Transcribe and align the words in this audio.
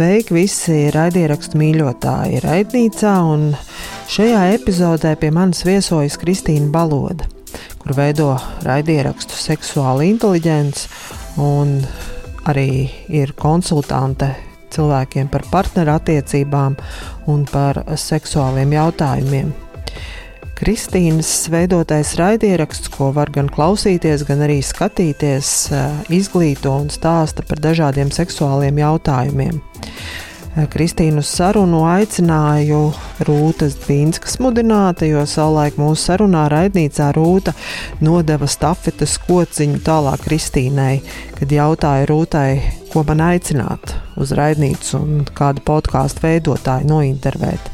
Sveiki 0.00 0.32
visi 0.32 0.74
raidierakstu 0.94 1.58
mīļotāji 1.60 2.38
raidnīcā, 2.40 3.10
un 3.34 3.42
šajā 4.08 4.46
epizodē 4.54 5.10
pie 5.20 5.28
manis 5.36 5.60
viesojas 5.68 6.16
Kristīna 6.22 6.70
Baloda, 6.72 7.26
kur 7.82 7.92
veido 7.98 8.30
raidierakstu 8.64 9.36
seksuāla 9.36 10.08
inteliģence 10.08 10.88
un 11.44 11.76
arī 12.48 12.86
ir 13.12 13.36
konsultante 13.36 14.30
cilvēkiem 14.72 15.28
par 15.28 15.44
partnerattiecībām 15.52 16.80
un 17.28 17.44
par 17.52 17.84
seksuāliem 17.92 18.72
jautājumiem. 18.80 19.52
Kristīnas 20.60 21.46
veidotais 21.48 22.10
raidieraksts, 22.20 22.90
ko 22.92 23.06
var 23.16 23.30
gan 23.32 23.46
klausīties, 23.48 24.26
gan 24.28 24.42
arī 24.44 24.58
skatīties, 24.60 25.72
eh, 25.72 26.02
izglīto 26.12 26.74
un 26.82 26.90
stāsta 26.92 27.40
par 27.48 27.56
dažādiem 27.64 28.10
seksuāliem 28.12 28.76
jautājumiem. 28.76 29.56
Eh, 29.56 30.66
Kristīnu 30.66 31.24
sarunu 31.24 31.80
aicināju 31.88 32.92
Rūtas 33.24 33.78
Bīnskas 33.86 34.36
mudināta, 34.36 35.08
jo 35.08 35.24
savulaik 35.24 35.80
mūsu 35.80 36.10
sarunā 36.10 36.44
raidnīcā 36.52 37.08
Rūta 37.16 37.54
nodeva 38.02 38.44
stafetes 38.44 39.16
kociņu 39.16 39.80
tālāk 39.80 40.28
Kristīnai, 40.28 41.00
kad 41.38 41.48
jautāja 41.48 42.04
Rūtai, 42.04 42.60
ko 42.92 43.02
man 43.08 43.24
aicināt 43.32 43.96
uz 44.20 44.36
raidnīcu 44.36 44.94
un 45.00 45.24
kādu 45.24 45.64
podkāstu 45.64 46.28
veidotāju 46.28 46.84
nointervēt. 46.84 47.70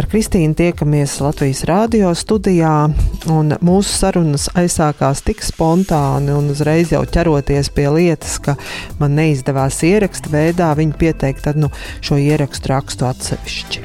Ar 0.00 0.06
Kristīnu 0.08 0.54
tiekamies 0.56 1.18
Latvijas 1.20 1.58
Rādio 1.68 2.08
studijā, 2.16 2.86
un 3.28 3.52
mūsu 3.60 3.90
sarunas 3.92 4.46
aizsākās 4.56 5.20
tik 5.26 5.42
spontāni 5.44 6.32
un 6.32 6.48
uzreiz 6.54 6.94
jau 6.94 7.02
ķeroties 7.04 7.68
pie 7.76 7.84
lietas, 7.92 8.38
ka 8.40 8.54
man 8.96 9.12
neizdevās 9.18 9.82
ierakstu 9.84 10.32
veidā 10.32 10.70
viņu 10.78 10.96
pieteikt 11.02 11.50
nu, 11.60 11.68
šo 12.00 12.16
ierakstu 12.16 12.72
rakstu 12.72 13.10
atsevišķi. 13.10 13.84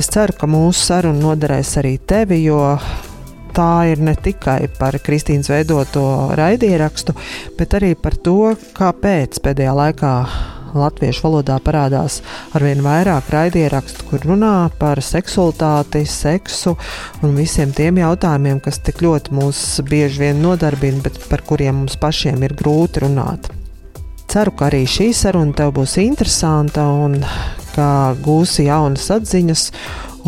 Es 0.00 0.08
ceru, 0.16 0.32
ka 0.32 0.48
mūsu 0.48 0.94
saruna 0.94 1.20
noderēs 1.20 1.76
arī 1.82 1.98
tevi, 2.00 2.40
jo 2.46 2.62
tā 3.52 3.72
ir 3.92 4.00
ne 4.00 4.16
tikai 4.16 4.62
par 4.80 4.96
Kristīnas 4.96 5.52
veidoto 5.52 6.06
raidierakstu, 6.40 7.12
bet 7.60 7.76
arī 7.76 7.92
par 8.00 8.16
to, 8.16 8.54
kāpēc 8.80 9.44
pēdējā 9.44 9.76
laikā 9.84 10.14
latviešu 10.74 11.26
valodā 11.26 11.58
parādās 11.64 12.20
arvien 12.56 12.82
vairāk 12.84 13.30
raidierakstu, 13.32 14.08
kur 14.10 14.26
runā 14.28 14.70
par 14.80 15.00
seksualitāti, 15.04 16.04
seksu 16.08 16.74
un 17.22 17.36
visiem 17.38 17.72
tiem 17.76 18.00
jautājumiem, 18.02 18.60
kas 18.64 18.82
tik 18.84 19.02
ļoti 19.04 19.36
mūs 19.38 19.62
bieži 19.88 20.26
vien 20.26 20.42
nodarbina, 20.42 21.04
bet 21.04 21.20
par 21.30 21.44
kuriem 21.46 21.82
mums 21.82 21.96
pašiem 22.00 22.42
ir 22.46 22.56
grūti 22.58 23.06
runāt. 23.06 23.50
Ceru, 24.28 24.52
ka 24.52 24.66
arī 24.68 24.82
šī 24.84 25.12
saruna 25.16 25.56
tev 25.56 25.72
būs 25.78 25.96
interesanta 26.02 26.84
un 26.84 27.16
ka 27.72 28.12
gūsi 28.20 28.66
jaunas 28.66 29.06
atziņas 29.14 29.70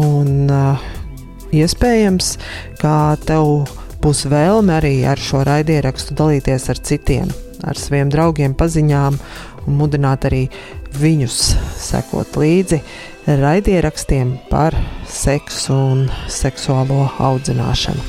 un 0.00 0.48
uh, 0.48 0.88
iespējams, 1.52 2.32
ka 2.80 3.18
tev 3.26 3.66
būs 4.00 4.24
vēlme 4.30 4.78
arī 4.78 4.94
ar 5.08 5.20
šo 5.20 5.42
raidierakstu 5.44 6.16
dalīties 6.16 6.68
ar 6.72 6.80
citiem, 6.80 7.28
ar 7.66 7.76
saviem 7.76 8.08
draugiem, 8.12 8.54
paziņām 8.56 9.18
un 9.70 9.78
mudināt 9.78 10.26
arī 10.28 10.44
viņus 11.00 11.38
sekot 11.78 12.36
līdzi 12.40 12.80
raidierakstiem 13.40 14.34
par 14.50 14.74
seksu 15.08 15.76
un 15.76 16.08
seksuālo 16.30 17.06
audzināšanu. 17.20 18.02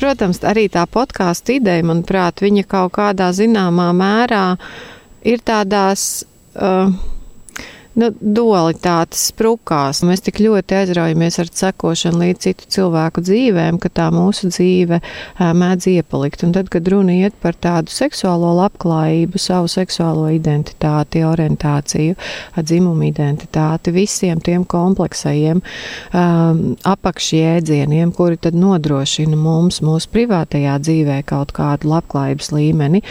Protams, 0.00 0.40
arī 0.48 0.64
tā 0.72 0.86
podkāstu 0.88 1.58
ideja, 1.58 1.84
manuprāt, 1.84 2.40
viņa 2.40 2.64
kaut 2.64 2.94
kādā 2.96 3.28
zināmā 3.36 3.90
mērā 3.92 4.44
ir 5.28 5.44
tādās. 5.44 6.24
Uh, 6.56 6.88
nu, 7.98 8.10
dualitātes 8.20 9.26
sprukās. 9.30 10.02
Mēs 10.06 10.22
tik 10.26 10.40
ļoti 10.42 10.76
aizraujamies 10.80 11.38
ar 11.42 11.50
sekošanu 11.60 12.22
līdz 12.24 12.44
citu 12.44 12.68
cilvēku 12.76 13.22
dzīvēm, 13.26 13.80
ka 13.82 13.90
tā 14.00 14.08
mūsu 14.14 14.50
dzīve 14.52 15.00
mēdz 15.38 15.88
iepalikt. 15.94 16.44
Un 16.46 16.54
tad, 16.56 16.70
kad 16.72 16.86
runa 16.90 17.16
iet 17.16 17.36
par 17.42 17.58
tādu 17.58 17.92
seksuālo 17.94 18.52
labklājību, 18.60 19.40
savu 19.40 19.70
seksuālo 19.70 20.28
identitāti, 20.34 21.24
orientāciju, 21.26 22.16
dzimumu 22.56 23.08
identitāti, 23.08 23.94
visiem 23.94 24.40
tiem 24.44 24.64
kompleksajiem 24.68 25.62
apakšjēdzieniem, 26.94 28.14
kuri 28.16 28.40
tad 28.46 28.58
nodrošina 28.58 29.38
mums 29.38 29.80
mūsu 29.84 30.10
privātajā 30.14 30.78
dzīvē 30.82 31.20
kaut 31.28 31.54
kādu 31.56 31.90
labklājības 31.90 32.52
līmeni, 32.54 33.02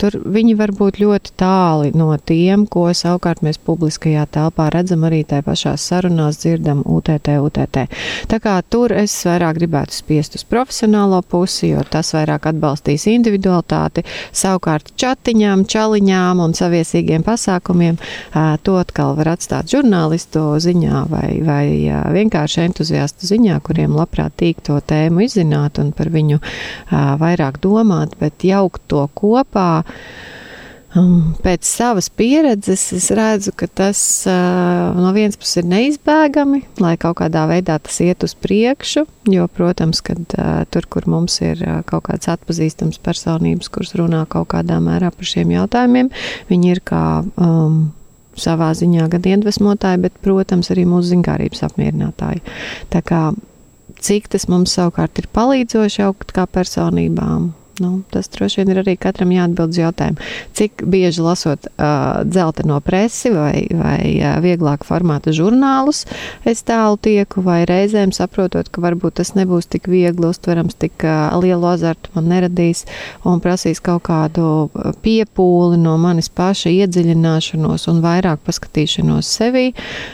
tur 0.00 0.18
viņi 0.24 0.56
var 0.58 0.74
būt 0.76 1.00
ļoti 1.02 1.34
tāli 1.40 1.92
no 1.98 2.12
tiem, 2.18 2.66
ko 2.70 2.86
savukārt 2.94 3.42
mēs 3.44 3.58
publiski 3.58 4.13
publiskajā 4.14 4.26
telpā 4.30 4.70
redzam 4.70 5.04
arī 5.04 5.24
tajā 5.24 5.42
pašā 5.42 5.74
sarunās, 5.76 6.38
dzirdam 6.38 6.82
UTT, 6.84 7.28
UTT. 7.42 7.88
Tā 8.28 8.38
kā 8.38 8.62
tur 8.68 8.92
es 8.92 9.12
vairāk 9.26 9.58
gribētu 9.58 9.92
spiest 9.92 10.36
uz 10.36 10.44
profesionālo 10.44 11.22
pusi, 11.22 11.72
jo 11.72 11.82
tas 11.90 12.12
vairāk 12.14 12.46
atbalstīs 12.46 13.06
individualitāti, 13.10 14.04
savukārt 14.32 14.94
čatiņām, 14.96 15.64
čaliņām 15.66 16.40
un 16.40 16.54
saviesīgiem 16.54 17.24
pasākumiem 17.24 17.98
to 18.62 18.76
atkal 18.78 19.16
var 19.16 19.34
atstāt 19.34 19.70
žurnālistu 19.70 20.58
ziņā 20.60 21.06
vai, 21.10 21.40
vai 21.42 21.66
vienkārši 22.14 22.64
entuziastu 22.68 23.26
ziņā, 23.26 23.60
kuriem 23.64 23.96
labprāt 23.96 24.36
tīk 24.38 24.62
to 24.62 24.78
tēmu 24.80 25.26
izzināt 25.26 25.78
un 25.78 25.92
par 25.92 26.12
viņu 26.14 26.40
vairāk 26.92 27.60
domāt, 27.62 28.14
bet 28.20 28.44
jaukt 28.44 28.86
to 28.88 29.08
kopā. 29.14 29.84
Pēc 30.94 31.66
savas 31.66 32.06
pieredzes 32.14 32.84
es 32.94 33.08
redzu, 33.14 33.50
ka 33.58 33.66
tas 33.66 33.98
no 34.28 35.10
vienas 35.16 35.38
puses 35.40 35.62
ir 35.62 35.66
neizbēgami, 35.72 36.60
lai 36.82 36.94
kaut 37.02 37.18
kādā 37.18 37.48
veidā 37.50 37.80
tas 37.82 37.98
iet 38.04 38.22
uz 38.26 38.36
priekšu. 38.38 39.02
Jo, 39.32 39.48
protams, 39.50 40.04
kad 40.06 40.36
tur, 40.70 40.86
kur 40.86 41.08
mums 41.10 41.40
ir 41.42 41.60
kaut 41.90 42.06
kāds 42.10 42.30
atpazīstams 42.30 43.00
personības, 43.02 43.72
kuras 43.74 43.94
runā 43.98 44.22
kaut 44.30 44.52
kādā 44.54 44.78
mērā 44.84 45.10
par 45.14 45.30
šiem 45.32 45.56
jautājumiem, 45.56 46.12
viņi 46.52 46.74
ir 46.76 46.82
kā. 46.86 47.04
Um, 47.34 47.84
savā 48.34 48.72
ziņā 48.74 49.04
gan 49.12 49.26
iedvesmotāji, 49.30 50.00
bet, 50.02 50.14
protams, 50.24 50.66
arī 50.74 50.82
mūsu 50.90 51.12
zinkārības 51.12 51.60
apmierinātāji. 51.68 52.42
Tā 52.90 53.02
kā 53.06 53.20
cik 54.02 54.26
tas 54.32 54.48
mums 54.50 54.74
savukārt 54.76 55.20
ir 55.22 55.28
palīdzoši 55.34 56.02
augt 56.06 56.34
kā 56.34 56.46
personībām, 56.50 57.52
Nu, 57.82 58.02
tas 58.10 58.28
droši 58.30 58.60
vien 58.60 58.70
ir 58.70 58.78
arī 58.84 58.94
katram 59.00 59.32
jāatbild 59.34 59.72
uz 59.74 59.78
jautājumu, 59.80 60.26
cik 60.54 60.84
bieži 60.90 61.24
lasot 61.24 61.66
uh, 61.66 62.20
dzelteno 62.22 62.76
presi 62.84 63.32
vai, 63.34 63.64
vai 63.74 63.98
uh, 64.20 64.36
vieglāk 64.44 64.86
formāta 64.86 65.34
žurnālus, 65.34 66.04
es 66.46 66.62
tālu 66.66 67.00
tieku, 67.02 67.42
vai 67.42 67.64
reizēm 67.66 68.12
saprotot, 68.14 68.70
ka 68.70 68.84
varbūt 68.84 69.18
tas 69.18 69.34
nebūs 69.34 69.66
tik 69.72 69.88
viegli 69.90 70.30
uztverams, 70.30 70.78
tik 70.78 71.02
uh, 71.02 71.34
lielu 71.42 71.66
azartu 71.72 72.14
man 72.14 72.30
neradīs 72.30 72.84
un 73.26 73.42
prasīs 73.42 73.82
kaut 73.82 74.06
kādu 74.06 74.68
piepūli 75.02 75.80
no 75.80 75.96
manis 75.98 76.30
paša 76.30 76.70
iedziļināšanos 76.70 77.88
un 77.90 78.00
vairāk 78.04 78.44
paskatīšanos 78.46 79.34
sevi. 79.40 79.72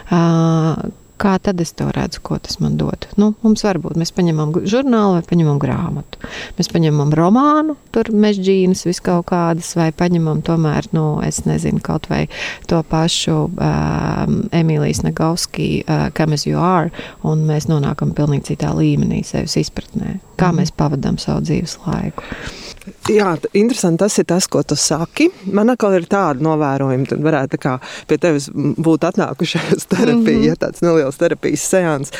Uh, 0.09 0.89
kā 1.21 1.37
tad 1.43 1.61
es 1.61 1.73
to 1.77 1.89
redzu, 1.95 2.23
ko 2.25 2.39
tas 2.43 2.59
man 2.63 2.77
dod. 2.81 3.07
Nu, 3.21 3.33
mums 3.45 3.65
var 3.67 3.81
būt, 3.83 3.99
mēs 4.01 4.13
paņemam 4.17 4.55
žurnālu 4.69 5.19
vai 5.19 5.25
paņemam 5.29 5.61
grāmatu. 5.63 6.21
Mēs 6.59 6.71
paņemam 6.73 7.13
romānu, 7.17 7.77
tur 7.95 8.11
mežģīnas 8.25 8.87
vis 8.89 9.03
kaut 9.05 9.29
kādas, 9.31 9.73
vai 9.79 9.91
paņemam 9.97 10.43
tomēr, 10.47 10.91
nu, 10.97 11.05
es 11.27 11.43
nezinu, 11.49 11.83
kaut 11.85 12.09
vai 12.11 12.25
to 12.71 12.81
pašu 12.91 13.37
um, 13.51 14.41
Emīlijas 14.57 15.05
Nagauski, 15.07 15.71
uh, 15.85 16.09
Come 16.17 16.37
as 16.37 16.47
you 16.49 16.59
are, 16.61 16.91
un 17.27 17.45
mēs 17.49 17.69
nonākam 17.71 18.15
pilnīgi 18.17 18.53
citā 18.53 18.73
līmenī 18.77 19.23
sevis 19.27 19.59
izpratnē, 19.61 20.19
kā 20.41 20.51
mm. 20.51 20.63
mēs 20.63 20.75
pavadām 20.77 21.21
savu 21.21 21.45
dzīves 21.47 21.79
laiku. 21.87 22.25
Jā, 23.11 23.35
interesanti 23.55 24.03
tas 24.05 24.19
ir 24.19 24.29
tas, 24.31 24.47
ko 24.51 24.63
tu 24.63 24.77
saki. 24.79 25.29
Man 25.53 25.73
atkal 25.73 25.97
ir 25.99 26.09
tāda 26.11 26.43
novērojuma, 26.45 27.09
tad 27.11 27.25
varētu 27.25 27.61
kā 27.61 27.77
pie 28.11 28.19
tevis 28.23 28.51
būt 28.55 29.07
atnākušais 29.11 29.87
terapija, 29.93 30.39
mm 30.39 30.49
-hmm. 30.49 30.61
tāds 30.65 30.83
neliels 30.85 31.21
terapijas 31.21 31.69
seans 31.71 32.13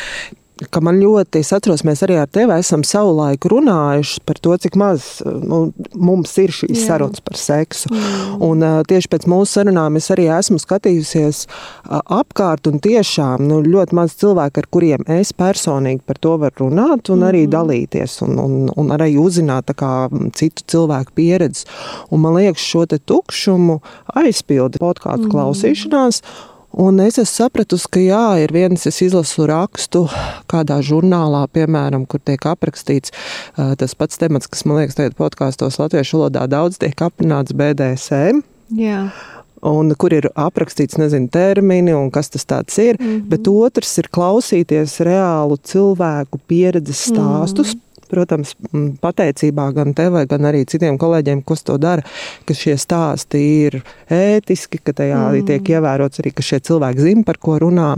ka 0.69 0.83
man 0.85 0.99
ļoti, 1.01 1.41
es 1.41 1.53
atceros, 1.57 1.83
mēs 1.87 2.03
arī 2.05 2.19
ar 2.21 2.29
tevi 2.29 2.53
esam 2.61 2.83
savulaik 2.87 3.47
runājuši 3.49 4.21
par 4.29 4.41
to, 4.45 4.57
cik 4.61 4.77
maz 4.81 5.07
nu, 5.25 5.61
mums 5.97 6.35
ir 6.43 6.53
šīs 6.55 6.75
Jā. 6.75 6.87
sarunas 6.91 7.23
par 7.25 7.39
seksu. 7.41 7.89
Mm. 7.93 8.35
Un 8.45 8.67
uh, 8.67 8.81
tieši 8.89 9.11
pēc 9.13 9.27
mūsu 9.31 9.61
sarunām 9.61 9.97
es 10.01 10.11
arī 10.13 10.29
esmu 10.35 10.61
skatījusies 10.61 11.43
uh, 11.47 12.03
apkārt 12.21 12.69
un 12.71 12.81
tiešām 12.85 13.47
nu, 13.49 13.63
ļoti 13.65 13.97
maz 13.97 14.17
cilvēku, 14.21 14.61
ar 14.61 14.71
kuriem 14.77 15.07
es 15.11 15.33
personīgi 15.37 16.05
par 16.07 16.21
to 16.21 16.37
varu 16.43 16.67
runāt 16.67 17.13
un 17.15 17.25
arī 17.31 17.47
mm. 17.47 17.53
dalīties 17.57 18.21
un, 18.27 18.37
un, 18.45 18.69
un 18.77 18.95
arī 18.97 19.15
uzzināt 19.21 19.73
kā, 19.81 20.11
citu 20.37 20.67
cilvēku 20.75 21.17
pieredzi. 21.17 21.67
Un 22.13 22.25
man 22.25 22.37
liekas, 22.37 22.65
šo 22.65 22.85
tukšumu 22.91 23.81
aizpilda 24.19 24.81
podkāstu 24.83 25.29
mm. 25.29 25.35
klausīšanās. 25.35 26.25
Un 26.71 27.01
es 27.03 27.19
esmu 27.19 27.33
sapratusi, 27.33 27.89
ka 27.91 28.03
jā, 28.03 28.27
ir 28.45 28.53
viens, 28.55 28.87
es 28.87 29.01
izlasu 29.03 29.49
rakstu 29.51 30.05
kādā 30.51 30.79
žurnālā, 30.87 31.43
piemēram, 31.51 32.07
kur 32.07 32.23
tiek 32.23 32.47
aprakstīts 32.47 33.11
tas 33.57 33.97
pats 33.99 34.21
temats, 34.21 34.47
kas 34.51 34.63
man 34.65 34.79
liekas, 34.79 34.99
tagad 35.01 35.19
podkāstos 35.19 35.81
latviešu 35.83 36.21
valodā 36.21 36.47
daudz 36.51 36.79
tiek 36.79 36.95
aprunāts 37.03 37.57
BDSM. 37.59 38.45
Jā. 38.79 39.09
Un 39.67 39.91
kur 40.01 40.15
ir 40.17 40.31
aprakstīts, 40.39 40.97
nezinu, 40.97 41.29
termini 41.29 41.93
un 41.93 42.09
kas 42.15 42.31
tas 42.31 42.79
ir. 42.79 42.97
Mm 42.97 43.07
-hmm. 43.07 43.29
Bet 43.29 43.49
otrs 43.49 43.99
ir 43.99 44.09
klausīties 44.09 45.01
reālu 45.05 45.59
cilvēku 45.59 46.39
pieredzes 46.47 47.11
stāstus. 47.11 47.75
Mm 47.75 47.79
-hmm 47.79 47.90
protams, 48.11 48.55
pateicībā 49.03 49.71
gan 49.77 49.95
tevai, 49.97 50.27
gan 50.31 50.49
arī 50.51 50.65
citiem 50.69 50.99
kolēģiem, 51.01 51.45
kas 51.47 51.65
to 51.67 51.79
dara, 51.81 52.05
ka 52.49 52.57
šie 52.57 52.77
stāsti 52.81 53.41
ir 53.67 53.81
ētiski, 54.11 54.83
ka 54.85 54.95
tajā 54.97 55.23
mm. 55.31 55.47
tiek 55.49 55.73
ievērots 55.77 56.23
arī, 56.23 56.35
ka 56.35 56.45
šie 56.45 56.61
cilvēki 56.67 57.07
zina, 57.07 57.25
par 57.27 57.41
ko 57.43 57.59
runā. 57.63 57.95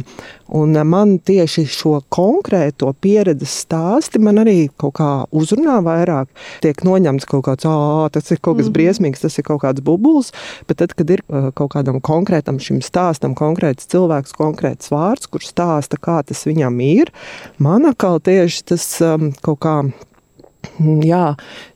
Un 0.53 0.77
man 0.85 1.15
tieši 1.25 1.65
šo 1.73 1.95
konkrēto 2.13 2.91
pieredzes 3.01 3.55
stāsti 3.65 4.21
man 4.21 4.43
arī 4.43 4.67
kaut 4.77 4.99
kā 4.99 5.11
uzrunā 5.33 5.79
vairāk. 5.85 6.29
Tiek 6.65 6.83
noņemts 6.85 7.29
kaut 7.31 7.47
kāds, 7.47 7.65
ah, 7.69 8.05
tas 8.13 8.29
ir 8.35 8.41
kaut 8.43 8.61
kas 8.61 8.69
mm. 8.69 8.77
briesmīgs, 8.77 9.25
tas 9.25 9.39
ir 9.41 9.47
kaut 9.49 9.63
kāds 9.65 9.85
bubulis, 9.85 10.33
bet 10.69 10.83
tad, 10.83 10.93
kad 10.99 11.09
ir 11.15 11.25
kaut 11.57 11.73
kādam 11.73 12.03
konkrētam 12.05 12.61
šim 12.63 12.83
stāstam 12.85 13.37
konkrēts 13.39 13.89
cilvēks, 13.93 14.37
konkrēts 14.37 14.93
vārds, 14.93 15.31
kurš 15.33 15.53
stāsta, 15.55 16.01
kā 16.01 16.21
tas 16.27 16.45
viņam 16.49 16.79
ir, 16.85 17.13
man 17.63 17.89
atkal 17.89 18.21
tieši 18.21 18.65
tas 18.73 18.87
um, 19.05 19.31
kaut 19.45 19.63
kā 19.65 19.77
jā, 21.05 21.25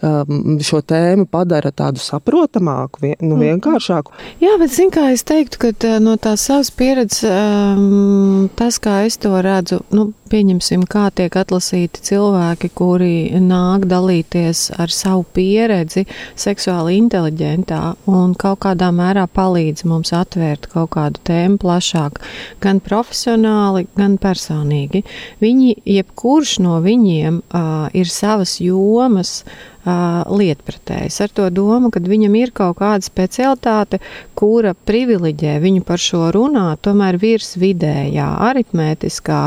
um, 0.05 0.57
šo 0.63 0.83
tēmu 0.87 1.27
padara 1.31 1.73
tādu 1.75 2.03
saprotamāku, 2.03 3.03
vien, 3.05 3.17
nu, 3.23 3.35
mhm. 3.37 3.45
vienkāršāku. 3.47 4.15
Jā, 4.43 4.57
bet 4.61 4.75
zin, 4.75 4.93
es 5.11 5.27
teiktu, 5.27 5.61
ka 5.67 5.97
no 6.03 6.17
tās 6.21 6.47
savas 6.49 6.73
pieredzes, 6.75 7.25
um, 7.31 8.49
tas, 8.59 8.81
kā 8.83 9.03
es 9.07 9.19
to 9.23 9.35
redzu, 9.45 9.83
nu, 9.95 10.11
pieņemsim, 10.31 10.85
kā 10.91 11.07
tiek 11.15 11.35
atlasīti 11.39 12.03
cilvēki, 12.09 12.71
kuri 12.77 13.13
nāk 13.43 13.87
dalīties 13.91 14.71
ar 14.81 14.93
savu 14.93 15.25
pieredzi 15.37 16.07
seksuāli 16.39 16.97
inteliģentā 17.01 17.81
un 18.11 18.35
kaut 18.39 18.63
kādā 18.67 18.91
mērā 18.95 19.27
palīdz 19.31 19.87
mums 19.89 20.13
atvērt 20.17 20.69
kaut 20.73 20.93
kādu 20.97 21.23
tēmu 21.27 21.61
plašāk, 21.63 22.21
gan 22.65 22.83
profesionāli, 22.85 23.87
gan 23.99 24.19
personīgi. 24.23 25.05
Viņi, 25.43 25.77
jebkurš 25.99 26.59
no 26.65 26.81
viņiem 26.85 27.41
uh, 27.47 27.89
ir 27.97 28.11
savas 28.11 28.59
jomas, 28.63 29.41
lietpratējs. 29.87 31.21
Ar 31.23 31.33
to 31.35 31.47
domu, 31.55 31.91
ka 31.95 32.01
viņam 32.03 32.35
ir 32.39 32.51
kaut 32.57 32.81
kāda 32.81 33.05
specialitāte, 33.07 34.01
kura 34.37 34.75
privileģē 34.75 35.57
viņu 35.63 35.85
par 35.87 36.03
šo 36.03 36.27
runāt, 36.35 36.83
tomēr 36.85 37.19
virs 37.21 37.55
vidējā, 37.61 38.27
aritmētiskā 38.49 39.41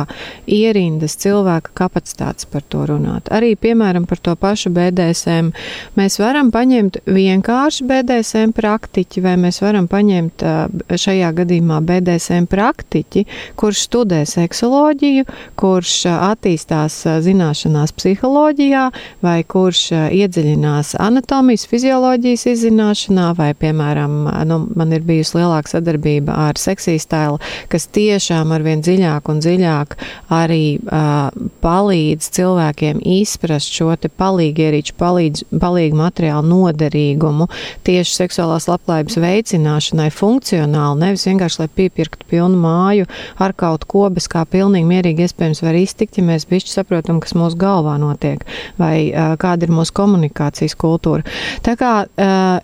ierindas 0.50 1.18
cilvēka 1.20 1.74
kapacitātes 1.78 2.48
par 2.50 2.64
to 2.72 2.86
runāt. 2.90 3.28
Arī, 3.36 3.54
piemēram, 3.60 4.08
par 4.10 4.22
to 4.24 4.36
pašu 4.40 4.72
BDSM. 4.74 5.52
Mēs 6.00 6.20
varam 6.22 6.54
paņemt 6.56 7.02
vienkārši 7.10 7.88
BDSM 7.90 8.56
praktiķi, 8.58 9.24
vai 9.26 9.36
mēs 9.42 9.62
varam 9.64 9.90
paņemt 9.92 10.46
šajā 10.90 11.34
gadījumā 11.42 11.82
BDSM 11.86 12.48
praktiķi, 12.50 13.26
kurš 13.60 13.86
studē 13.90 14.24
seksoloģiju, 14.30 15.28
kurš 15.60 15.96
attīstās 16.16 17.02
zināšanās 17.28 17.94
psiholoģijā, 18.00 18.88
vai 19.26 19.38
kurš 19.44 19.86
iedzīvotājs 19.94 20.29
iedziļinās 20.30 20.94
anatomijas, 21.02 21.66
fizioloģijas 21.70 22.46
izzināšanā, 22.54 23.34
vai, 23.38 23.54
piemēram, 23.58 24.28
nu, 24.48 24.60
man 24.78 24.94
ir 24.94 25.04
bijusi 25.06 25.40
lielāka 25.40 25.74
sadarbība 25.74 26.36
ar 26.48 26.60
seksīstēlu, 26.60 27.40
kas 27.72 27.88
tiešām 27.96 28.54
arvien 28.54 28.84
dziļāk 28.86 29.30
un 29.30 29.42
dziļāk 29.42 29.96
arī 30.34 30.80
uh, 30.80 31.30
palīdz 31.64 32.30
cilvēkiem 32.38 33.02
izprast 33.20 33.74
šo 33.74 33.96
te 34.00 34.10
palīgierīču, 34.10 34.96
palīdz, 35.00 35.46
palīgu 35.62 35.98
materiālu 36.00 36.46
noderīgumu 36.50 37.50
tieši 37.88 38.16
seksuālās 38.22 38.70
labklājības 38.70 39.20
veicināšanai 39.24 40.10
funkcionāli, 40.14 41.02
nevis 41.06 41.26
vienkārši, 41.30 41.64
lai 41.64 41.70
piepirktu 41.82 42.30
pilnu 42.30 42.60
māju 42.62 43.10
ar 43.42 43.56
kaut 43.58 43.88
ko, 43.90 44.06
bez 44.14 44.30
kā 44.30 44.46
pilnīgi 44.46 44.90
mierīgi 44.90 45.26
iespējams 45.26 45.64
var 45.66 45.78
iztikt, 45.80 46.20
ja 46.20 46.28
mēs 46.28 46.48
bišķi 46.50 46.76
saprotam, 46.76 47.22
kas 47.24 47.36
mūsu 47.38 47.58
galvā 47.60 47.98
notiek, 48.02 48.46
vai 48.80 49.10
uh, 49.10 49.34
kāda 49.40 49.66
ir 49.66 49.74
mūsu 49.74 49.96
komunikācija 49.96 50.19
komunikācijas 50.20 50.76
kultūra. 50.80 51.24
Tā 51.64 51.76
kā 51.80 51.94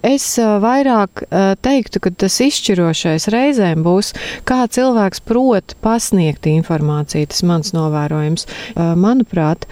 es 0.05 0.27
vairāk 0.39 1.25
teiktu, 1.63 2.01
ka 2.03 2.11
tas 2.11 2.39
izšķirošais 2.43 3.29
reizēm 3.33 3.83
būs, 3.85 4.13
kā 4.47 4.65
cilvēks 4.67 5.23
prot 5.25 5.75
pasniegt 5.85 6.47
informāciju, 6.51 7.31
tas 7.31 7.43
mans 7.47 7.73
novērojums. 7.75 8.47
Manuprāt, 8.75 9.67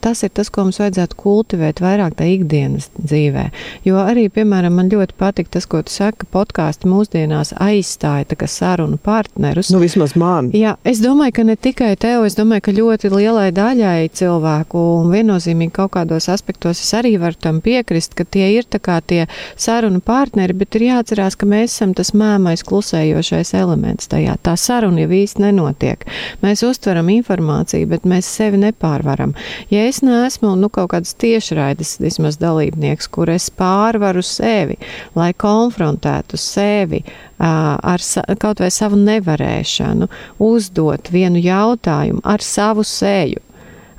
tas 0.00 0.22
ir 0.22 0.30
tas, 0.34 0.50
ko 0.52 0.66
mums 0.68 0.78
vajadzētu 0.82 1.18
kultivēt 1.18 1.82
vairāk 1.82 2.16
tā 2.18 2.28
ikdienas 2.30 2.90
dzīvē. 2.98 3.48
Jo 3.86 4.00
arī, 4.04 4.28
piemēram, 4.32 4.76
man 4.78 4.90
ļoti 4.92 5.16
patīk 5.18 5.50
tas, 5.52 5.66
ko 5.70 5.82
tu 5.82 5.92
saki, 5.92 6.22
ka 6.22 6.30
podkāsti 6.38 6.90
mūsdienās 6.90 7.54
aizstāja 7.62 8.24
sarunu 8.50 8.98
partnerus. 9.02 9.70
Nu, 9.72 9.80
vismaz 9.82 10.14
man. 10.18 10.50
Jā, 10.54 10.76
es 10.86 11.00
domāju, 11.02 11.34
ka 11.38 11.44
ne 11.48 11.56
tikai 11.56 11.92
tev, 12.00 12.24
es 12.28 12.36
domāju, 12.38 12.66
ka 12.68 12.74
ļoti 12.76 13.10
lielai 13.12 13.48
daļai 13.54 14.10
cilvēku 14.14 14.82
un 15.00 15.10
viennozīmīgi 15.12 15.74
kaut 15.74 15.94
kādos 15.96 16.28
aspektos 16.32 16.82
es 16.84 16.92
arī 16.96 17.14
varu 17.20 17.38
tam 17.40 17.60
piekrist, 17.64 18.14
ka 18.18 18.24
tie 18.24 18.50
ir 18.56 18.68
tā 18.70 18.80
kā 18.82 19.00
tie 19.02 19.24
sarunu 19.56 20.00
partneri, 20.04 20.56
bet 20.56 20.78
ir 20.78 20.88
jāatcerās, 20.88 21.38
ka 21.38 21.48
mēs 21.50 21.74
esam 21.74 21.94
tas 21.96 22.12
mēmais 22.16 22.64
klusējošais 22.66 23.54
elements 23.58 24.10
tajā. 24.12 24.36
Tā 24.44 24.56
saruna 24.60 25.04
jau 25.04 25.10
īsti 25.18 25.44
nenotiek. 25.46 26.06
Mēs 26.44 26.64
uztveram 26.66 27.10
informāciju, 27.14 27.88
bet 27.90 28.08
mēs 28.08 28.28
sevi 28.30 28.60
nepārvaram. 28.62 29.34
Ja 29.70 29.84
es 29.88 30.02
neesmu 30.04 30.54
nu, 30.60 30.68
kaut 30.72 30.90
kāds 30.92 31.14
tiešraides 31.20 31.96
vismaz 32.02 32.36
dalībnieks, 32.40 33.08
kur 33.08 33.30
es 33.32 33.48
pārvaru 33.50 34.22
sevi, 34.24 34.76
lai 35.16 35.32
konfrontētu 35.32 36.38
sevi 36.40 37.02
ar 37.38 38.04
kaut 38.40 38.62
vai 38.62 38.70
savu 38.74 38.98
nevarēšanu, 39.00 40.08
uzdot 40.44 41.10
vienu 41.14 41.42
jautājumu 41.42 42.22
ar 42.24 42.44
savu 42.44 42.84
seju, 42.84 43.40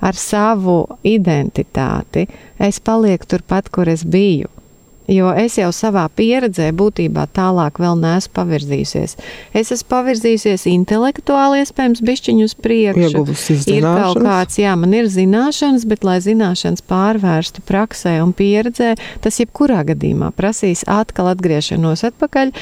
ar 0.02 0.18
savu 0.20 0.82
identitāti, 1.04 2.28
es 2.60 2.80
palieku 2.80 3.36
turpat, 3.36 3.72
kur 3.74 3.90
es 3.90 4.06
biju. 4.06 4.55
Jo 5.12 5.30
es 5.38 5.58
jau 5.60 5.70
savā 5.76 6.08
pieredzē 6.18 6.72
būtībā 6.76 7.28
tālāk 7.36 7.78
vēl 7.82 8.00
neesmu 8.02 8.34
pavirzījusies. 8.36 9.16
Es 9.56 9.72
esmu 9.76 9.90
pavirzījusies 9.92 10.66
intelektuāli, 10.72 11.62
iespējams, 11.62 12.02
bišķiņu 12.06 12.48
uz 12.48 12.56
priekšu. 12.58 13.26
Ir 13.70 13.86
kaut 13.86 14.22
kāds, 14.24 14.58
jā, 14.62 14.74
man 14.80 14.96
ir 14.98 15.10
zināšanas, 15.12 15.86
bet 15.90 16.06
lai 16.08 16.18
zināšanas 16.26 16.82
pārvērstu 16.90 17.62
praksē 17.68 18.18
un 18.24 18.34
pieredzē, 18.38 18.96
tas 19.22 19.40
jebkurā 19.42 19.84
gadījumā 19.92 20.32
prasīs 20.36 20.86
atkal 20.90 21.30
atgriešanos 21.36 22.06
atpakaļ. 22.10 22.54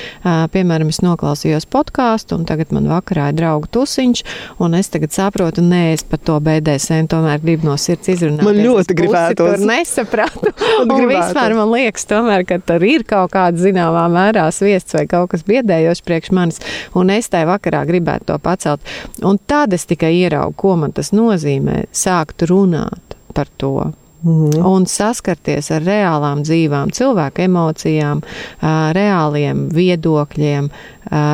Piemēram, 0.54 0.92
es 0.92 1.00
noklausījos 1.06 1.70
podkāstu, 1.72 2.40
un 2.40 2.48
tagad 2.50 2.74
man 2.76 2.92
vakarā 2.92 3.30
ir 3.32 3.40
draugu 3.40 3.72
tusiņš, 3.74 4.24
un 4.64 4.76
es 4.80 4.92
tagad 4.94 5.16
saprotu, 5.16 5.64
nē, 5.64 5.84
es 5.96 6.04
par 6.08 6.20
to 6.20 6.40
BDSM 6.44 7.08
tomēr 7.12 7.40
gribu 7.44 7.70
no 7.72 7.78
sirds 7.80 8.12
izrunāt. 8.12 8.44
Man 8.46 8.60
ļoti 8.60 8.98
gribētu. 9.00 9.40
Tur 9.44 9.64
nesapratu. 9.64 10.54
un, 10.84 10.94
vispār 11.10 11.56
man 11.58 11.72
liekas, 11.74 12.08
tomēr 12.10 12.33
tomēr, 12.34 12.46
ka 12.48 12.60
tur 12.66 12.84
ir 12.84 13.04
kaut 13.06 13.32
kāda 13.34 13.58
zināmā 13.58 14.08
mērā 14.10 14.50
sviests 14.52 14.94
vai 14.94 15.06
kaut 15.08 15.32
kas 15.32 15.44
biedējošs 15.46 16.04
priekš 16.04 16.32
manis, 16.32 16.60
un 16.96 17.10
es 17.10 17.30
tai 17.30 17.46
vakarā 17.46 17.86
gribētu 17.86 18.32
to 18.32 18.40
pacelt. 18.40 18.82
Un 19.24 19.38
tad 19.38 19.74
es 19.74 19.86
tikai 19.86 20.14
ieraugu, 20.24 20.56
ko 20.56 20.76
man 20.76 20.92
tas 20.92 21.12
nozīmē, 21.14 21.86
sākt 21.92 22.44
runāt 22.50 23.18
par 23.34 23.48
to. 23.58 23.94
Mm. 24.24 24.64
Un 24.64 24.86
saskarties 24.88 25.70
ar 25.76 25.84
reālām 25.84 26.46
dzīvām, 26.46 26.94
cilvēku 26.96 27.44
emocijām, 27.44 28.22
reāliem 28.96 29.68
viedokļiem, 29.76 30.70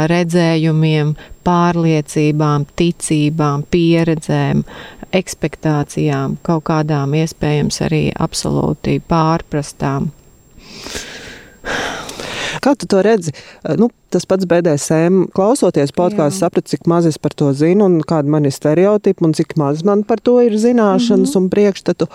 redzējumiem, 0.10 1.14
pārliecībām, 1.46 2.66
ticībām, 2.76 3.68
pieredzēm, 3.70 4.64
ekspektācijām, 5.14 6.40
kaut 6.42 6.66
kādām 6.70 7.14
iespējams 7.22 7.84
arī 7.86 8.08
absolūti 8.18 8.98
pārprastām 9.06 10.10
Kā 12.60 12.74
tu 12.76 12.88
to 12.92 13.00
redzi? 13.06 13.32
Nu, 13.80 13.88
tas 14.12 14.26
pats 14.28 14.48
BDSM, 14.50 15.30
klausoties 15.36 15.94
podkāstu, 15.96 16.42
sapratu, 16.44 16.74
cik 16.74 16.90
maz 16.92 17.08
es 17.08 17.20
par 17.22 17.32
to 17.38 17.54
zinu, 17.56 17.88
un 17.88 18.02
kāda 18.04 18.28
man 18.28 18.48
ir 18.50 18.56
stereotipa, 18.56 19.24
un 19.28 19.36
cik 19.38 19.56
maz 19.60 19.86
man 19.88 20.04
par 20.04 20.20
to 20.20 20.40
ir 20.44 20.58
zināšanas 20.60 21.30
mm 21.30 21.34
-hmm. 21.34 21.38
un 21.38 21.50
priekšstatu. 21.50 22.08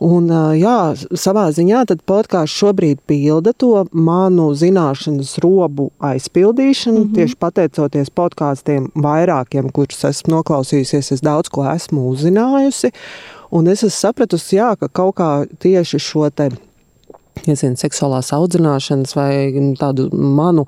Un, 0.00 0.30
jā, 0.56 0.96
savā 1.12 1.42
ziņā 1.52 1.82
podkāsts 2.08 2.56
šobrīd 2.56 3.02
pilda 3.06 3.52
to 3.52 3.84
manu 3.92 4.54
zināšanas 4.56 5.38
robu 5.44 5.90
aizpildīšanu. 5.98 6.98
Mm 6.98 7.04
-hmm. 7.04 7.14
Tieši 7.14 7.36
pateicoties 7.36 8.10
podkāstiem, 8.10 8.88
vairākiem, 8.94 9.70
kurus 9.72 10.04
esmu 10.04 10.34
noklausījusies, 10.36 11.12
es 11.12 11.20
daudz 11.20 11.48
ko 11.48 11.64
esmu 11.74 12.08
uzzinājusi. 12.10 12.90
Un 13.50 13.66
es 13.66 13.82
esmu 13.82 13.90
sapratusi, 13.90 14.56
jā, 14.56 14.76
ka 14.76 14.88
kaut 14.88 15.14
kā 15.16 15.46
tieši 15.58 15.98
šo 15.98 16.30
te 16.30 16.48
Iezinu, 17.46 17.78
seksuālās 17.80 18.32
audzināšanas 18.36 19.14
vai 19.16 19.32
tādu 19.80 20.08
manu 20.12 20.66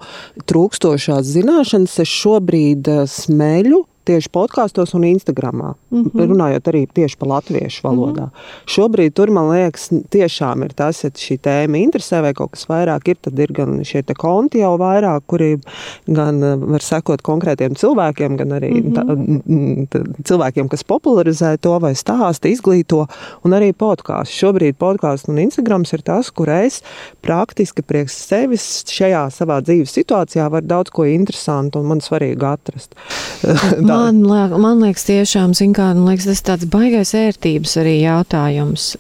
trūkstošās 0.49 1.29
zināšanas, 1.35 1.99
es 2.05 2.13
šobrīd 2.23 2.89
eh, 2.89 3.03
smēļu 3.11 3.83
tieši 4.05 4.31
podkāstos 4.33 4.95
un 4.95 5.05
Instagramā. 5.05 5.75
Mm 5.91 6.05
-hmm. 6.05 6.27
Runājot 6.33 6.69
arī 6.73 6.87
tieši 6.95 7.17
par 7.19 7.29
latviešu 7.29 7.89
valodā. 7.89 8.27
Mm 8.27 8.31
-hmm. 8.31 8.67
Šobrīd 8.67 9.13
tur, 9.13 9.31
man 9.31 9.51
liekas, 9.51 9.91
tiešām 10.11 10.65
ir 10.65 10.73
tas, 10.73 11.05
ja 11.05 11.11
šī 11.11 11.39
tēma 11.39 11.77
interesē 11.87 12.23
vai 12.23 12.33
kaut 12.35 12.51
kas 12.51 12.67
vairāk 12.67 13.09
ir, 13.09 13.17
tad 13.23 13.39
ir 13.39 13.53
gan 13.53 13.85
šie 13.85 14.03
konti 14.19 14.59
jau 14.59 14.79
vairāk, 14.79 15.21
kuri 15.27 15.59
gan 16.07 16.43
eh, 16.43 16.57
var 16.57 16.81
sekot 16.81 17.23
konkrētiem 17.23 17.75
cilvēkiem, 17.75 18.37
gan 18.37 18.49
arī 18.49 18.71
mm 18.71 18.93
-hmm. 18.93 19.87
tā, 19.89 20.23
cilvēkiem, 20.25 20.69
kas 20.69 20.85
popularizē 20.85 21.57
to 21.57 21.79
vai 21.79 21.93
stāsta, 21.95 22.49
izglīto, 22.49 23.07
un 23.45 23.51
arī 23.51 23.73
podkāstu. 23.73 24.33
Šobrīd 24.43 24.75
podkāsts 24.75 25.29
un 25.29 25.39
Instagrams 25.39 25.93
ir 25.93 26.03
tas, 26.03 26.31
kur 26.31 26.49
es 26.49 26.83
praktiski 27.21 27.83
priekš 27.83 28.13
sevis 28.13 28.85
šajā 28.87 29.31
savā 29.31 29.61
dzīves 29.63 29.95
situācijā 29.99 30.51
varu 30.51 30.67
daudz 30.67 30.91
ko 30.91 31.05
interesantu 31.05 31.79
un 31.79 31.87
man 31.87 32.01
svarīgi 32.01 32.45
atrast. 32.45 32.95
Man, 33.93 34.23
liek, 34.27 34.55
man 34.63 34.81
liekas, 34.83 35.05
tiešām, 35.09 35.53
kā, 35.77 35.91
man 35.97 36.07
liekas, 36.09 36.29
tas 36.31 36.41
ir 36.41 36.49
tāds 36.51 36.71
baigais 36.73 37.13
ērtības 37.19 37.77
arī 37.83 37.99
jautājums. 38.01 38.95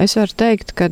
Es 0.00 0.16
varu 0.18 0.40
teikt, 0.42 0.72
ka 0.78 0.88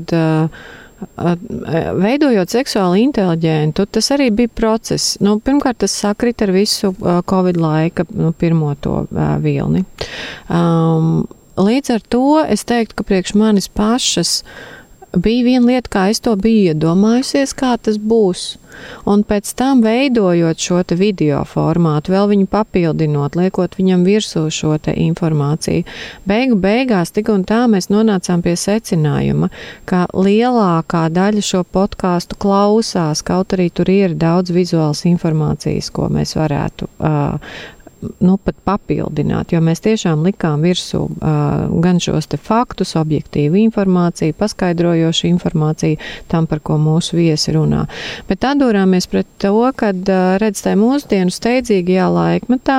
veidojot 1.98 2.50
seksuāli 2.50 3.04
inteliģentu, 3.06 3.86
tas 3.94 4.10
arī 4.14 4.30
bija 4.34 4.50
process. 4.54 5.16
Nu, 5.22 5.36
pirmkārt, 5.42 5.80
tas 5.84 5.94
sakrit 5.94 6.42
ar 6.42 6.52
visu 6.54 6.92
Covid 7.30 7.60
laika 7.60 8.06
nu, 8.10 8.32
pirmo 8.32 8.74
to 8.82 9.04
vilni. 9.44 9.84
Um, 10.50 11.28
līdz 11.58 11.94
ar 11.94 12.02
to 12.10 12.24
es 12.46 12.66
teiktu, 12.66 12.98
ka 12.98 13.06
priekš 13.06 13.34
manis 13.38 13.70
pašas 13.70 14.42
bija 15.24 15.44
viena 15.46 15.66
lieta, 15.72 15.90
kā 15.92 16.06
es 16.12 16.22
to 16.24 16.34
biju 16.38 16.72
iedomājusies, 16.72 17.54
kā 17.58 17.76
tas 17.82 17.98
būs. 17.98 18.56
Un 19.10 19.24
pēc 19.26 19.50
tam, 19.58 19.80
veidojot 19.82 20.60
šo 20.62 20.82
video 20.98 21.40
formātu, 21.48 22.12
vēl 22.14 22.28
viņu 22.32 22.46
papildinot, 22.52 23.36
liekot 23.38 23.74
viņam 23.78 24.04
virsū 24.06 24.44
šo 24.54 24.76
informāciju, 24.92 25.86
beigu 26.28 26.58
beigās 26.62 27.10
tik 27.14 27.30
un 27.32 27.44
tā 27.48 27.64
mēs 27.70 27.90
nonācām 27.90 28.44
pie 28.44 28.54
secinājuma, 28.56 29.50
ka 29.88 30.04
lielākā 30.14 31.08
daļa 31.10 31.42
šo 31.42 31.64
podkāstu 31.64 32.38
klausās, 32.38 33.24
kaut 33.26 33.56
arī 33.56 33.70
tur 33.70 33.90
ir 33.90 34.14
daudz 34.14 34.54
vizuālas 34.54 35.04
informācijas, 35.10 35.90
ko 35.90 36.08
mēs 36.12 36.36
varētu 36.38 36.88
uh, 36.98 37.58
nu, 38.00 38.36
pat 38.42 38.56
papildināt, 38.66 39.52
jo 39.52 39.60
mēs 39.64 39.82
tiešām 39.82 40.22
likām 40.26 40.62
virsū 40.66 41.00
uh, 41.08 41.66
gan 41.82 41.98
šos 42.02 42.28
faktus, 42.42 42.94
objektīvu 42.98 43.58
informāciju, 43.64 44.36
paskaidrojošu 44.38 45.26
informāciju 45.30 45.98
tam, 46.30 46.46
par 46.46 46.60
ko 46.64 46.78
mūsu 46.78 47.18
viesi 47.18 47.54
runā. 47.56 47.86
Bet 48.28 48.46
atdūrāmies 48.46 49.08
pret 49.10 49.28
to, 49.42 49.54
ka, 49.76 49.90
uh, 49.90 50.36
redz, 50.42 50.62
tā 50.64 50.74
mūsdienu 50.78 51.34
steidzīgajā 51.34 52.08
laikmetā 52.14 52.78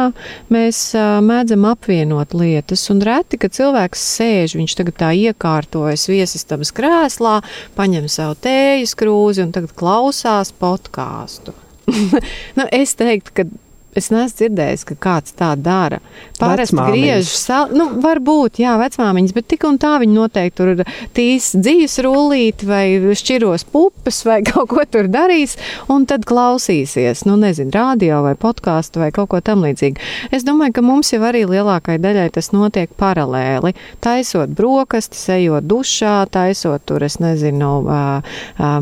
mēs 0.54 0.82
uh, 0.98 1.20
mēdzam 1.26 1.68
apvienot 1.72 2.36
lietas, 2.38 2.86
un 2.94 3.04
reti, 3.04 3.40
ka 3.42 3.52
cilvēks 3.52 4.06
sēž, 4.18 4.58
viņš 4.60 4.78
tagad 4.80 5.00
tā 5.04 5.14
iekārtojas 5.28 6.08
viesistabas 6.12 6.72
krēslā, 6.76 7.40
paņem 7.80 8.08
savu 8.12 8.38
tējas 8.44 8.96
krūzi 9.00 9.44
un 9.48 9.56
tagad 9.56 9.76
klausās 9.80 10.54
podkāstu. 10.56 11.56
nu, 12.58 12.66
es 12.72 12.94
teiktu, 13.00 13.34
ka 13.34 13.50
Es 13.98 14.12
neesmu 14.14 14.38
dzirdējis, 14.38 14.84
ka 14.86 14.96
kāds 15.02 15.34
tā 15.34 15.50
dara. 15.58 15.98
Parasti 16.38 16.78
griež 16.78 17.30
savu, 17.34 17.74
nu, 17.76 17.88
varbūt, 18.04 18.60
jā, 18.62 18.76
vecmāmiņas, 18.80 19.34
bet 19.36 19.48
tik 19.50 19.66
un 19.66 19.80
tā 19.82 19.96
viņi 20.04 20.14
noteikti 20.14 20.56
tur 20.60 20.84
tīs 21.18 21.50
dzīves 21.58 21.98
rullīt 22.06 22.64
vai 22.70 22.84
šķiros 23.18 23.66
pupas 23.74 24.22
vai 24.28 24.40
kaut 24.50 24.70
ko 24.72 24.86
tur 24.86 25.10
darīs, 25.12 25.58
un 25.90 26.06
tad 26.10 26.28
klausīsies, 26.30 27.26
nu, 27.28 27.36
nezinu, 27.42 27.74
radio 27.74 28.22
vai 28.28 28.36
podkāstu 28.40 29.02
vai 29.02 29.10
kaut 29.16 29.32
ko 29.34 29.42
tam 29.44 29.66
līdzīgu. 29.66 30.00
Es 30.36 30.46
domāju, 30.48 30.78
ka 30.78 30.86
mums 30.86 31.10
jau 31.14 31.24
arī 31.26 31.44
lielākai 31.50 31.98
daļai 32.02 32.30
tas 32.38 32.52
notiek 32.54 32.94
paralēli. 33.00 33.74
Taisot 34.06 34.54
brokastis, 34.56 35.26
ejot 35.34 35.66
dušā, 35.68 36.16
taisot 36.32 36.86
tur, 36.86 37.04
es 37.10 37.18
nezinu, 37.24 37.74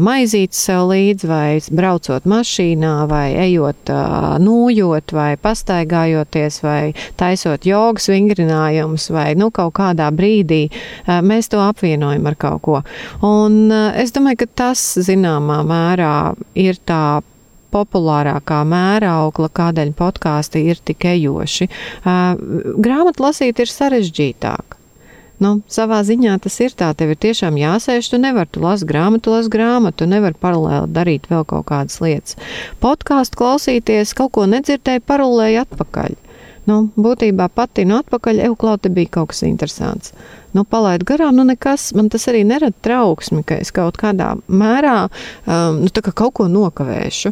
maizītes 0.04 0.68
sev 0.68 0.92
līdzi 0.92 1.32
vai 1.32 1.48
braucot 1.72 2.28
mašīnā 2.28 2.94
vai 3.10 3.26
ejot 3.48 3.96
nūjot 4.44 4.97
ejot 4.98 5.14
vai 5.14 5.38
pastaigājoties 5.38 6.62
vai 6.64 6.94
taisot 7.18 7.66
jogas 7.66 8.10
vingrinājumus 8.10 9.10
vai 9.12 9.36
nu 9.36 9.52
kaut 9.52 9.76
kādā 9.78 10.10
brīdī, 10.12 10.70
mēs 11.08 11.50
to 11.50 11.60
apvienojam 11.62 12.26
ar 12.28 12.36
kaut 12.36 12.62
ko. 12.62 12.82
Un 13.22 13.72
es 13.72 14.12
domāju, 14.12 14.46
ka 14.46 14.48
tas 14.64 14.98
zināmā 14.98 15.64
mērā 15.64 16.36
ir 16.56 16.78
tā 16.86 17.22
populārākā 17.72 18.64
mēraukla, 18.64 19.50
kādēļ 19.52 19.94
podkāsti 19.94 20.66
ir 20.72 20.80
tik 20.84 21.06
ejoši. 21.06 21.68
Grāmatu 22.04 23.24
lasīt 23.24 23.60
ir 23.60 23.68
sarežģītāk. 23.68 24.77
Nu, 25.44 25.60
savā 25.70 26.00
ziņā 26.02 26.40
tas 26.42 26.56
ir 26.66 26.74
tā, 26.74 26.90
tev 26.98 27.12
ir 27.14 27.20
tiešām 27.22 27.60
jāsēž, 27.62 28.10
tu 28.10 28.18
nevari, 28.18 28.50
tu 28.50 28.64
lasi 28.64 28.88
grāmatu, 28.90 29.36
lasi 29.36 29.52
grāmatu, 29.54 30.00
tu 30.02 30.08
nevari 30.10 30.38
paralēli 30.42 30.90
darīt 30.96 31.28
vēl 31.30 31.46
kaut 31.46 31.68
kādas 31.70 32.00
lietas. 32.02 32.40
Podkāstu 32.82 33.38
klausīties, 33.38 34.16
kaut 34.18 34.34
ko 34.34 34.48
nedzirdēji, 34.50 35.06
paralēli 35.06 35.62
atpakaļ. 35.62 36.18
Nu, 36.68 36.82
būtībā 37.00 37.48
pati 37.56 37.86
no 37.88 38.02
atpakaļ, 38.02 38.42
euklāte 38.50 38.90
bija 38.92 39.14
kaut 39.20 39.32
kas 39.32 39.46
interesants. 39.48 40.12
Nu, 40.58 40.66
palaid 40.68 41.06
garām, 41.08 41.38
nu 41.38 41.46
nekas, 41.48 41.92
man 41.96 42.10
tas 42.12 42.26
arī 42.32 42.42
nerada 42.48 42.76
trauksmi, 42.84 43.46
ka 43.48 43.62
es 43.62 43.72
kaut 43.76 44.00
kādā 44.02 44.34
mērā, 44.50 45.04
um, 45.46 45.84
nu, 45.86 45.92
kā 45.94 46.12
kaut 46.12 46.34
ko 46.42 46.50
nokavēšu. 46.52 47.32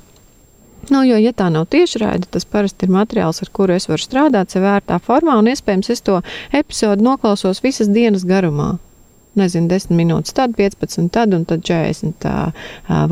Nu, 0.90 1.02
jo, 1.02 1.18
ja 1.18 1.34
tā 1.34 1.48
nav 1.50 1.66
tiešraide, 1.74 2.28
tas 2.30 2.46
parasti 2.46 2.86
ir 2.86 2.94
materiāls, 2.94 3.42
ar 3.42 3.50
kuru 3.56 3.74
es 3.74 3.88
varu 3.90 4.04
strādāt 4.04 4.54
sev 4.54 4.66
vērtā 4.68 5.00
formā, 5.02 5.40
un 5.42 5.50
iespējams 5.50 5.90
es 5.94 6.04
to 6.06 6.20
episodu 6.54 7.06
noklausos 7.06 7.64
visas 7.66 7.90
dienas 7.90 8.26
garumā. 8.28 8.76
Nezinu, 9.36 9.68
10 9.68 9.92
minūtes, 9.98 10.32
tad 10.36 10.54
15, 10.56 11.10
tad 11.12 11.34
un 11.36 11.44
tad 11.50 11.66
40 11.68 12.14
tā, 12.24 12.36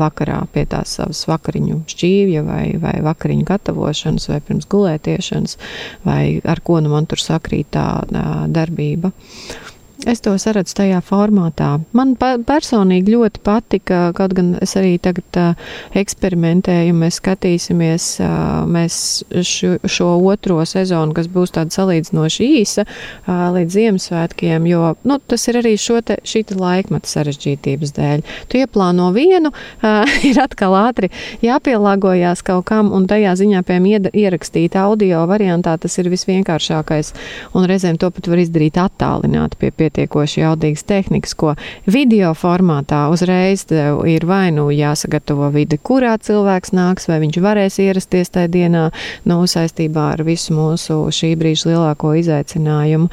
vakarā 0.00 0.38
pie 0.54 0.64
tās 0.70 0.94
savas 0.96 1.20
vakariņu 1.28 1.82
šķīvja 1.90 2.44
vai, 2.46 2.62
vai 2.80 2.94
vakariņu 3.04 3.44
gatavošanas 3.50 4.30
vai 4.30 4.40
pirms 4.46 4.70
gulētiešanas 4.72 5.58
vai 6.06 6.40
ar 6.40 6.64
ko 6.64 6.80
nu 6.80 6.94
man 6.94 7.10
tur 7.10 7.20
sakrīt 7.20 7.74
tā 7.76 7.86
darbība. 8.54 9.12
Es 10.04 10.20
to 10.20 10.34
saredzu 10.36 10.74
tajā 10.76 10.98
formātā. 11.00 11.78
Man 11.96 12.12
pa 12.20 12.34
personīgi 12.44 13.14
ļoti 13.14 13.40
patika, 13.44 14.00
kaut 14.16 14.34
gan 14.36 14.50
es 14.60 14.74
arī 14.76 14.98
tagad 15.00 15.38
uh, 15.40 15.70
eksperimentēju, 15.96 16.92
mēs 16.98 17.20
skatīsimies 17.22 18.08
uh, 18.20 18.66
mēs 18.68 18.98
šo, 19.48 19.78
šo 19.88 20.08
otro 20.28 20.58
sezonu, 20.68 21.14
kas 21.16 21.30
būs 21.32 21.54
tāda 21.56 21.72
salīdzinoši 21.72 22.48
īsa 22.60 22.84
uh, 22.84 23.46
līdz 23.54 23.78
Ziemassvētkiem, 23.78 24.66
jo 24.68 24.90
nu, 25.08 25.16
tas 25.24 25.48
ir 25.48 25.60
arī 25.62 25.72
te, 25.80 26.18
šī 26.20 26.44
te 26.50 26.58
laikmeta 26.60 27.08
sarežģītības 27.08 27.96
dēļ. 27.96 28.26
Tu 28.52 28.60
ieplāno 28.60 29.08
vienu, 29.16 29.54
uh, 29.54 30.04
ir 30.28 30.42
atkal 30.44 30.76
ātri 30.82 31.08
jāpielāgojās 31.44 32.44
kaut 32.44 32.68
kam, 32.68 32.92
un 32.92 33.08
tajā 33.08 33.32
ziņā, 33.40 33.64
piemēram, 33.64 34.12
ierakstīt 34.12 34.76
audio 34.80 35.24
variantā, 35.32 35.78
tas 35.80 35.96
ir 36.02 36.12
visvienkāršākais, 36.12 37.14
un 37.56 37.68
reizēm 37.72 37.96
to 38.00 38.12
pat 38.12 38.28
var 38.28 38.44
izdarīt 38.44 38.76
attālināti 38.84 39.60
pie, 39.64 39.72
pie 39.72 39.93
pietiekoši 39.94 40.40
jaudīgas 40.42 40.84
tehnikas, 40.86 41.34
ko 41.38 41.54
video 41.86 42.32
formātā 42.34 43.06
uzreiz 43.12 43.66
ir 43.70 44.26
vai 44.26 44.50
nu 44.54 44.68
jāsagatavo 44.74 45.50
vide, 45.54 45.78
kurā 45.78 46.16
cilvēks 46.18 46.74
nāks, 46.74 47.08
vai 47.08 47.20
viņš 47.22 47.40
varēs 47.44 47.78
ierasties 47.82 48.32
tajā 48.34 48.50
dienā, 48.50 48.84
nu, 49.28 49.40
saistībā 49.46 50.10
ar 50.16 50.24
visu 50.26 50.54
mūsu 50.56 50.98
šī 51.14 51.34
brīža 51.38 51.70
lielāko 51.72 52.14
izaicinājumu. 52.20 53.10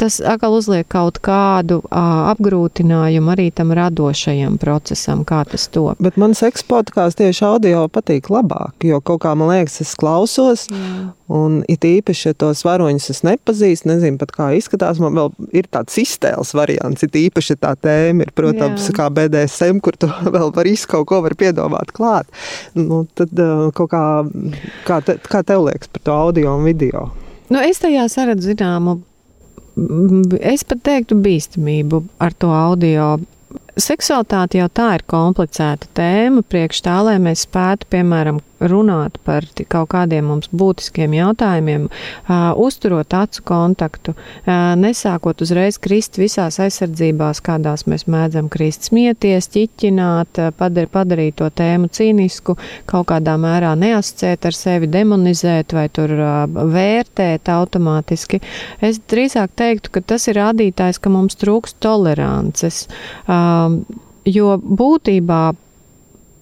Tas 0.00 0.20
atkal 0.20 0.58
uzliek 0.58 0.88
kaut 0.90 1.20
kādu 1.24 1.80
apgrūtinājumu 1.90 3.34
arī 3.34 3.50
tam 3.54 3.74
radošajam 3.76 4.58
procesam, 4.62 5.24
kā 5.24 5.42
tas 5.48 5.68
to. 5.72 5.90
Bet 6.00 6.18
man 6.20 6.36
seks 6.38 6.64
podkāsts 6.66 7.20
tieši 7.20 7.46
audio 7.46 7.86
patīk 7.92 8.30
labāk, 8.32 8.76
jo 8.86 9.00
kaut 9.04 9.24
kā 9.24 9.34
man 9.38 9.52
liekas, 9.52 9.80
es 9.84 9.96
klausos, 9.98 10.68
Jā. 10.70 11.10
Un 11.30 11.60
it 11.70 11.84
īpaši, 11.86 12.30
ja 12.30 12.36
tos 12.42 12.64
varoņus 12.66 13.10
es 13.12 13.22
nepazīstu, 13.26 13.88
nezinu 13.90 14.18
pat 14.20 14.32
kā 14.34 14.48
izskatās, 14.58 14.98
man 15.02 15.14
vēl 15.16 15.30
ir 15.56 15.68
tāds 15.70 15.96
iztēles 16.02 16.52
variants. 16.58 17.04
Ir 17.06 17.18
īpaši 17.22 17.58
tā 17.62 17.74
tēma, 17.78 18.26
ir, 18.26 18.32
protams, 18.36 18.88
Jā. 18.90 18.96
kā 18.98 19.08
BDSM, 19.14 19.78
kur 19.84 19.98
tu 20.00 20.10
vēl 20.36 20.50
vari 20.56 20.74
kaut 20.90 21.06
ko 21.10 21.20
var 21.24 21.36
piedomāt 21.38 21.94
klāt. 21.96 22.30
Nu, 22.74 23.04
tad 23.18 23.34
kaut 23.76 23.92
kā, 23.92 24.04
kā, 24.88 25.00
te, 25.06 25.18
kā 25.30 25.44
tev 25.46 25.68
liekas 25.68 25.92
par 25.92 26.06
to 26.06 26.16
audio 26.16 26.56
un 26.58 26.66
video? 26.66 27.08
Nu, 27.50 27.58
es 27.62 27.82
tajā 27.82 28.06
saredzu 28.10 28.52
zināmu, 28.52 29.00
es 30.40 30.64
pat 30.66 30.82
teiktu 30.86 31.18
bīstamību 31.18 32.04
ar 32.22 32.34
to 32.34 32.50
audio 32.54 33.14
seksualitāte 33.78 34.60
jau 34.60 34.68
tā 34.72 34.92
ir 34.98 35.06
komplicēta 35.08 35.90
tēma, 35.96 36.42
priekš 36.46 36.84
tā, 36.86 37.00
lai 37.06 37.18
mēs 37.22 37.46
spētu, 37.48 37.88
piemēram, 37.92 38.40
runāt 38.60 39.16
par 39.24 39.46
kaut 39.72 39.88
kādiem 39.94 40.26
mums 40.28 40.50
būtiskiem 40.52 41.14
jautājumiem, 41.16 41.86
uh, 41.88 42.50
uzturot 42.60 43.14
acu 43.16 43.42
kontaktu, 43.48 44.12
uh, 44.12 44.74
nesākot 44.76 45.40
uzreiz 45.40 45.78
krist 45.80 46.18
visās 46.20 46.60
aizsardzībās, 46.60 47.40
kādās 47.44 47.86
mēs 47.88 48.04
mēdzam 48.10 48.50
krist, 48.52 48.90
smieties, 48.90 49.48
ķiķināt, 49.54 50.42
padar, 50.58 50.90
padarīt 50.92 51.38
to 51.40 51.48
tēmu 51.48 51.88
cīnisku, 51.88 52.58
kaut 52.90 53.08
kādā 53.12 53.36
mērā 53.40 53.72
neasociēt 53.80 54.50
ar 54.50 54.56
sevi, 54.56 54.90
demonizēt 54.92 55.74
vai 55.76 55.86
tur 55.88 56.12
uh, 56.18 56.44
vērtēt 56.50 57.48
automātiski. 57.48 58.42
Es 58.84 59.00
drīzāk 59.10 59.56
teiktu, 59.56 59.94
ka 59.96 60.04
tas 60.14 60.28
ir 60.28 60.36
rādītājs, 60.40 61.00
ka 61.00 61.12
mums 61.12 61.38
trūkst 61.40 61.80
tolerances. 61.80 62.84
Uh, 63.24 63.59
jo 64.28 64.54
būtībā 64.60 65.42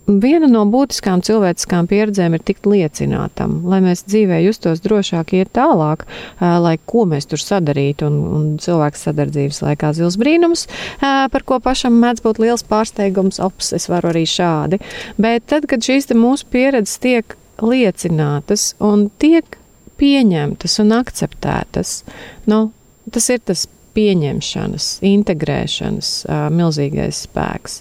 viena 0.08 0.48
no 0.48 0.62
būtiskām 0.68 1.20
cilvēciskām 1.24 1.88
pieredzēm 1.90 2.36
ir 2.36 2.44
tikt 2.46 2.66
liecinātam, 2.68 3.58
lai 3.68 3.80
mēs 3.84 4.06
dzīvē 4.08 4.40
justos 4.46 4.80
drošāk, 4.84 5.34
iet 5.36 5.52
tālāk, 5.56 6.06
uh, 6.06 6.56
lai 6.64 6.76
ko 6.88 7.04
mēs 7.08 7.28
tur 7.28 7.42
sadarītu. 7.42 8.08
Un, 8.08 8.18
un 8.38 8.46
cilvēks 8.62 9.04
sadar 9.08 9.32
dzīves 9.32 9.60
laikā 9.64 9.92
zils 9.98 10.18
brīnums, 10.20 10.66
uh, 10.68 11.26
par 11.32 11.44
ko 11.48 11.60
pašam 11.64 11.98
mēdz 12.00 12.24
būt 12.24 12.40
liels 12.44 12.64
pārsteigums, 12.68 13.40
ops, 13.44 13.74
es 13.76 13.88
varu 13.92 14.12
arī 14.12 14.24
šādi. 14.28 14.80
Bet 15.20 15.48
tad, 15.52 15.68
kad 15.70 15.84
šīs 15.84 16.10
mūsu 16.16 16.48
pieredzes 16.52 16.98
tiek 17.04 17.36
liecinātas 17.60 18.72
un 18.84 19.08
tiek 19.20 19.58
pieņemtas 19.98 20.78
un 20.84 20.94
akceptētas, 20.94 22.02
nu, 22.48 22.68
tas 23.12 23.28
ir 23.34 23.42
tas 23.44 23.66
pieņemšanas, 23.96 24.86
integrēšanas 25.08 26.12
milzīgais 26.54 27.22
spēks, 27.26 27.80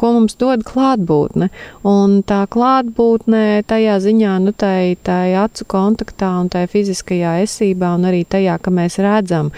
ko 0.00 0.12
mums 0.16 0.36
dod 0.40 0.64
klātbūtne. 0.68 1.50
Un 1.88 2.20
tā 2.26 2.42
klātbūtne 2.52 3.62
tajā 3.70 3.98
ziņā, 4.04 4.38
nu, 4.46 4.54
tai, 4.56 4.96
tai 5.06 5.34
acu 5.40 5.66
kontaktā 5.70 6.32
un 6.42 6.50
tai 6.52 6.66
fiziskajā 6.70 7.38
esībā 7.44 7.94
un 7.98 8.08
arī 8.10 8.24
tajā, 8.28 8.58
ka 8.62 8.74
mēs 8.74 9.00
redzam, 9.02 9.52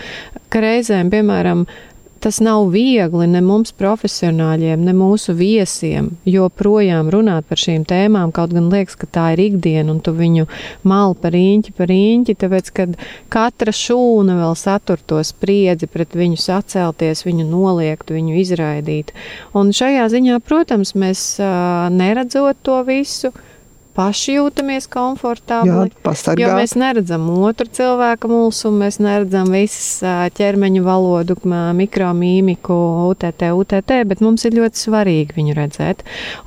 ka 0.53 0.62
reizēm, 0.65 1.12
piemēram, 1.12 1.67
tas 2.23 2.38
nav 2.41 2.69
viegli 2.71 3.26
ne 3.26 3.41
mums 3.43 3.73
profesionāļiem, 3.75 4.85
ne 4.87 4.95
mūsu 4.95 5.35
viesiem, 5.35 6.12
jo 6.29 6.47
projām 6.55 7.11
runāt 7.11 7.49
par 7.50 7.59
šīm 7.59 7.83
tēmām, 7.88 8.31
kaut 8.35 8.55
gan 8.55 8.69
liekas, 8.73 8.97
ka 9.00 9.09
tā 9.11 9.26
ir 9.35 9.43
ikdiena 9.49 9.91
un 9.91 9.99
tu 10.05 10.14
viņu 10.14 10.47
mal 10.87 11.17
par 11.19 11.35
īņķi, 11.35 11.75
par 11.79 11.91
īņķi, 11.91 12.37
tāpēc, 12.45 12.73
kad 12.79 12.97
katra 13.33 13.75
šūna 13.75 14.38
vēl 14.38 14.55
satur 14.59 15.02
to 15.02 15.19
spriedzi 15.26 15.91
pret 15.91 16.14
viņu 16.19 16.38
sacelties, 16.38 17.25
viņu 17.26 17.49
noliegt, 17.50 18.14
viņu 18.14 18.38
izraidīt. 18.43 19.11
Un 19.59 19.75
šajā 19.75 20.07
ziņā, 20.12 20.38
protams, 20.47 20.95
mēs 20.95 21.25
neredzot 21.93 22.62
to 22.62 22.79
visu, 22.87 23.33
paši 23.97 24.37
jūtamies 24.39 24.89
komfortabli. 24.93 25.91
Jā, 26.03 26.35
jo 26.41 26.53
mēs 26.57 26.75
neredzam 26.81 27.27
otru 27.45 27.69
cilvēku 27.69 28.31
mulsumu, 28.31 28.81
mēs 28.85 28.99
neredzam 29.03 29.51
visas 29.53 30.01
ķermeņa 30.39 30.83
valodu, 30.87 31.37
mikromīmiku, 31.79 32.77
UTT, 33.13 33.45
UTT, 33.53 33.93
bet 34.09 34.23
mums 34.25 34.47
ir 34.49 34.57
ļoti 34.57 34.81
svarīgi 34.81 35.37
viņu 35.37 35.57
redzēt. 35.59 36.03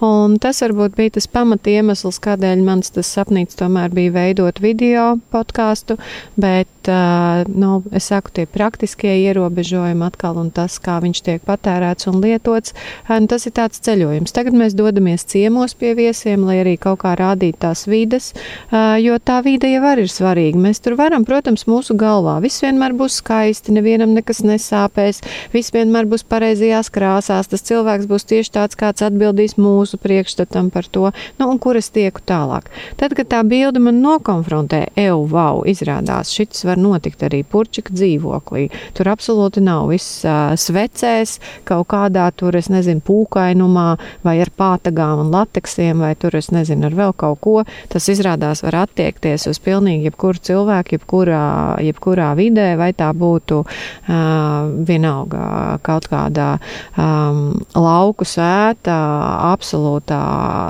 Un 0.05 0.39
tas 0.41 0.63
varbūt 0.65 0.97
bija 0.97 1.15
tas 1.19 1.29
pamat 1.31 1.69
iemesls, 1.69 2.19
kādēļ 2.25 2.63
mans 2.65 2.93
tas 2.95 3.11
sapnīts 3.17 3.59
tomēr 3.59 3.93
bija 3.95 4.15
veidot 4.15 4.61
video 4.63 5.15
podkāstu, 5.33 5.99
bet, 6.39 6.89
nu, 7.53 7.71
es 7.95 8.09
saku, 8.11 8.33
tie 8.35 8.47
praktiskie 8.49 9.13
ierobežojumi 9.27 10.05
atkal 10.09 10.41
un 10.41 10.51
tas, 10.55 10.79
kā 10.81 10.97
viņš 11.03 11.23
tiek 11.29 11.45
patērēts 11.45 12.09
un 12.11 12.19
lietots, 12.23 12.75
tas 13.05 13.47
ir 13.47 13.55
tāds 13.55 13.81
ceļojums. 13.85 14.33
Tagad 14.35 14.57
mēs 14.57 14.75
dodamies 14.77 15.27
ciemos 15.29 15.77
pie 15.77 15.93
viesiem, 15.97 16.43
lai 16.47 16.59
arī 16.63 16.75
kaut 16.81 17.03
kā 17.03 17.13
rādītu 17.15 17.34
rādīt 17.35 17.59
tās 17.59 17.85
vides, 17.87 18.33
jo 18.71 19.17
tā 19.19 19.41
vide 19.43 19.69
jau 19.69 19.83
arī 19.85 20.05
ir 20.05 20.11
svarīga. 20.11 20.59
Mēs 20.59 20.81
tur 20.81 20.95
varam, 20.95 21.25
protams, 21.25 21.65
mūsu 21.67 21.95
galvā. 21.97 22.39
Viss 22.43 22.63
vienmēr 22.63 22.95
būs 22.95 23.19
skaisti, 23.21 23.73
nevienam 23.75 24.13
nekas 24.15 24.43
nesāpēs, 24.45 25.21
viss 25.53 25.73
vienmēr 25.73 26.07
būs 26.07 26.23
pareizajās 26.23 26.89
krāsās. 26.89 27.49
Tas 27.51 27.65
cilvēks 27.65 28.07
būs 28.07 28.27
tieši 28.29 28.51
tāds, 28.55 28.75
kāds 28.79 29.03
atbildīs 29.05 29.57
mūsu 29.57 29.99
priekšstatam 30.01 30.71
par 30.71 30.87
to, 30.87 31.11
nu, 31.39 31.49
un 31.49 31.59
kur 31.59 31.77
es 31.77 31.89
tieku 31.89 32.23
tālāk. 32.25 32.69
Tad, 32.99 33.15
kad 33.17 33.29
tā 33.31 33.41
bilde 33.43 33.81
man 33.83 34.01
nokonfrontē, 34.03 34.85
eju, 34.95 35.25
wow, 35.31 35.63
izrādās, 35.67 36.33
šis 36.35 36.65
var 36.67 36.79
notikt 36.79 37.25
arī 37.25 37.43
purčika 37.43 37.93
dzīvoklī. 37.95 38.69
Tur 38.95 39.11
absolūti 39.11 39.63
nav 39.63 39.89
viss 39.91 40.23
uh, 40.25 40.55
svecēs, 40.59 41.39
kaut 41.67 41.89
kādā 41.91 42.29
tur, 42.35 42.55
es 42.55 42.69
nezinu, 42.71 43.03
pūkainumā 43.05 43.87
vai 44.25 44.37
ar 44.43 44.51
pātagām 44.55 45.25
un 45.25 45.33
lateksiem, 45.33 46.03
vai 46.03 46.13
tur, 46.19 46.35
es 46.37 46.51
nezinu, 46.53 46.87
ar 46.89 46.95
vēl 46.97 47.15
kaut 47.17 47.24
kaut 47.25 47.41
ko, 47.43 47.55
tas 47.91 48.09
izrādās 48.11 48.63
var 48.65 48.83
attiekties 48.85 49.47
uz 49.49 49.59
pilnīgi 49.63 50.09
jebkuru 50.09 50.41
cilvēku, 50.45 50.99
jebkurā, 50.99 51.43
jebkurā 51.85 52.31
vidē, 52.37 52.73
vai 52.79 52.91
tā 52.97 53.09
būtu 53.15 53.61
uh, 53.65 54.15
vienalga 54.87 55.79
kaut 55.85 56.07
kādā 56.11 56.55
um, 56.99 57.55
lauku 57.75 58.27
sēta, 58.27 58.95
absolūtā 59.51 60.21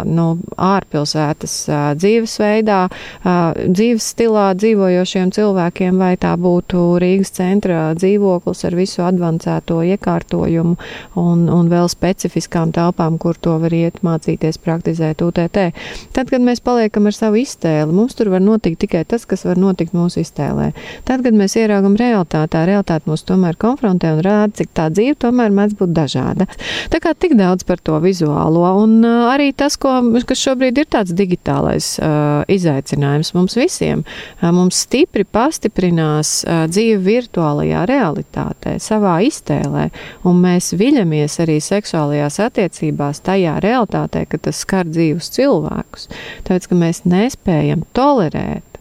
nu, 0.07 0.27
ārpilsētas 0.55 1.55
uh, 1.69 1.83
dzīvesveidā, 1.99 2.81
uh, 2.89 3.65
dzīves 3.65 4.09
stilā 4.15 4.47
dzīvojošiem 4.59 5.33
cilvēkiem, 5.35 5.99
vai 6.01 6.13
tā 6.21 6.35
būtu 6.39 6.85
Rīgas 7.01 7.35
centra 7.35 7.89
dzīvoklis 7.97 8.65
ar 8.67 8.77
visu 8.77 9.03
advancēto 9.05 9.81
iekārtojumu 9.95 10.75
un, 11.19 11.45
un 11.51 11.71
vēl 11.71 11.89
specifiskām 11.91 12.73
telpām, 12.75 13.19
kur 13.21 13.37
to 13.39 13.57
var 13.61 13.73
iet 13.75 14.01
mācīties, 14.05 14.59
praktizēt 14.63 15.23
UTT. 15.25 15.69
Tad, 16.15 16.29
kad 16.31 16.43
mēs 16.45 16.61
paliekam 16.63 17.09
ar 17.09 17.15
savu 17.15 17.39
iztēli, 17.41 17.93
mums 17.95 18.15
tur 18.17 18.29
var 18.33 18.43
notikt 18.43 18.79
tikai 18.83 19.03
tas, 19.09 19.25
kas 19.27 19.45
var 19.47 19.59
notikt 19.59 19.95
mūsu 19.95 20.21
iztēlē. 20.21 20.71
Tad, 21.07 21.23
kad 21.25 21.35
mēs 21.37 21.57
ieraugam 21.59 21.97
realitātē, 21.99 22.65
realitāte 22.69 23.09
mūs 23.09 23.25
tomēr 23.27 23.57
konfrontē 23.61 24.13
un 24.15 24.21
rāda, 24.25 24.53
cik 24.61 24.71
tā 24.77 24.87
dzīve 24.93 25.17
tomēr 25.25 25.53
mēdz 25.55 25.77
būt 25.79 25.93
dažāda. 25.95 26.47
Tā 26.93 27.01
kā 27.03 27.15
tik 27.17 27.35
daudz 27.39 27.65
par 27.67 27.81
to 27.83 27.97
vizuālo, 28.03 28.63
un 28.83 28.99
uh, 29.03 29.27
arī 29.33 29.51
tas, 29.57 29.77
ko, 29.81 29.97
kas 30.27 30.43
šobrīd 30.45 30.81
ir 30.81 30.89
tāds 30.95 31.15
digitālais 31.17 31.95
uh, 31.99 32.43
izaicinājums 32.51 33.33
mums 33.37 33.57
visiem, 33.59 34.05
uh, 34.05 34.51
mums 34.55 34.83
stipri 34.85 35.25
pastiprinās 35.25 36.37
uh, 36.45 36.65
dzīve 36.71 37.01
virtuālajā 37.05 37.85
realitātē, 37.89 38.77
savā 38.83 39.17
iztēlē, 39.27 39.89
un 40.27 40.41
mēs 40.43 40.73
viļamies 40.77 41.39
arī 41.43 41.59
seksuālajās 41.63 42.39
attiecībās 42.45 43.23
tajā 43.25 43.57
realitātē, 43.63 44.25
ka 44.29 44.41
tas 44.49 44.61
skar 44.65 44.87
dzīvus 44.89 45.31
cilvēkus 45.35 46.09
tāpēc 46.43 46.69
ka 46.71 46.79
mēs 46.79 47.03
nespējam 47.07 47.85
tolerēt 47.97 48.74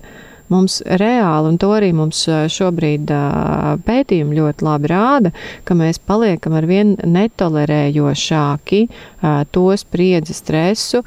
mums 0.52 0.80
reāli, 0.84 1.52
un 1.52 1.58
to 1.60 1.70
arī 1.74 1.90
mums 1.96 2.24
šobrīd 2.28 3.10
pētījumi 3.86 4.38
ļoti 4.38 4.66
labi 4.66 4.90
rāda, 4.90 5.32
ka 5.64 5.76
mēs 5.78 6.00
paliekam 6.02 6.56
ar 6.58 6.66
vien 6.68 6.94
netolerējošāki 7.00 8.80
to 9.54 9.64
spriedzi 9.80 10.36
stresu, 10.36 11.02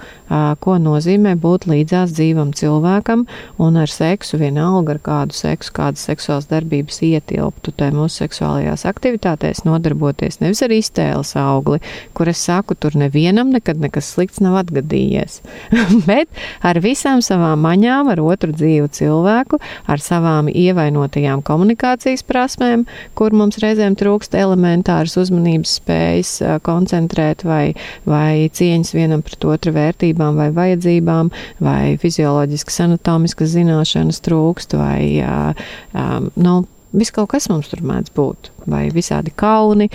ko 0.64 0.78
nozīmē 0.82 1.36
būt 1.42 1.68
līdzās 1.70 2.16
dzīvam 2.18 2.54
cilvēkam 2.58 3.26
un 3.62 3.78
ar 3.78 3.92
seksu 3.92 4.40
vienalga 4.42 4.96
ar 4.96 5.02
kādu 5.06 5.38
seksu, 5.38 5.74
kādas 5.78 6.08
seksuālas 6.10 6.50
darbības 6.50 7.02
ietilptu 7.06 7.74
tai 7.78 7.92
mūsu 7.96 8.24
seksuālajās 8.24 8.88
aktivitātēs 8.90 9.64
nodarboties 9.68 10.42
nevis 10.42 10.64
ar 10.66 10.74
iztēles 10.74 11.36
augli, 11.40 11.82
kur 12.18 12.32
es 12.32 12.42
saku, 12.48 12.76
tur 12.76 12.98
nevienam 12.98 13.54
nekad 13.54 13.82
nekas 13.84 14.10
slikts 14.16 14.42
nav 14.44 14.58
atgadījies, 14.64 15.42
bet 16.10 16.30
ar 16.66 16.82
visām 16.84 17.22
savām 17.26 17.62
maņām, 17.68 18.10
ar 18.14 18.24
otru 18.26 18.56
dzīvu 18.56 18.90
cilvēku 18.98 19.27
cilvēku 19.28 19.60
ar 19.88 20.00
savām 20.02 20.48
ievainotajām 20.48 21.44
komunikācijas 21.44 22.24
prasmēm, 22.28 22.86
kur 23.16 23.34
mums 23.36 23.60
reizēm 23.60 23.96
trūkst 24.00 24.36
elementāras 24.38 25.18
uzmanības 25.18 25.78
spējas 25.82 26.34
koncentrēt 26.64 27.44
vai, 27.44 27.76
vai 28.06 28.50
cieņas 28.50 28.94
vienam 28.96 29.22
pret 29.22 29.44
otru 29.46 29.74
vērtībām 29.76 30.38
vai 30.38 30.50
vajadzībām, 30.56 31.32
vai 31.60 31.98
fizioloģiskas 32.02 32.82
anatomiskas 32.88 33.54
zināšanas 33.56 34.24
trūkst, 34.24 34.78
vai, 34.80 35.22
um, 35.94 36.32
nu, 36.36 36.64
Viss 36.98 37.12
kaut 37.12 37.28
kas 37.34 37.50
mums 37.52 37.68
tur 37.68 37.82
mēdz 37.84 38.14
būt. 38.16 38.48
Vai 38.68 38.88
visādi 38.92 39.32
kauni, 39.32 39.88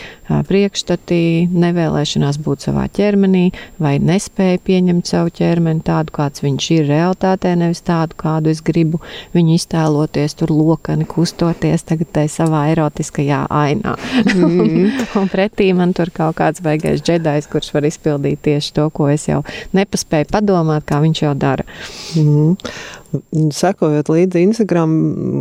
priekšstati, 0.49 1.49
nevēlēšanās 1.53 2.39
būt 2.41 2.67
savā 2.67 2.87
ķermenī, 2.97 3.51
vai 3.83 3.99
nespēja 4.01 4.63
pieņemt 4.65 5.11
savu 5.11 5.33
ķermeni 5.37 5.85
tādu, 5.85 6.15
kāds 6.17 6.45
viņš 6.45 6.69
ir 6.79 6.89
realitātē, 6.89 7.53
nevis 7.61 7.85
tādu, 7.85 8.17
kādu 8.23 8.53
es 8.53 8.63
gribu 8.65 9.03
viņu 9.37 9.59
iztēloties, 9.59 10.37
tur 10.41 10.55
lokani 10.55 11.05
kustoties 11.09 11.85
tagad 11.89 12.13
tai 12.17 12.27
savā 12.33 12.65
erotiskajā 12.73 13.43
ainā. 13.53 13.95
Mm. 14.33 14.89
un 15.21 15.31
pretī 15.33 15.69
man 15.77 15.93
tur 15.97 16.13
kaut 16.15 16.39
kāds 16.41 16.65
baigais 16.65 17.05
džedājs, 17.05 17.51
kurš 17.53 17.73
var 17.77 17.89
izpildīt 17.89 18.43
tieši 18.49 18.75
to, 18.79 18.89
ko 18.95 19.11
es 19.13 19.29
jau 19.29 19.43
nepaspēju 19.77 20.31
padomāt, 20.33 20.87
kā 20.89 21.03
viņš 21.05 21.25
jau 21.27 21.37
dara. 21.39 21.69
Mm. 22.17 22.57
Sekojot 23.53 24.09
līdzi 24.09 24.47
Instagram 24.47 24.93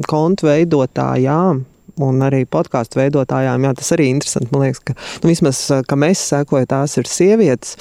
kontu 0.10 0.50
veidotājām, 0.50 1.64
un 2.02 2.24
arī 2.26 2.44
podkāstu 2.50 3.02
veidotājām, 3.02 3.68
jā, 3.68 3.76
tas 3.78 3.94
arī 3.96 4.10
interesanti. 4.12 4.52
Man 4.54 4.66
liekas, 4.68 4.82
ka 4.86 4.96
nu, 4.96 5.32
vismaz, 5.32 5.62
ka 5.88 6.00
mēs 6.00 6.24
sekojam, 6.32 6.70
tās 6.72 6.98
ir 7.02 7.10
sievietes. 7.10 7.78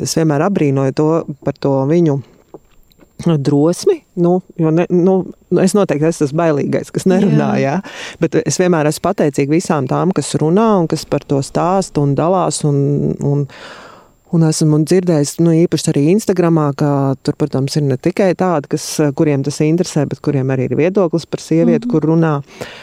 Es 0.00 0.16
vienmēr 0.18 0.46
abrīnoju 0.48 0.98
to 0.98 1.12
par 1.44 1.58
to 1.58 1.74
viņu 1.90 2.20
drosmi. 3.26 4.02
Nu, 4.14 4.42
ne, 4.56 4.86
nu, 4.88 5.26
es 5.62 5.74
noteikti 5.74 6.06
esmu 6.08 6.26
tas 6.26 6.34
bailīgais, 6.38 6.92
kas 6.94 7.06
nerunā. 7.10 7.50
Jā. 7.58 7.78
Jā, 7.78 8.16
bet 8.22 8.38
es 8.44 8.58
vienmēr 8.60 8.90
esmu 8.90 9.06
pateicīga 9.08 9.56
visām 9.56 9.88
tām, 9.90 10.14
kas 10.14 10.34
runā 10.38 10.70
un 10.82 10.88
kas 10.90 11.04
par 11.08 11.26
to 11.26 11.42
stāsta 11.44 12.02
un 12.02 12.14
dalās. 12.18 12.62
Un, 12.68 13.14
un, 13.26 13.44
Un 14.36 14.44
esmu 14.44 14.82
dzirdējis, 14.84 15.38
nu, 15.40 15.54
īpaši 15.64 15.88
arī 15.88 16.02
Instagramā, 16.12 16.66
ka 16.76 16.90
tur, 17.24 17.36
protams, 17.40 17.78
ir 17.80 17.86
ne 17.88 17.96
tikai 17.96 18.34
tādi, 18.36 18.68
kas, 18.74 18.84
kuriem 19.16 19.44
tas 19.46 19.62
interesē, 19.64 20.04
bet 20.10 20.20
kuriem 20.24 20.52
arī 20.52 20.66
ir 20.68 20.76
viedoklis 20.76 21.24
par 21.24 21.40
sievieti, 21.40 21.86
mm 21.86 21.88
-hmm. 21.88 21.92
kur 21.92 22.08
runā. 22.10 22.34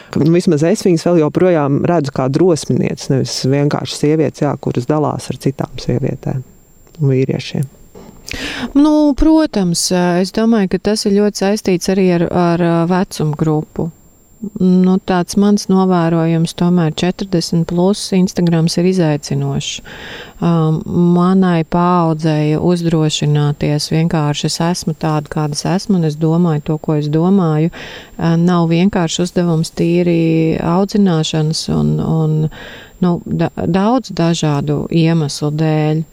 Ka, 0.09 0.19
nu, 0.19 0.31
vismaz 0.33 0.63
es 0.63 0.81
viņas 0.85 1.05
vēl 1.05 1.19
joprojām 1.21 1.83
redzu 1.85 2.11
kā 2.11 2.27
drosminieces, 2.29 3.09
nevis 3.09 3.45
vienkārši 3.45 3.95
sievietes, 3.95 4.41
jā, 4.41 4.57
kuras 4.57 4.89
dalās 4.89 5.29
ar 5.29 5.37
citām 5.37 5.69
sievietēm 5.77 6.41
un 7.01 7.09
vīriešiem. 7.09 7.65
Nu, 8.73 9.13
protams, 9.13 9.91
es 10.21 10.31
domāju, 10.31 10.69
ka 10.69 10.77
tas 10.79 11.05
ir 11.05 11.11
ļoti 11.11 11.37
saistīts 11.37 11.89
arī 11.93 12.09
ar, 12.17 12.27
ar 12.33 12.87
vecumu 12.89 13.35
grupu. 13.37 13.91
Nu, 14.59 14.95
tāds 15.07 15.37
mans 15.39 15.67
novērojums, 15.71 16.53
tomēr 16.59 16.93
40 16.97 17.65
plus 17.69 18.01
Instagrams 18.15 18.77
ir 18.79 18.89
izaicinošs. 18.91 19.81
Um, 20.43 20.81
manai 21.15 21.63
paaudzēji 21.71 22.57
uzdrošināties 22.59 23.87
vienkārši 23.93 24.49
es 24.49 24.59
esmu 24.63 24.95
tāda, 24.99 25.31
kāda 25.31 25.55
es 25.55 25.63
esmu, 25.69 25.99
un 25.99 26.09
es 26.09 26.17
domāju 26.19 26.65
to, 26.69 26.79
ko 26.83 26.97
es 26.99 27.07
domāju. 27.11 27.71
Uh, 27.71 28.35
nav 28.39 28.67
vienkārši 28.73 29.23
uzdevums 29.25 29.71
tīri 29.75 30.57
audzināšanas 30.59 31.67
un, 31.75 31.95
un 32.03 32.35
nu, 33.05 33.19
da, 33.25 33.51
daudz 33.55 34.11
dažādu 34.15 34.85
iemeslu 34.89 35.51
dēļ. 35.53 36.03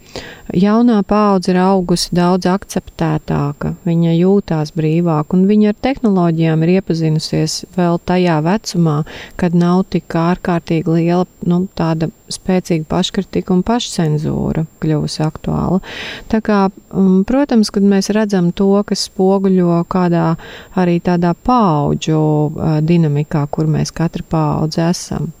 Jaunā 0.53 0.99
paudze 1.07 1.53
ir 1.53 1.57
augusi 1.63 2.11
daudz 2.13 2.45
akceptētāka, 2.51 3.71
viņa 3.87 4.11
jūtās 4.13 4.73
brīvāk, 4.75 5.33
un 5.33 5.47
viņa 5.49 5.71
ar 5.71 5.77
tehnoloģijām 5.87 6.65
ir 6.65 6.73
iepazinusies 6.75 7.63
vēl 7.77 7.97
tajā 8.05 8.35
vecumā, 8.45 8.97
kad 9.39 9.55
nav 9.57 9.85
tik 9.95 10.13
ārkārtīgi 10.19 10.99
liela 10.99 11.25
nu, 11.47 11.63
tāda 11.73 12.11
spēcīga 12.33 12.85
paškritika 12.91 13.53
un 13.55 13.63
pašcensūra 13.65 14.65
kļuvusi 14.83 15.23
aktuāla. 15.23 15.79
Tā 16.31 16.41
kā, 16.43 16.59
um, 16.91 17.23
protams, 17.27 17.71
kad 17.73 17.87
mēs 17.87 18.11
redzam 18.13 18.51
to, 18.51 18.69
kas 18.87 19.07
spoguļo 19.07 19.79
kādā 19.91 20.33
arī 20.79 20.99
tādā 21.03 21.33
paudžu 21.47 22.19
dinamikā, 22.83 23.45
kur 23.53 23.71
mēs 23.71 23.93
katra 23.95 24.27
paudze 24.29 24.83
esam, 24.89 25.31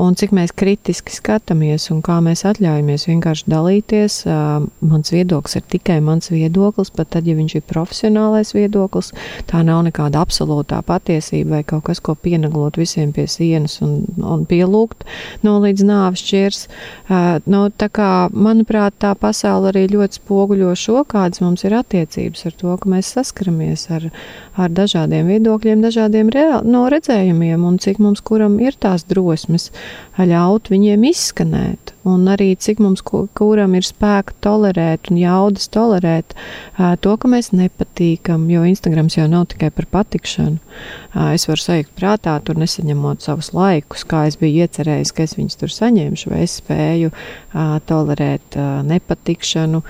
un 0.00 0.16
cik 0.16 0.32
mēs 0.36 0.54
kritiski 0.56 0.95
skatāmies 1.12 1.88
un 1.92 2.00
kā 2.04 2.18
mēs 2.24 2.44
atļaujamies 2.48 3.06
vienkārši 3.08 3.50
dalīties, 3.50 4.18
mans 4.26 5.12
viedoklis 5.12 5.58
ir 5.58 5.64
tikai 5.72 5.98
mans 6.04 6.30
viedoklis, 6.32 6.92
pat 6.94 7.10
tad, 7.14 7.26
ja 7.28 7.36
viņš 7.38 7.56
ir 7.58 7.64
profesionālais 7.68 8.52
viedoklis, 8.56 9.12
tā 9.50 9.62
nav 9.66 9.82
nekāda 9.86 10.22
absolūtā 10.24 10.80
patiesība 10.86 11.58
vai 11.58 11.62
kaut 11.66 11.86
kas, 11.88 12.00
ko 12.00 12.14
pieneglot 12.14 12.78
visiem 12.80 13.12
pie 13.16 13.26
sienas 13.30 13.78
un, 13.84 14.04
un 14.22 14.44
pielūgt 14.48 15.06
no 15.46 15.58
līdz 15.64 15.86
nāves 15.86 16.24
šķirs. 16.24 16.62
Uh, 17.06 17.38
nu, 17.50 17.66
tā 17.70 17.88
kā, 17.92 18.10
manuprāt, 18.32 18.96
tā 19.02 19.12
pasaule 19.18 19.70
arī 19.72 19.86
ļoti 19.92 20.20
spoguļo 20.20 20.74
šo, 20.78 21.02
kādas 21.08 21.42
mums 21.44 21.66
ir 21.66 21.76
attiecības 21.78 22.46
ar 22.48 22.56
to, 22.60 22.76
ka 22.80 22.90
mēs 22.90 23.12
saskaramies 23.16 23.86
ar, 23.94 24.08
ar 24.56 24.72
dažādiem 24.72 25.28
viedokļiem, 25.30 25.84
dažādiem 25.84 26.32
reāl, 26.34 26.64
no 26.66 26.86
redzējumiem 26.92 27.66
un 27.66 27.78
cik 27.82 28.00
mums 28.02 28.22
kuram 28.26 28.58
ir 28.62 28.76
tās 28.80 29.06
drosmes 29.08 29.70
ļaut 30.16 30.70
viņiem 30.72 30.75
viņiem 30.76 31.08
izskanētu. 31.10 31.95
Un 32.06 32.28
arī 32.30 32.52
cik 32.54 32.78
mums 32.82 33.02
kuram 33.02 33.74
ir 33.74 33.86
spēka 33.86 34.36
tolerēt 34.44 35.10
un 35.10 35.18
jaudas 35.18 35.66
tolerēt 35.74 36.36
to, 37.02 37.16
ka 37.18 37.30
mēs 37.30 37.50
nepatīkam, 37.50 38.46
jo 38.52 38.62
Instagrams 38.68 39.18
jau 39.18 39.26
nav 39.30 39.48
tikai 39.50 39.72
par 39.74 39.88
patikšanu. 39.90 40.60
Es 41.32 41.46
varu 41.48 41.62
sajūt 41.62 41.94
prātā, 41.96 42.36
tur 42.44 42.60
nesaņemot 42.60 43.24
savus 43.24 43.52
laikus, 43.56 44.04
kā 44.06 44.26
es 44.30 44.36
biju 44.38 44.66
iecerējis, 44.66 45.14
ka 45.16 45.24
es 45.26 45.34
viņus 45.38 45.58
tur 45.62 45.72
saņemšu, 45.72 46.30
vai 46.30 46.42
es 46.44 46.58
spēju 46.60 47.14
tolerēt 47.88 48.58
nepatikšanu, 48.86 49.82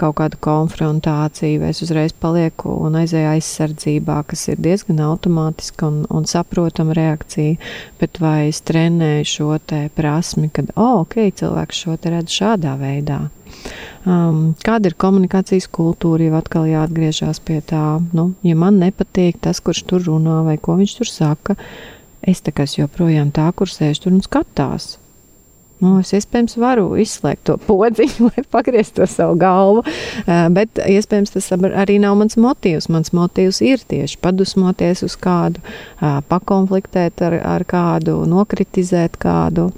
kaut 0.00 0.16
kādu 0.18 0.38
konfrontāciju, 0.42 1.60
vai 1.62 1.70
es 1.70 1.80
uzreiz 1.84 2.12
palieku 2.16 2.72
un 2.84 2.96
aizēju 3.00 3.28
aizsardzībā, 3.36 4.16
kas 4.30 4.48
ir 4.50 4.60
diezgan 4.62 5.00
automātiska 5.04 5.86
un, 5.86 6.00
un 6.10 6.26
saprotama 6.28 6.96
reakcija, 6.96 7.58
bet 8.00 8.18
vai 8.22 8.48
es 8.48 8.62
trenēju 8.66 9.28
šo 9.30 9.58
te 9.70 9.84
prasmi, 9.94 10.50
kad, 10.52 10.72
oh, 10.74 11.04
ok, 11.04 11.20
cilvēks 11.40 11.84
šo 11.84 11.96
te 12.00 12.12
redz 12.14 12.34
šādā 12.34 12.76
veidā. 12.80 13.24
Um, 14.08 14.54
kāda 14.64 14.88
ir 14.88 14.96
komunikācijas 15.00 15.66
kultūra, 15.68 16.24
jau 16.28 16.38
atkal 16.38 16.68
jāatgriežas 16.70 17.42
pie 17.44 17.58
tā, 17.60 17.98
nu, 18.16 18.30
ja 18.46 18.56
man 18.56 18.78
nepatīk 18.80 19.42
tas, 19.44 19.60
kurš 19.60 19.84
tur 19.90 20.06
runā 20.06 20.40
vai 20.46 20.56
ko 20.56 20.78
viņš 20.78 20.96
tur 21.00 21.10
saka, 21.10 21.58
es 22.24 22.40
tā 22.40 22.54
kā 22.56 22.64
joprojām 22.64 23.32
tā, 23.36 23.50
kur 23.52 23.68
sēž 23.68 24.00
tur 24.04 24.16
un 24.16 24.24
skatās. 24.24 24.94
Nu, 25.80 25.94
es 26.02 26.10
iespējams 26.12 26.58
varu 26.60 26.90
izslēgt 27.00 27.46
to 27.48 27.56
podziņu 27.64 28.26
vai 28.34 28.44
pagriezt 28.52 28.98
to 28.98 29.06
savu 29.08 29.38
galvu, 29.40 29.84
uh, 29.84 30.46
bet 30.52 30.80
iespējams 30.84 31.32
tas 31.36 31.48
arī 31.56 31.96
nav 32.02 32.18
mans 32.20 32.36
motīvs. 32.40 32.90
Mans 32.92 33.14
motīvs 33.16 33.62
ir 33.64 33.84
tieši 33.88 34.20
padusmoties 34.20 35.04
uz 35.08 35.16
kādu, 35.20 35.62
uh, 35.64 36.20
pakonfliktēt 36.28 37.24
ar, 37.24 37.38
ar 37.56 37.64
kādu, 37.68 38.18
nokritizēt 38.28 39.16
kādu. 39.20 39.70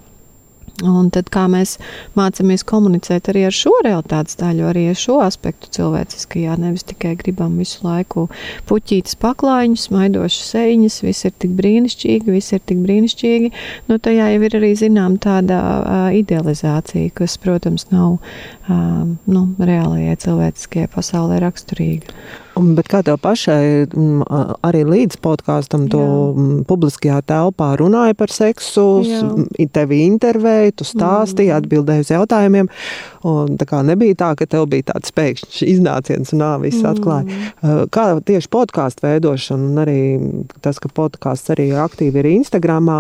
Un 0.81 1.11
tad 1.15 1.29
kā 1.31 1.45
mēs 1.53 1.77
mācāmies 2.19 2.65
komunicēt 2.67 3.29
arī 3.31 3.45
ar 3.47 3.55
šo 3.55 3.75
realitātes 3.85 4.39
daļu, 4.41 4.65
arī 4.71 4.87
ar 4.91 4.99
šo 4.99 5.19
aspektu 5.23 5.69
cilvēciskajā, 5.77 6.57
nevis 6.59 6.87
tikai 6.89 7.13
gribam 7.21 7.59
visu 7.61 7.85
laiku 7.85 8.25
puķītas 8.71 9.19
paklājiņus, 9.23 9.87
maidošas 9.95 10.53
sēņas, 10.55 10.99
viss 11.05 11.29
ir 11.29 11.35
tik 11.45 11.55
brīnišķīgi, 11.61 12.35
viss 12.35 12.57
ir 12.57 12.63
tik 12.67 12.81
brīnišķīgi. 12.87 13.53
Nu, 13.91 14.01
tajā 14.03 14.31
jau 14.33 14.45
ir 14.49 14.59
arī 14.59 14.73
zinām 14.81 15.19
tāda 15.23 15.61
uh, 15.61 16.07
idealizācija, 16.19 17.13
kas, 17.21 17.37
protams, 17.43 17.91
nav 17.93 18.17
uh, 18.17 19.05
nu, 19.07 19.45
reālajai 19.61 20.17
cilvēciskajai 20.25 20.91
pasaulē 20.97 21.43
raksturīga. 21.45 22.17
Bet 22.53 22.89
kā 22.93 23.01
tev 23.01 23.17
pašai, 23.23 23.87
arī 24.67 24.83
līdz 24.85 25.17
podkāstam, 25.25 25.87
tu 25.93 26.01
Jā. 26.01 26.65
publiskajā 26.69 27.21
telpā 27.25 27.71
runāji 27.81 28.17
par 28.19 28.33
seksu, 28.35 28.85
Jā. 29.09 29.69
tevi 29.73 30.03
intervēja, 30.05 30.75
tu 30.77 30.85
stāstīji, 30.85 31.49
mm. 31.49 31.63
atbildēji 31.63 32.05
uz 32.05 32.11
jautājumiem. 32.13 32.69
Un, 33.29 33.55
tā 33.57 33.65
kā 33.71 33.81
nebija 33.87 34.19
tā, 34.21 34.29
ka 34.37 34.45
tev 34.51 34.67
bija 34.69 34.91
tāds 34.91 35.15
pēkšņs 35.17 35.63
iznāciens 35.65 36.35
un 36.37 36.45
viss 36.61 36.83
mm. 36.83 36.91
atklāja. 36.91 37.87
Kā 37.95 38.05
tieši 38.21 38.53
podkāstu 38.53 39.07
veidošana 39.07 39.71
un 39.71 39.81
arī 39.87 40.03
tas, 40.61 40.83
ka 40.83 40.93
podkāsts 40.93 41.55
arī 41.57 41.71
aktīvi 41.73 42.21
ir 42.21 42.31
Instagramā, 42.35 42.99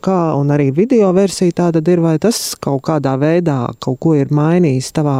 kā 0.00 0.18
un 0.38 0.54
arī 0.56 0.70
video 0.72 1.12
versija 1.16 1.58
tāda 1.66 1.84
ir, 1.84 2.00
vai 2.00 2.16
tas 2.22 2.54
kaut 2.56 2.86
kādā 2.88 3.18
veidā 3.20 3.60
kaut 3.82 4.00
ko 4.00 4.16
ir 4.16 4.32
mainījis 4.32 4.90
tavā 4.96 5.18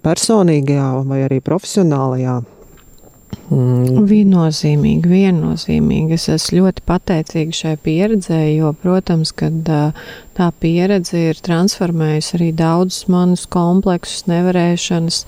personīgajā 0.00 0.88
vai 1.04 1.22
arī 1.28 1.42
profesionālajā 1.44 2.40
Mm. 3.52 4.06
Viennozīmīgi, 4.08 5.08
viennozīmīgi. 5.10 6.16
Es 6.16 6.28
esmu 6.32 6.62
ļoti 6.62 6.82
pateicīga 6.88 7.56
šai 7.56 7.72
pieredzē, 7.84 8.38
jo, 8.54 8.70
protams, 8.80 9.32
kad 9.36 9.66
tā 10.36 10.46
pieredze 10.62 11.20
ir 11.30 11.40
transformējusi 11.44 12.38
arī 12.38 12.48
daudzus 12.56 13.10
manus 13.12 13.44
kompleksus, 13.52 14.24
nevarēšanas, 14.30 15.18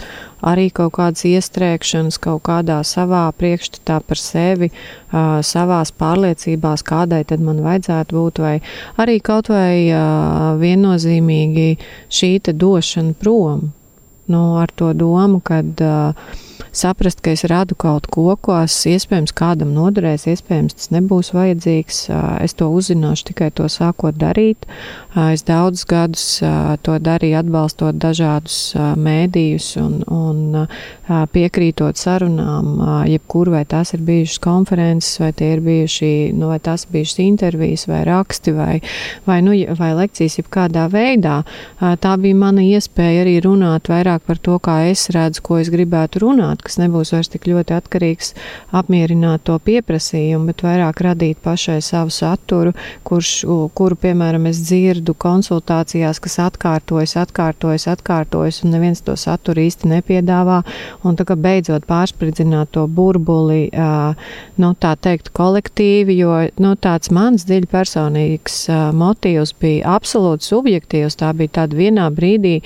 arī 0.46 0.70
kaut 0.72 0.94
kādas 0.96 1.26
iestrēgšanas 1.28 2.20
kaut 2.24 2.46
kādā 2.48 2.78
savā 2.88 3.26
priekšstatā 3.36 3.98
par 4.08 4.20
sevi, 4.20 4.70
savās 5.12 5.92
pārliecībās, 5.92 6.86
kādai 6.86 7.22
tad 7.28 7.44
man 7.44 7.60
vajadzētu 7.66 8.20
būt, 8.20 8.40
vai 8.40 8.56
arī 9.04 9.18
kaut 9.24 9.52
vai 9.52 9.92
viennozīmīgi 10.64 11.68
šī 12.08 12.34
došana 12.52 13.16
prom. 13.20 13.68
Nu, 14.32 14.56
ar 14.56 14.70
to 14.72 14.94
domu, 14.96 15.42
kad 15.44 15.82
uh, 15.84 16.16
saprast, 16.72 17.22
ka 17.24 17.34
es 17.34 17.44
radu 17.50 17.76
kaut 17.78 18.06
ko, 18.12 18.34
kas 18.36 18.76
iespējams 18.90 19.34
kādam 19.36 19.74
noderēs, 19.76 20.26
iespējams 20.30 20.78
tas 20.78 20.90
nebūs 20.94 21.32
vajadzīgs. 21.34 22.00
Es 22.44 22.56
to 22.58 22.68
uzzināšu 22.74 23.30
tikai 23.30 23.50
to 23.54 23.68
sākot 23.72 24.18
darīt. 24.18 24.66
Es 25.14 25.44
daudzus 25.46 25.86
gadus 25.90 26.24
to 26.86 26.98
darīju, 26.98 27.38
atbalstot 27.38 27.98
dažādus 28.02 28.74
mēdījus 28.98 29.68
un, 29.82 30.00
un 30.10 30.66
piekrītot 31.34 32.00
sarunām, 32.00 32.80
jebkur 33.10 33.52
vai 33.54 33.64
tās 33.68 33.94
ir 33.94 34.02
bijušas 34.06 34.40
konferences, 34.44 35.18
vai 35.22 35.30
tie 35.36 35.52
ir 35.54 35.62
bijuši, 35.64 36.10
nu, 36.34 36.50
vai 36.52 36.58
tās 36.64 36.86
ir 36.86 36.94
bijušas 36.96 37.22
intervijas 37.24 37.86
vai 37.90 38.02
raksti 38.08 38.54
vai, 38.56 38.74
vai, 39.28 39.40
nu, 39.46 39.56
vai 39.78 39.92
lekcijas, 40.00 40.38
jebkādā 40.40 40.88
veidā. 40.92 41.42
Tā 41.78 42.14
bija 42.20 42.38
mana 42.38 42.64
iespēja 42.64 43.24
arī 43.24 43.38
runāt 43.44 43.90
vairāk 43.92 44.26
par 44.26 44.40
to, 44.42 44.58
kā 44.62 44.80
es 44.90 45.06
redzu, 45.14 45.44
ko 45.44 45.60
es 45.62 45.70
gribētu 45.72 46.24
runāt, 46.24 46.43
kas 46.64 46.76
nebūs 46.80 47.12
vairs 47.14 47.30
tik 47.32 47.46
ļoti 47.48 47.74
atkarīgs 47.76 48.32
apmierināt 48.74 49.44
to 49.48 49.56
pieprasījumu, 49.64 50.50
bet 50.50 50.64
vairāk 50.66 51.02
radīt 51.06 51.40
pašai 51.44 51.78
savu 51.84 52.12
saturu, 52.14 52.74
kurš, 53.06 53.32
kuru, 53.76 53.98
piemēram, 54.00 54.48
es 54.50 54.62
dzirdu 54.66 55.14
konsultācijās, 55.20 56.20
kas 56.24 56.38
atkārtojas, 56.46 57.16
atkārtojas, 57.24 57.86
atkārtojas, 57.94 58.62
un 58.64 58.74
neviens 58.74 59.02
to 59.04 59.16
saturu 59.20 59.64
īsti 59.64 59.90
nepiedāvā, 59.94 60.60
un 61.04 61.18
tā 61.18 61.26
kā 61.28 61.36
beidzot 61.38 61.86
pārspridzināt 61.90 62.74
to 62.76 62.86
burbuli, 62.88 63.68
nu, 64.60 64.72
tā 64.80 64.94
teikt, 64.96 65.32
kolektīvi, 65.36 66.18
jo, 66.20 66.34
nu, 66.62 66.74
tāds 66.80 67.12
mans 67.14 67.46
dziļi 67.48 67.70
personīgs 67.70 68.64
motīvs 68.94 69.54
bija 69.60 69.96
absolūti 69.98 70.50
subjektīvs, 70.50 71.20
tā 71.20 71.32
bija 71.36 71.60
tāda 71.60 71.78
vienā 71.78 72.10
brīdī, 72.14 72.60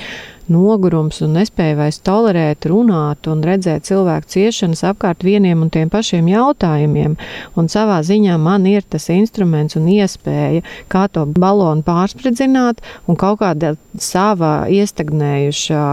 nogurums 0.53 1.21
un 1.25 1.37
nespēja 1.39 1.77
vairs 1.79 2.01
tolerēt, 2.07 2.67
runāt 2.71 3.29
un 3.31 3.43
redzēt 3.45 3.89
cilvēku 3.89 4.33
ciešanas 4.35 4.85
apkārt 4.91 5.25
vieniem 5.27 5.63
un 5.65 5.71
tiem 5.73 5.91
pašiem 5.93 6.29
jautājumiem. 6.31 7.17
Un 7.59 7.71
savā 7.73 8.01
ziņā 8.07 8.39
man 8.41 8.67
ir 8.71 8.87
tas 8.89 9.09
instruments 9.15 9.79
un 9.79 9.89
iespēja, 9.93 10.65
kā 10.93 11.07
to 11.13 11.27
balonu 11.39 11.85
pārspridzināt 11.87 12.83
un 13.07 13.19
kaut 13.21 13.41
kādā 13.43 13.75
sava 13.99 14.69
iestagnējušā 14.73 15.85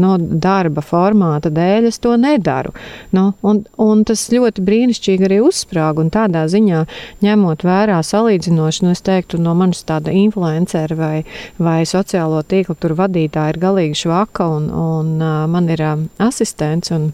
no 0.00 0.16
darba 0.18 0.82
formāta 0.84 1.52
dēļ 1.52 1.88
es 1.90 2.00
to 2.02 2.14
nedaru. 2.20 2.72
Nu, 3.14 3.32
un, 3.46 3.62
un 3.80 4.04
tas 4.08 4.24
ļoti 4.32 4.64
brīnišķīgi 4.66 5.28
arī 5.28 5.40
uzsprāga 5.44 6.02
un 6.02 6.10
tādā 6.12 6.44
ziņā 6.50 6.84
ņemot 7.24 7.64
vērā 7.66 8.00
salīdzinoši, 8.06 8.86
nu 8.86 8.94
es 8.96 9.04
teiktu, 9.04 9.40
no 9.42 9.54
manas 9.58 9.84
tāda 9.88 10.14
influencera 10.16 10.96
vai, 10.98 11.16
vai 11.62 11.82
sociālo 11.88 12.42
tīklu 12.46 12.76
vadītāja 12.98 13.54
ir 13.54 13.60
galīgi 13.62 13.91
ārkārtīgi 13.92 14.08
švaka, 14.08 14.46
un, 14.56 14.70
un 14.70 15.18
man 15.50 15.68
ir 15.68 15.82
asistents. 16.18 16.90
Un, 16.92 17.12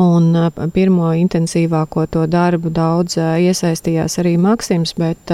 Un 0.00 0.32
pirmo 0.74 1.10
intensīvāko 1.16 2.06
to 2.10 2.24
darbu 2.30 2.70
daudz 2.72 3.16
iesaistījās 3.18 4.18
arī 4.22 4.36
Maksims, 4.40 4.94
bet 4.98 5.32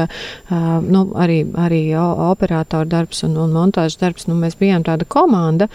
nu, 0.50 1.02
arī, 1.18 1.42
arī 1.60 1.80
operātora 1.96 2.88
darbs 2.88 3.22
un, 3.26 3.36
un 3.40 3.54
montāžas 3.54 4.00
darbs. 4.00 4.26
Nu, 4.30 4.36
mēs 4.38 4.56
bijām 4.58 4.84
tāda 4.86 5.06
komanda, 5.08 5.68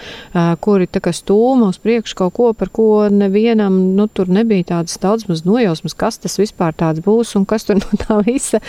kuri 0.63 0.89
tā 0.91 1.03
kā 1.03 1.13
stūma 1.15 1.69
uz 1.71 1.79
priekšu 1.81 2.17
kaut 2.23 2.35
ko, 2.37 2.51
par 2.57 2.71
ko 2.73 3.07
nevienam 3.13 3.77
nu, 3.95 4.07
tur 4.11 4.31
nebija 4.31 4.71
tādas 4.73 4.99
daudz 5.01 5.27
maz 5.29 5.45
nojausmas, 5.47 5.95
kas 5.97 6.19
tas 6.21 6.37
vispār 6.41 6.75
tāds 6.77 7.03
būs 7.05 7.35
un 7.39 7.47
kas 7.49 7.67
tur 7.67 7.79
no 7.79 8.01
tā 8.01 8.19
visa 8.25 8.61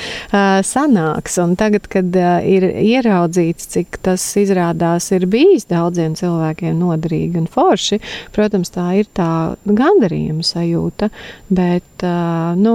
sanāks. 0.68 1.38
Un 1.42 1.56
tagad, 1.60 1.88
kad 1.90 2.14
ir 2.46 2.68
ieraudzīts, 2.70 3.70
cik 3.74 4.00
tas 4.04 4.24
izrādās 4.38 5.10
ir 5.16 5.26
bijis 5.30 5.66
daudziem 5.70 6.14
cilvēkiem 6.18 6.78
noderīgi 6.78 7.42
un 7.42 7.50
forši, 7.50 8.00
protams, 8.34 8.72
tā 8.74 8.88
ir 9.00 9.10
tā 9.16 9.30
gandarījuma 9.66 10.44
sajūta, 10.46 11.08
bet, 11.52 12.04
nu, 12.58 12.74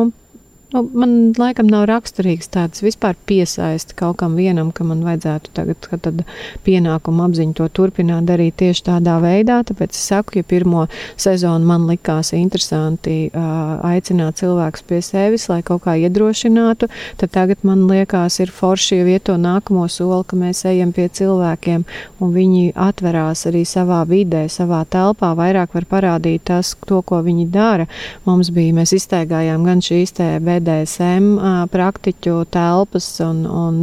Nu, 0.74 0.82
man 0.92 1.12
laikam 1.40 1.70
nav 1.72 1.86
raksturīgs 1.88 2.50
tāds 2.52 2.82
vispār 2.84 3.16
piesaisti 3.30 3.96
kaut 3.96 4.18
kam 4.20 4.34
vienam, 4.36 4.74
ka 4.76 4.84
man 4.84 5.00
vajadzētu 5.06 5.52
tagad, 5.56 5.86
kad 5.88 6.24
pienākumu 6.66 7.24
apziņu 7.24 7.54
to 7.56 7.68
turpināt 7.72 8.28
darīt 8.28 8.58
tieši 8.60 8.84
tādā 8.90 9.14
veidā. 9.24 9.62
Tāpēc 9.64 9.96
es 9.96 10.02
saku, 10.10 10.42
ja 10.42 10.44
pirmo 10.44 10.90
sezonu 11.16 11.64
man 11.70 11.86
likās 11.88 12.34
interesanti 12.36 13.30
uh, 13.30 13.78
aicināt 13.88 14.42
cilvēkus 14.42 14.84
pie 14.90 15.00
sevis, 15.08 15.46
lai 15.48 15.62
kaut 15.64 15.86
kā 15.86 15.96
iedrošinātu, 16.02 16.92
tad 17.24 17.34
tagad 17.38 17.64
man 17.64 17.86
liekas 17.88 18.42
ir 18.44 18.52
forši 18.52 19.00
jau 19.00 19.08
ieto 19.14 19.38
nākamo 19.40 19.88
soli, 19.88 20.20
ka 20.28 20.36
mēs 20.36 20.66
ejam 20.68 20.92
pie 20.92 21.08
cilvēkiem 21.08 21.88
un 22.20 22.36
viņi 22.36 22.74
atverās 22.90 23.46
arī 23.48 23.64
savā 23.64 24.02
vidē, 24.12 24.44
savā 24.52 24.84
telpā, 24.84 25.32
vairāk 25.40 25.80
var 25.80 25.88
parādīt 25.96 26.44
tas, 26.52 26.76
to, 26.92 27.00
ko 27.08 27.24
viņi 27.24 27.48
dara. 27.56 27.88
Mums 28.28 28.52
bija, 28.52 28.76
mēs 28.82 28.98
iztaigājām 29.00 29.64
gan 29.64 29.80
šīs 29.80 30.18
te 30.20 30.32
BDSM 30.58 31.68
praktiķu 31.74 32.40
telpas, 32.54 33.12
un, 33.26 33.46
un 33.46 33.80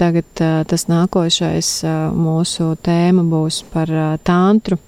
tagad 0.00 0.44
tas 0.70 0.88
nākošais 0.90 1.70
mūsu 2.16 2.72
tēma 2.84 3.26
būs 3.30 3.62
par 3.74 3.92
tantru 4.26 4.80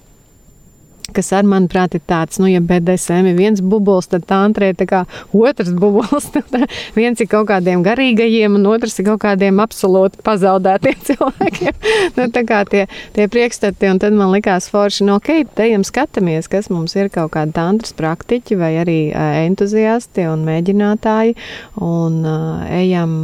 kas 1.17 1.31
ar 1.35 1.47
manuprāt 1.49 1.97
ir 1.97 2.03
tāds, 2.07 2.39
nu, 2.41 2.49
ja 2.51 2.61
BDSM 2.63 3.31
ir 3.31 3.37
viens 3.37 3.61
bubulis, 3.61 4.09
tad 4.11 4.27
tantrē 4.29 4.71
ir 4.73 4.87
kā 4.89 5.03
otrs 5.33 5.73
bubulis. 5.75 6.29
viens 6.97 7.21
ir 7.21 7.29
kaut 7.31 7.49
kādiem 7.51 7.83
garīgajiem, 7.85 8.57
un 8.59 8.69
otrs 8.71 8.99
ir 9.01 9.09
kaut 9.09 9.23
kādiem 9.25 9.61
absolūti 9.63 10.21
pazaudētiem 10.25 10.97
cilvēkiem. 11.09 11.83
nu, 12.19 12.29
tā 12.33 12.45
kā 12.47 12.63
tie, 12.69 12.85
tie 13.17 13.27
priekšstati, 13.31 13.91
un 13.91 14.01
tad 14.03 14.17
man 14.17 14.33
likās 14.35 14.69
forši, 14.73 15.07
nu, 15.07 15.17
ok, 15.21 15.33
ejam 15.67 15.85
skatāmies, 15.87 16.49
kas 16.51 16.71
mums 16.73 16.95
ir 16.97 17.11
kaut 17.13 17.33
kādi 17.35 17.55
tantras 17.57 17.95
praktiķi 17.97 18.59
vai 18.59 18.73
arī 18.81 18.99
entuziasti 19.47 20.27
un 20.29 20.45
mēģinātāji, 20.47 21.37
un 21.83 22.19
uh, 22.25 22.67
ejam 22.77 23.15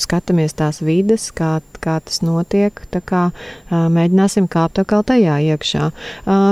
skatāmies 0.00 0.56
tās 0.58 0.80
vides, 0.84 1.28
kā, 1.36 1.60
kā 1.84 1.98
tas 2.04 2.20
notiek. 2.24 2.80
Kā, 3.06 3.28
mēģināsim 3.70 4.48
kāpt 4.50 4.82
atkal 4.82 5.04
tajā 5.06 5.38
iekšā. 5.52 5.90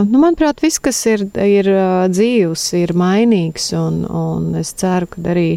Nu, 0.09 0.21
manuprāt, 0.23 0.63
viss, 0.65 0.81
kas 0.83 1.01
ir, 1.11 1.27
ir 1.43 1.71
dzīves, 2.13 2.71
ir 2.79 2.95
mainīgs, 2.99 3.73
un, 3.79 4.03
un 4.07 4.53
es 4.61 4.75
ceru, 4.79 5.11
ka 5.13 5.25
arī 5.35 5.51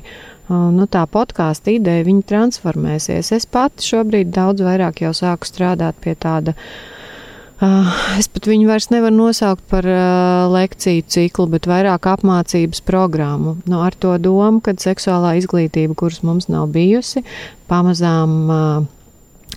nu, 0.52 0.88
tā 0.92 1.06
podkāstu 1.10 1.76
ideja 1.78 2.18
transformēsies. 2.28 3.32
Es 3.36 3.46
pati 3.46 3.86
šobrīd 3.88 4.34
daudz 4.36 4.64
vairāk 4.66 5.04
jau 5.06 5.14
sāku 5.16 5.48
strādāt 5.48 6.00
pie 6.04 6.16
tāda 6.16 6.56
es 8.18 8.30
pat 8.32 8.48
viņu 8.50 8.70
vairs 8.70 8.90
nevaru 8.90 9.14
nosaukt 9.18 9.66
par 9.70 9.86
uh, 9.86 10.48
lekciju 10.54 11.04
ciklu, 11.06 11.46
bet 11.52 11.70
vairāk 11.70 12.08
apmācības 12.10 12.82
programmu. 12.88 13.58
Nu, 13.70 13.84
ar 13.86 13.94
to 13.94 14.16
domu, 14.22 14.64
ka 14.66 14.74
seksuālā 14.82 15.36
izglītība, 15.42 15.98
kuras 15.98 16.24
mums 16.26 16.50
nav 16.50 16.72
bijusi, 16.74 17.22
pamazām 17.70 18.40
uh, 18.50 18.90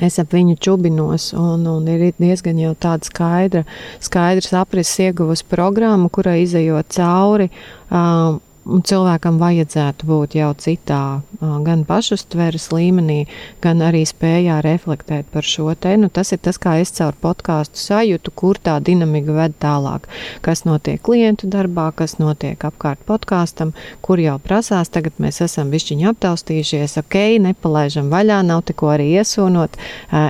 Es 0.03 0.17
ap 0.19 0.33
viņu 0.35 0.57
čubinos, 0.59 1.29
un, 1.39 1.63
un 1.71 1.85
ir 1.87 2.09
diezgan 2.19 2.59
jau 2.59 2.73
tāda 2.75 3.07
skaidra, 3.07 3.61
skaidrs 4.03 4.51
aprises 4.59 4.99
ieguvusi 5.05 5.47
programma, 5.47 6.09
kurai 6.11 6.41
izējot 6.43 6.91
cauri. 6.97 7.47
Uh, 7.95 8.41
cilvēkam 8.65 9.39
vajadzētu 9.41 10.07
būt 10.09 10.37
jau 10.39 10.51
citā, 10.59 11.21
gan 11.41 11.85
pašuztveres 11.85 12.71
līmenī, 12.73 13.27
gan 13.65 13.83
arī 13.85 14.05
spējā 14.09 14.61
reflektēt 14.65 15.29
par 15.33 15.45
šo 15.45 15.75
te. 15.77 15.95
Nu, 16.01 16.09
tas 16.09 16.33
ir 16.33 16.41
tas, 16.45 16.59
kā 16.61 16.79
es 16.81 16.95
caur 16.97 17.17
podkāstu 17.21 17.81
sajūtu, 17.81 18.33
kur 18.35 18.59
tā 18.59 18.79
dinamika 18.85 19.35
ved 19.37 19.59
tālāk. 19.63 20.09
Kas 20.45 20.65
notiek 20.65 21.03
klientu 21.05 21.51
darbā, 21.53 21.91
kas 21.97 22.17
notiek 22.21 22.65
apkārt 22.65 23.05
podkāstam, 23.09 23.75
kur 24.05 24.23
jau 24.23 24.39
prasās, 24.43 24.89
tagad 24.93 25.21
mēs 25.21 25.43
esam 25.45 25.73
višķiņi 25.75 26.09
aptaustījušies, 26.15 26.97
ok, 27.05 27.19
nepalaižam 27.45 28.09
vaļā, 28.13 28.41
nav 28.49 28.65
te 28.65 28.77
ko 28.77 28.95
arī 28.95 29.11
iesūnot, 29.19 29.77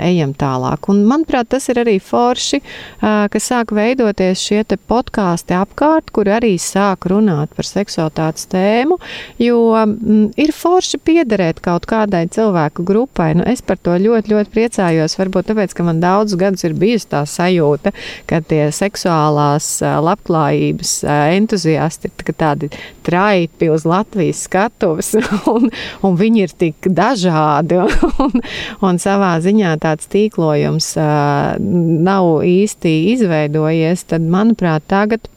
ejam 0.03 0.35
tālāk. 0.39 0.91
Un, 0.91 1.05
manuprāt, 1.07 1.53
tas 1.55 1.71
ir 1.71 1.85
arī 1.85 2.01
forši, 2.03 2.63
ka 3.01 3.43
sāk 3.43 3.75
veidoties 3.77 4.43
šie 4.43 4.63
podkāsti 4.89 5.55
apkārt, 5.55 6.11
kur 6.15 6.29
arī 6.33 6.55
sāk 6.59 7.07
runāt 7.11 7.53
par 7.55 7.67
seksualitāti 7.69 8.24
aktualitātes 8.25 8.49
tēmu, 8.51 8.99
jo 9.39 9.75
m, 9.77 9.95
mm, 9.95 10.27
ir 10.41 10.53
forši 10.53 10.99
piederēt 11.05 11.61
kaut 11.65 11.87
kādai 11.87 12.27
cilvēku 12.29 12.85
grupai. 12.85 13.35
Nu, 13.35 13.45
es 13.47 13.63
par 13.63 13.79
to 13.79 13.97
ļoti, 13.99 14.33
ļoti 14.33 14.51
priecājos. 14.51 15.19
Varbūt 15.19 15.51
tāpēc, 15.51 15.75
ka 15.75 15.85
man 15.85 16.01
daudzus 16.01 16.39
gadus 16.39 16.65
ir 16.65 16.75
bijusi 16.75 17.11
tā 17.11 17.25
sajūta, 17.27 17.93
ka 18.27 18.41
tie 18.41 18.71
seksuālās 18.73 19.81
labklājības 19.83 21.05
entuziasti 21.35 22.11
ir 22.11 22.35
tādi 22.39 22.71
traipi 23.05 23.71
uz 23.71 23.85
Latvijas 23.85 24.45
skatuves, 24.49 25.15
un, 25.55 25.71
un 26.03 26.17
viņi 26.19 26.45
ir 26.47 26.57
tik 26.57 26.89
dažādi, 26.89 27.83
un, 28.25 28.45
un 28.85 29.01
savā 29.03 29.37
ziņā 29.45 29.77
tāds 29.83 30.09
tīklojums 30.13 30.95
nav 30.95 32.33
īsti 32.45 32.97
izveidojies, 33.15 34.07
tad, 34.11 34.27
manuprāt, 34.31 34.85
tagad 34.89 35.29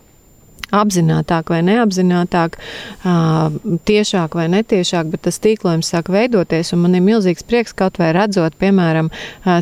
apzinātāk 0.75 1.47
vai 1.51 1.61
neapzinātāk, 1.63 2.57
tiešāk 3.87 4.35
vai 4.35 4.47
netiešāk, 4.51 5.07
bet 5.13 5.23
tas 5.27 5.39
tīklojums 5.43 5.87
sāk 5.93 6.09
veidoties. 6.11 6.73
Man 6.75 6.97
ir 6.97 7.03
milzīgs 7.05 7.45
prieks 7.47 7.75
kaut 7.77 7.99
vai 8.01 8.09
redzot, 8.15 8.57
piemēram, 8.59 9.09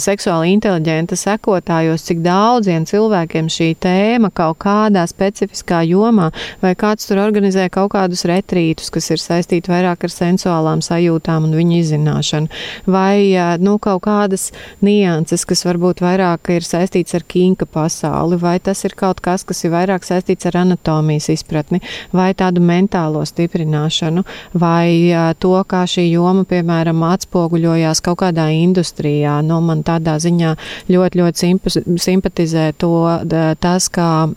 seksuāli 0.02 0.56
inteliģenta 0.56 1.18
sekotājos, 1.20 2.08
cik 2.08 2.24
daudziem 2.26 2.88
cilvēkiem 2.90 3.52
šī 3.54 3.70
tēma 3.86 4.32
kaut 4.34 4.58
kādā 4.66 5.06
specifiskā 5.10 5.84
jomā, 5.86 6.32
vai 6.64 6.74
kāds 6.80 7.06
tur 7.06 7.22
organizē 7.22 7.68
kaut 7.70 7.94
kādus 7.94 8.26
retrītus, 8.26 8.90
kas 8.90 9.12
ir 9.14 9.22
saistīti 9.22 9.70
vairāk 9.70 10.08
ar 10.08 10.14
sensuālām 10.14 10.82
sajūtām 10.86 11.46
un 11.46 11.56
viņu 11.60 11.80
izzināšanu, 11.84 12.50
vai 12.90 13.38
nu, 13.62 13.78
kaut 13.78 14.08
kādas 14.08 14.50
nianses, 14.82 15.46
kas 15.46 15.66
varbūt 15.70 16.02
vairāk 16.02 16.50
ir 16.58 16.66
saistīts 16.66 17.14
ar 17.14 17.30
kinka 17.30 17.70
pasauli, 17.70 18.42
vai 18.42 18.58
tas 18.58 18.82
ir 18.88 18.98
kaut 18.98 19.22
kas, 19.22 19.46
kas 19.46 19.62
ir 19.68 19.76
vairāk 19.76 20.06
saistīts 20.08 20.50
ar 20.50 20.64
anatomiju 20.66 20.95
anatomijas 20.96 21.30
izpratni, 21.30 21.80
vai 22.14 22.34
tādu 22.34 22.62
mentālo 22.62 23.24
stiprināšanu, 23.26 24.24
vai 24.54 25.12
to, 25.40 25.56
kā 25.68 25.86
šī 25.86 26.10
joma, 26.12 26.46
piemēram, 26.48 27.04
atspoguļojās 27.04 28.02
kaut 28.02 28.20
kādā 28.24 28.50
industrijā. 28.54 29.42
Nu, 29.46 29.62
man 29.62 29.84
tādā 29.84 30.18
ziņā 30.20 30.56
ļoti, 30.90 31.22
ļoti 31.22 32.00
simpatizē 32.00 32.74
to, 32.78 33.22
tas, 33.60 33.90
kā 33.90 34.28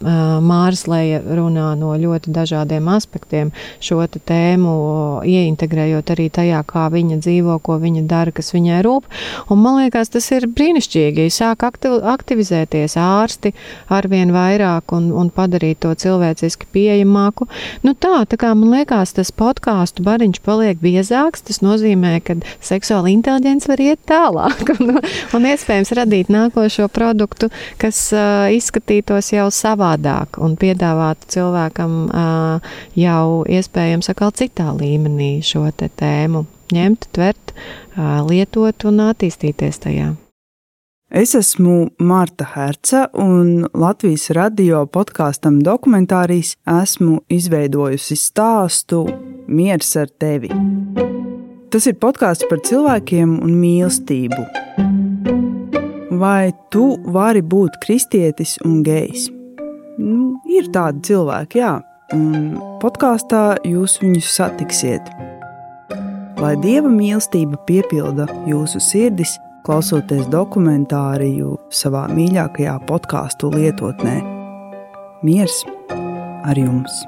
Mārs 0.43 0.87
Leja 0.89 1.21
runā 1.23 1.75
no 1.79 1.95
ļoti 1.97 2.33
dažādiem 2.35 2.89
aspektiem 2.89 3.53
šo 3.81 4.05
tēmu, 4.09 4.75
ieintegrējot 5.27 6.13
arī 6.15 6.29
tajā, 6.31 6.63
kā 6.67 6.89
viņa 6.93 7.19
dzīvo, 7.21 7.59
ko 7.63 7.79
viņa 7.83 8.05
dara, 8.09 8.33
kas 8.33 8.53
viņai 8.55 8.83
rūp. 8.87 9.09
Un 9.51 9.63
man 9.63 9.83
liekas, 9.83 10.11
tas 10.15 10.31
ir 10.33 10.49
brīnišķīgi. 10.49 11.29
Sāk 11.39 11.65
aktivizēties 11.67 12.97
ārsti 12.99 13.53
arvien 13.93 14.33
vairāk 14.33 14.95
un, 14.97 15.11
un 15.13 15.31
padarīt 15.35 15.83
to 15.85 15.93
cilvēciski 16.49 16.69
pieejamāku. 16.73 17.47
Nu 17.83 17.95
tā, 17.95 18.25
tā 18.27 18.39
kā 18.39 18.55
man 18.55 18.73
liekas, 18.73 19.13
tas 19.17 19.31
podkāstu 19.31 20.03
bariņš 20.03 20.41
paliek 20.43 20.79
biezāks, 20.81 21.43
tas 21.43 21.61
nozīmē, 21.61 22.21
ka 22.25 22.39
seksuāla 22.61 23.11
inteliģence 23.13 23.69
var 23.69 23.81
iet 23.81 24.01
tālāk 24.09 24.73
un, 24.79 24.99
un 25.35 25.49
iespējams 25.49 25.93
radīt 25.93 26.29
nākošo 26.33 26.89
produktu, 26.89 27.51
kas 27.79 28.13
uh, 28.13 28.49
izskatītos 28.53 29.33
jau 29.33 29.49
savādāk 29.51 30.39
un 30.41 30.57
piedāvātu 30.57 31.29
cilvēkam 31.39 31.99
uh, 32.09 32.71
jau 32.97 33.45
iespējams 33.49 34.09
atkal 34.11 34.33
citā 34.33 34.73
līmenī 34.73 35.39
šo 35.43 35.69
tēmu 35.79 36.47
ņemt, 36.73 37.09
tvert, 37.17 37.53
lietot 38.29 38.89
un 38.89 39.05
attīstīties 39.09 39.85
tajā. 39.85 40.15
Es 41.11 41.35
esmu 41.35 41.89
Marta 41.99 42.45
Herca, 42.55 43.07
un 43.13 43.65
Latvijas 43.73 44.27
radio 44.37 44.83
podkāstam 44.93 45.63
dokumentārijas 45.65 46.51
esmu 46.69 47.23
izveidojusi 47.33 48.17
stāstu 48.21 49.07
Miers 49.49 49.95
ar 49.97 50.13
tevi. 50.21 50.51
Tas 51.73 51.89
ir 51.89 51.97
podkāsts 51.97 52.45
par 52.51 52.61
cilvēkiem 52.61 53.39
un 53.41 53.55
mīlestību. 53.57 54.43
Vai 56.21 56.53
tu 56.69 56.91
vari 57.17 57.41
būt 57.41 57.81
kristietis 57.87 58.59
un 58.69 58.83
gejs? 58.85 59.31
Nu, 59.97 60.37
ir 60.45 60.69
tādi 60.77 61.09
cilvēki, 61.09 61.65
jā, 61.65 61.73
un 62.13 62.61
podkāstā 62.85 63.57
jūs 63.65 63.97
viņus 64.05 64.29
satiksiet 64.37 65.09
lai 66.39 66.55
dieva 66.63 66.91
mīlestība 66.91 67.59
piepilda 67.67 68.29
jūsu 68.47 68.81
sirdis, 68.83 69.35
klausoties 69.69 70.25
dokumentāriju 70.33 71.59
savā 71.69 72.07
mīļākajā 72.17 72.79
podkāstu 72.89 73.51
lietotnē. 73.53 74.17
Miers 75.21 75.61
ar 76.49 76.57
jums! 76.57 77.03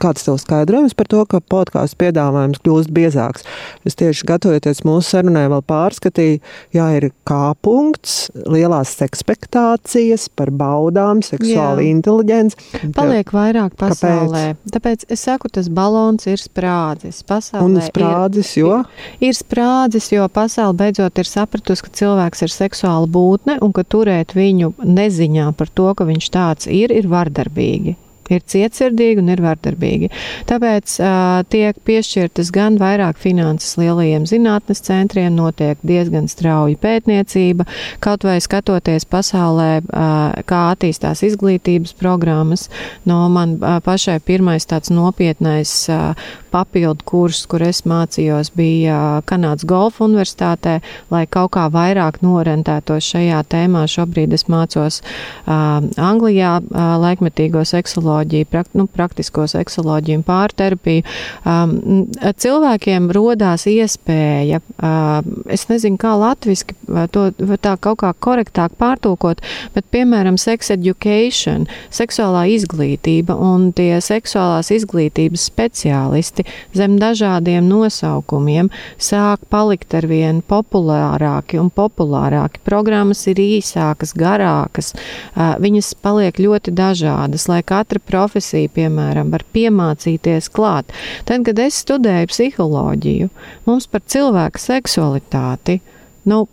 Kāds 0.00 0.24
tev 0.26 0.38
skaidrojums 0.40 0.96
par 0.98 1.08
to, 1.10 1.22
ka 1.28 1.40
podkāstu 1.52 1.98
piedāvājums 2.02 2.60
kļūst 2.64 2.92
biezāks? 2.94 3.46
Es 3.88 3.96
tieši 3.98 4.26
gatavojoties 4.28 4.82
mūsu 4.86 5.14
sarunai, 5.14 5.46
vēl 5.52 5.62
pārskatīju, 5.68 6.40
jā, 6.76 6.86
ir 6.98 7.08
kā 7.28 7.52
punkts, 7.62 8.30
lielās 8.50 8.96
ekspektācijas 9.04 10.28
par 10.36 10.52
baudām, 10.54 11.22
seksuāli 11.24 11.90
inteliģents. 11.92 12.58
Paliek 12.96 13.32
vairāk 13.34 13.76
pasaulē. 13.80 14.44
Kāpēc? 14.54 14.74
Tāpēc 14.74 15.06
es 15.14 15.24
saku, 15.28 15.50
tas 15.52 15.70
balons 15.72 16.26
ir 16.30 16.40
sprādzis. 16.42 17.22
Pasaulē 17.28 17.66
Un 17.66 17.78
sprādzis, 17.84 18.52
ir, 18.56 18.64
jo? 18.64 18.76
Ir, 19.20 19.30
ir 19.30 19.38
sprādzis, 19.38 20.10
jo 20.14 20.26
pasaule 20.32 20.76
beidzot 20.80 21.22
ir 21.22 21.30
sapratusi, 21.30 21.86
ka 21.86 21.96
cilvēks 22.02 22.46
ir 22.46 22.54
seksuāla 22.54 23.10
būtne 23.10 23.58
un 23.64 23.74
ka 23.76 23.86
turēt 23.86 24.36
viņu 24.38 24.74
neziņā 24.84 25.50
par 25.58 25.72
to, 25.72 25.90
ka 25.96 26.08
viņš 26.08 26.30
tāds 26.34 26.70
ir, 26.70 26.94
ir 26.94 27.10
vardarbīgi 27.10 27.98
ir 28.30 28.44
cietsirdīgi 28.46 29.22
un 29.22 29.30
ir 29.34 29.42
vardarbīgi. 29.44 30.10
Tāpēc 30.50 30.96
uh, 31.02 31.42
tiek 31.52 31.78
piešķirtas 31.86 32.52
gan 32.54 32.78
vairāk 32.80 33.20
finanses 33.20 33.76
lielajiem 33.80 34.26
zinātnes 34.30 34.82
centriem, 34.86 35.34
notiek 35.36 35.80
diezgan 35.86 36.28
strauja 36.30 36.78
pētniecība, 36.80 37.66
kaut 38.04 38.26
vai 38.28 38.38
skatoties 38.42 39.06
pasaulē, 39.10 39.70
uh, 39.82 40.42
kā 40.48 40.62
attīstās 40.74 41.24
izglītības 41.26 41.96
programmas. 42.00 42.68
No 43.08 43.22
man 43.32 43.58
uh, 43.58 43.78
pašai 43.84 44.20
pirmais 44.24 44.68
tāds 44.70 44.92
nopietnais 44.94 45.74
uh, 45.90 46.12
papildu 46.50 47.06
kurs, 47.06 47.44
kur 47.50 47.64
es 47.64 47.82
mācījos, 47.88 48.52
bija 48.56 49.20
Kanādas 49.28 49.66
Golfa 49.68 50.04
universitātē, 50.06 50.78
lai 51.12 51.24
kaut 51.30 51.52
kā 51.56 51.66
vairāk 51.72 52.20
norentētos 52.24 53.08
šajā 53.12 53.42
tēmā. 53.50 53.86
Šobrīd 53.90 54.34
es 54.36 54.46
mācos 54.50 55.00
uh, 55.00 55.80
Anglijā 56.10 56.56
uh, 56.60 56.80
laikmetīgo 57.02 57.64
seksoloģiju, 57.68 58.48
prakt, 58.50 58.74
nu, 58.78 58.86
praktisko 58.90 59.46
seksoloģiju 59.50 60.20
un 60.20 60.26
pārterapiju. 60.26 61.06
Um, 61.44 61.76
cilvēkiem 62.20 63.10
rodās 63.14 63.66
iespēja, 63.70 64.60
uh, 64.60 65.20
es 65.50 65.66
nezinu, 65.70 65.98
kā 66.00 66.14
latviski 66.18 66.76
to 67.14 67.28
tā 67.62 67.76
kaut 67.80 68.00
kā 68.02 68.12
korektāk 68.18 68.74
pārtulkot, 68.80 69.42
bet, 69.74 69.86
piemēram, 69.94 70.38
sex 70.40 70.72
education, 70.74 71.66
seksuālā 71.94 72.46
izglītība 72.56 73.36
un 73.36 73.70
tie 73.76 74.00
seksuālās 74.04 74.72
izglītības 74.74 75.46
speciālisti 75.50 76.39
projekti 76.40 76.76
zem 76.76 76.98
dažādiem 76.98 77.66
nosaukumiem 77.68 78.70
sāk 78.98 79.40
palikt 79.50 79.94
ar 79.94 80.06
vien 80.06 80.42
populārāki 80.42 81.58
un 81.58 81.70
populārāki. 81.70 82.60
Programmas 82.64 83.26
ir 83.26 83.36
īsākas, 83.36 84.14
garākas, 84.14 84.94
viņas 85.36 85.94
paliek 86.02 86.38
ļoti 86.38 86.72
dažādas, 86.72 87.48
lai 87.48 87.62
katra 87.62 88.00
profesija, 88.00 88.68
piemēram, 88.68 89.30
var 89.30 89.44
piemācīties 89.52 90.50
klāt. 90.50 90.92
Tad, 91.24 91.44
kad 91.44 91.58
es 91.58 91.82
studēju 91.82 92.30
psiholoģiju, 92.30 93.30
mums 93.66 93.86
par 93.86 94.00
cilvēku 94.06 94.58
seksualitāti, 94.58 95.80
nu, 96.24 96.46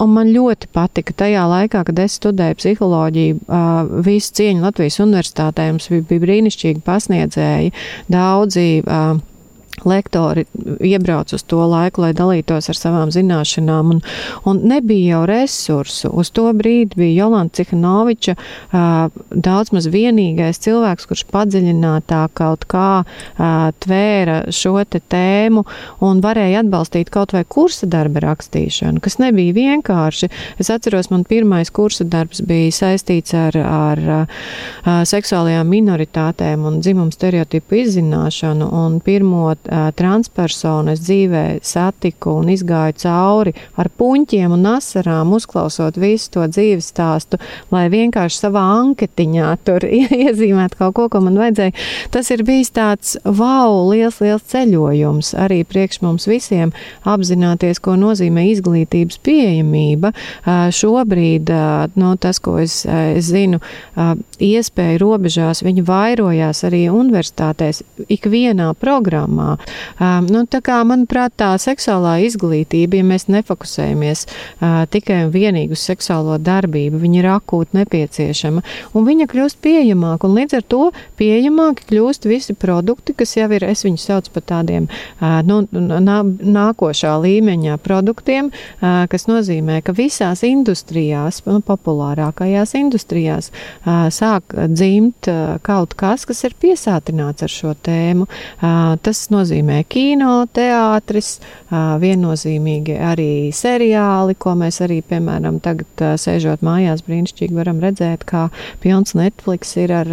Un 0.00 0.14
man 0.14 0.30
ļoti 0.32 0.70
patika 0.72 1.14
tajā 1.24 1.42
laikā, 1.50 1.82
kad 1.88 1.98
es 2.04 2.16
studēju 2.20 2.58
psiholoģiju, 2.60 3.40
uh, 3.44 3.98
visu 4.06 4.32
cieņu 4.38 4.64
Latvijas 4.64 5.00
universitātē. 5.04 5.68
Mums 5.74 5.90
bija, 5.92 6.22
brīnišķīgi 6.26 6.84
pasniedzēji, 6.86 7.74
daudzi. 8.12 8.68
Uh, 8.86 9.20
lektori 9.84 10.44
iebrauc 10.84 11.32
uz 11.32 11.42
to 11.48 11.62
laiku, 11.66 12.04
lai 12.04 12.12
dalītos 12.16 12.68
ar 12.70 12.78
savām 12.78 13.12
zināšanām, 13.14 13.94
un, 13.94 14.02
un 14.48 14.60
nebija 14.68 15.16
jau 15.16 15.22
resursu. 15.28 16.10
Uz 16.12 16.30
to 16.34 16.44
brīdi 16.56 16.98
bija 17.00 17.24
Jolanta 17.24 17.62
Cihanoviča 17.62 18.36
daudz 19.32 19.72
maz 19.74 19.88
vienīgais 19.92 20.60
cilvēks, 20.62 21.08
kurš 21.08 21.24
padziļinātā 21.32 22.22
kaut 22.38 22.66
kā 22.70 23.02
tvēra 23.82 24.38
šo 24.52 24.76
te 24.88 25.00
tēmu 25.00 25.64
un 26.04 26.22
varēja 26.24 26.62
atbalstīt 26.62 27.10
kaut 27.12 27.34
vai 27.34 27.44
kursa 27.48 27.88
darba 27.90 28.22
rakstīšanu, 28.26 29.02
kas 29.02 29.18
nebija 29.22 29.56
vienkārši. 29.56 30.30
Es 30.62 30.70
atceros, 30.72 31.10
man 31.12 31.26
pirmais 31.28 31.72
kursa 31.74 32.06
darbs 32.08 32.44
bija 32.46 32.70
saistīts 32.76 33.34
ar, 33.36 33.56
ar, 33.56 34.04
ar 34.84 35.08
seksuālajām 35.08 35.68
minoritātēm 35.72 36.68
un 36.68 36.80
dzimumu 36.84 37.14
stereotipu 37.14 37.80
izzināšanu, 37.82 38.68
un 38.82 39.00
pirmo 39.04 39.52
transpersonas 39.98 41.02
dzīvē 41.02 41.44
satiku 41.66 42.38
un 42.40 42.50
izgāju 42.52 42.96
cauri 43.02 43.54
ar 43.78 43.90
puņķiem 43.98 44.54
un 44.56 44.66
asarām, 44.74 45.32
uzklausot 45.36 45.98
visu 46.00 46.30
to 46.36 46.46
dzīves 46.50 46.90
stāstu, 46.92 47.38
lai 47.72 47.86
vienkārši 47.92 48.42
savā 48.44 48.62
anketiņā 48.80 49.50
tur 49.66 49.86
iezīmētu 50.24 50.80
kaut 50.80 50.96
ko, 50.98 51.08
ko 51.12 51.22
man 51.24 51.38
vajadzēja. 51.40 51.74
Tas 52.14 52.30
ir 52.34 52.44
bijis 52.46 52.72
tāds 52.74 53.16
wow, 53.24 53.88
liels, 53.90 54.20
liels 54.22 54.44
ceļojums 54.52 55.32
arī 55.38 55.62
priekš 55.68 56.02
mums 56.04 56.28
visiem 56.30 56.72
apzināties, 57.08 57.80
ko 57.82 57.96
nozīmē 58.00 58.46
izglītības 58.52 59.20
pieejamība. 59.24 60.12
Šobrīd, 60.72 61.52
no 61.98 62.14
tas, 62.20 62.40
ko 62.42 62.58
es, 62.62 62.82
es 62.86 63.30
zinu, 63.30 63.60
iespēju 64.42 65.00
robežās, 65.02 65.62
viņi 65.64 65.84
vairojās 65.86 66.64
arī 66.68 66.84
universitātēs 66.92 67.82
ikvienā 68.12 68.72
programmā. 68.80 69.51
Um, 69.56 70.26
nu, 70.30 70.44
tā 70.50 70.62
kā, 70.64 70.78
manuprāt, 70.86 71.34
tā 71.40 71.52
seksuālā 71.60 72.18
izglītība, 72.26 72.98
ja 73.00 73.06
mēs 73.06 73.28
nefokusējamies 73.32 74.24
uh, 74.26 74.82
tikai 74.92 75.22
un 75.26 75.32
vienīgi 75.34 75.76
uz 75.76 75.84
seksuālo 75.86 76.38
darbību, 76.42 77.00
viņa 77.02 77.20
ir 77.20 77.28
akūti 77.34 77.78
nepieciešama, 77.80 78.62
un 78.96 79.06
viņa 79.06 79.28
kļūst 79.30 79.60
pieejamāka, 79.64 80.28
un 80.28 80.38
līdz 80.40 80.58
ar 80.58 80.66
to 80.74 80.82
pieejamāki 81.20 81.88
kļūst 81.90 82.28
visi 82.30 82.56
produkti, 82.58 83.16
kas 83.18 83.36
jau 83.36 83.48
ir, 83.54 83.66
es 83.68 83.84
viņus 83.86 84.06
saucu 84.08 84.34
par 84.36 84.46
tādiem 84.54 84.88
uh, 84.88 85.40
nu, 85.46 85.62
nā, 85.72 86.20
nākošā 86.26 87.14
līmeņa 87.22 87.78
produktiem, 87.84 88.50
uh, 88.52 89.04
kas 89.12 89.28
nozīmē, 89.30 89.80
ka 89.86 89.94
visās 89.96 90.44
industrijās, 90.46 91.42
nu, 91.48 91.60
populārākajās 91.66 92.76
industrijās, 92.78 93.52
uh, 93.84 94.08
sāk 94.12 94.56
dzimt 94.72 95.30
uh, 95.30 95.58
kaut 95.64 95.96
kas, 95.98 96.26
kas 96.28 96.42
ir 96.48 96.56
piesātināts 96.62 97.44
ar 97.46 97.52
šo 97.52 97.74
tēmu. 97.86 98.26
Uh, 98.26 98.94
tas 99.02 99.24
nozīmē, 99.32 99.41
nozīmē 99.42 99.82
kino, 99.90 100.46
teātris, 100.54 101.40
viennozīmīgi 101.72 102.94
arī 103.00 103.50
seriāli, 103.54 104.36
ko 104.38 104.54
mēs 104.58 104.80
arī, 104.84 105.00
piemēram, 105.08 105.58
tagad 105.64 106.04
sēžot 106.20 106.62
mājās 106.64 107.02
brīnišķīgi 107.06 107.56
varam 107.56 107.80
redzēt, 107.82 108.26
kā 108.28 108.48
pilns 108.82 109.16
Netflix 109.18 109.74
ir 109.80 109.94
ar 109.96 110.10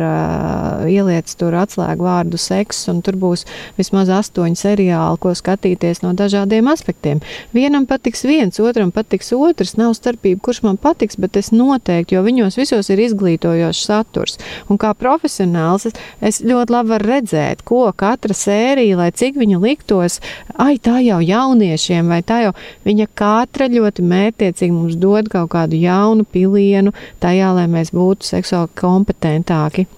ieliec 0.89 1.29
tur 1.39 1.57
atslēgu 1.59 2.05
vārdu 2.05 2.39
seks, 2.39 2.81
un 2.91 3.03
tur 3.05 3.19
būs 3.19 3.45
vismaz 3.77 4.09
astoņi 4.19 4.57
seriāli, 4.59 5.19
ko 5.21 5.33
skatīties 5.37 6.01
no 6.05 6.13
dažādiem 6.17 6.69
aspektiem. 6.71 7.21
Vienam 7.53 7.85
patiks 7.89 8.23
viens, 8.27 8.59
otram 8.63 8.93
patiks 8.95 9.33
otrs, 9.35 9.75
nav 9.79 9.93
starpība, 9.97 10.41
kurš 10.47 10.63
man 10.65 10.79
patiks, 10.81 11.19
bet 11.19 11.37
es 11.39 11.51
noteikti, 11.55 12.15
jo 12.15 12.23
viņos 12.25 12.57
visos 12.59 12.89
ir 12.89 13.03
izglītojošs 13.03 13.85
saturs. 13.91 14.39
Un 14.71 14.79
kā 14.81 14.93
profesionāls 14.97 15.89
es, 15.91 15.99
es 16.23 16.41
ļoti 16.45 16.77
labi 16.77 16.95
varu 16.95 17.11
redzēt, 17.13 17.65
ko 17.67 17.85
katra 17.99 18.35
sērija, 18.37 18.97
lai 18.99 19.11
cik 19.19 19.37
viņa 19.39 19.59
liktos, 19.63 20.19
ai, 20.55 20.77
tā 20.81 20.99
jau 21.03 21.19
jauniešiem, 21.23 22.09
vai 22.11 22.21
tā 22.23 22.41
jau 22.47 22.55
viņa 22.87 23.09
katra 23.19 23.69
ļoti 23.71 24.07
mērķiecīgi 24.09 24.73
mums 24.73 24.97
dod 24.99 25.29
kaut 25.31 25.51
kādu 25.55 25.79
jaunu 25.79 26.25
pilienu 26.25 26.95
tajā, 27.23 27.53
lai 27.57 27.67
mēs 27.71 27.93
būtu 27.95 28.31
seksuāli 28.33 28.75
kompetentāki 28.79 29.89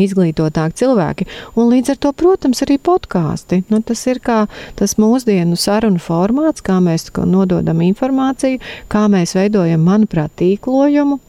izglītotāki 0.00 0.80
cilvēki. 0.82 1.28
Un 1.58 1.70
līdz 1.72 1.94
ar 1.94 2.00
to, 2.02 2.12
protams, 2.16 2.62
arī 2.66 2.78
podkāsti. 2.82 3.62
Nu, 3.72 3.80
tas 3.86 4.04
ir 4.10 4.20
kā 4.24 4.44
tas 4.78 4.96
mūsdienu 5.00 5.58
sarunu 5.60 6.02
formāts, 6.02 6.64
kā 6.64 6.80
mēs 6.84 7.10
nododam 7.28 7.82
informāciju, 7.84 8.62
kā 8.92 9.06
mēs 9.12 9.36
veidojam, 9.38 9.84
manuprāt, 9.86 10.34
tīklojumu 10.40 11.20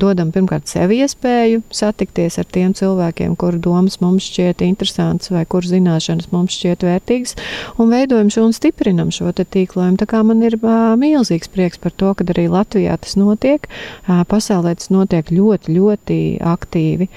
dodam 0.00 0.30
pirmkārt 0.34 0.68
sev 0.68 0.92
iespēju 0.92 1.62
satikties 1.72 2.36
ar 2.40 2.48
tiem 2.52 2.74
cilvēkiem, 2.76 3.36
kuru 3.40 3.60
domas 3.62 3.98
mums 4.02 4.26
šķiet 4.28 4.64
interesantas 4.66 5.32
vai 5.32 5.46
kur 5.48 5.64
zināšanas 5.66 6.28
mums 6.34 6.56
šķiet 6.58 6.84
vērtīgas, 6.84 7.36
un 7.80 7.92
veidojam 7.94 8.30
šo 8.32 8.46
un 8.48 8.54
stiprinam 8.56 9.12
šo 9.14 9.32
tīklojumu. 9.32 9.96
Tā 10.00 10.08
kā 10.10 10.22
man 10.26 10.44
ir 10.44 10.58
milzīgs 10.60 11.50
prieks 11.52 11.80
par 11.80 11.96
to, 11.96 12.12
ka 12.14 12.26
arī 12.34 12.48
Latvijā 12.52 12.98
tas 13.00 13.16
notiek. 13.16 13.66
Pasaulē 14.06 14.76
tas 14.76 14.92
notiek 14.92 15.32
ļoti, 15.32 15.76
ļoti 15.78 16.20
aktīvi, 16.44 17.08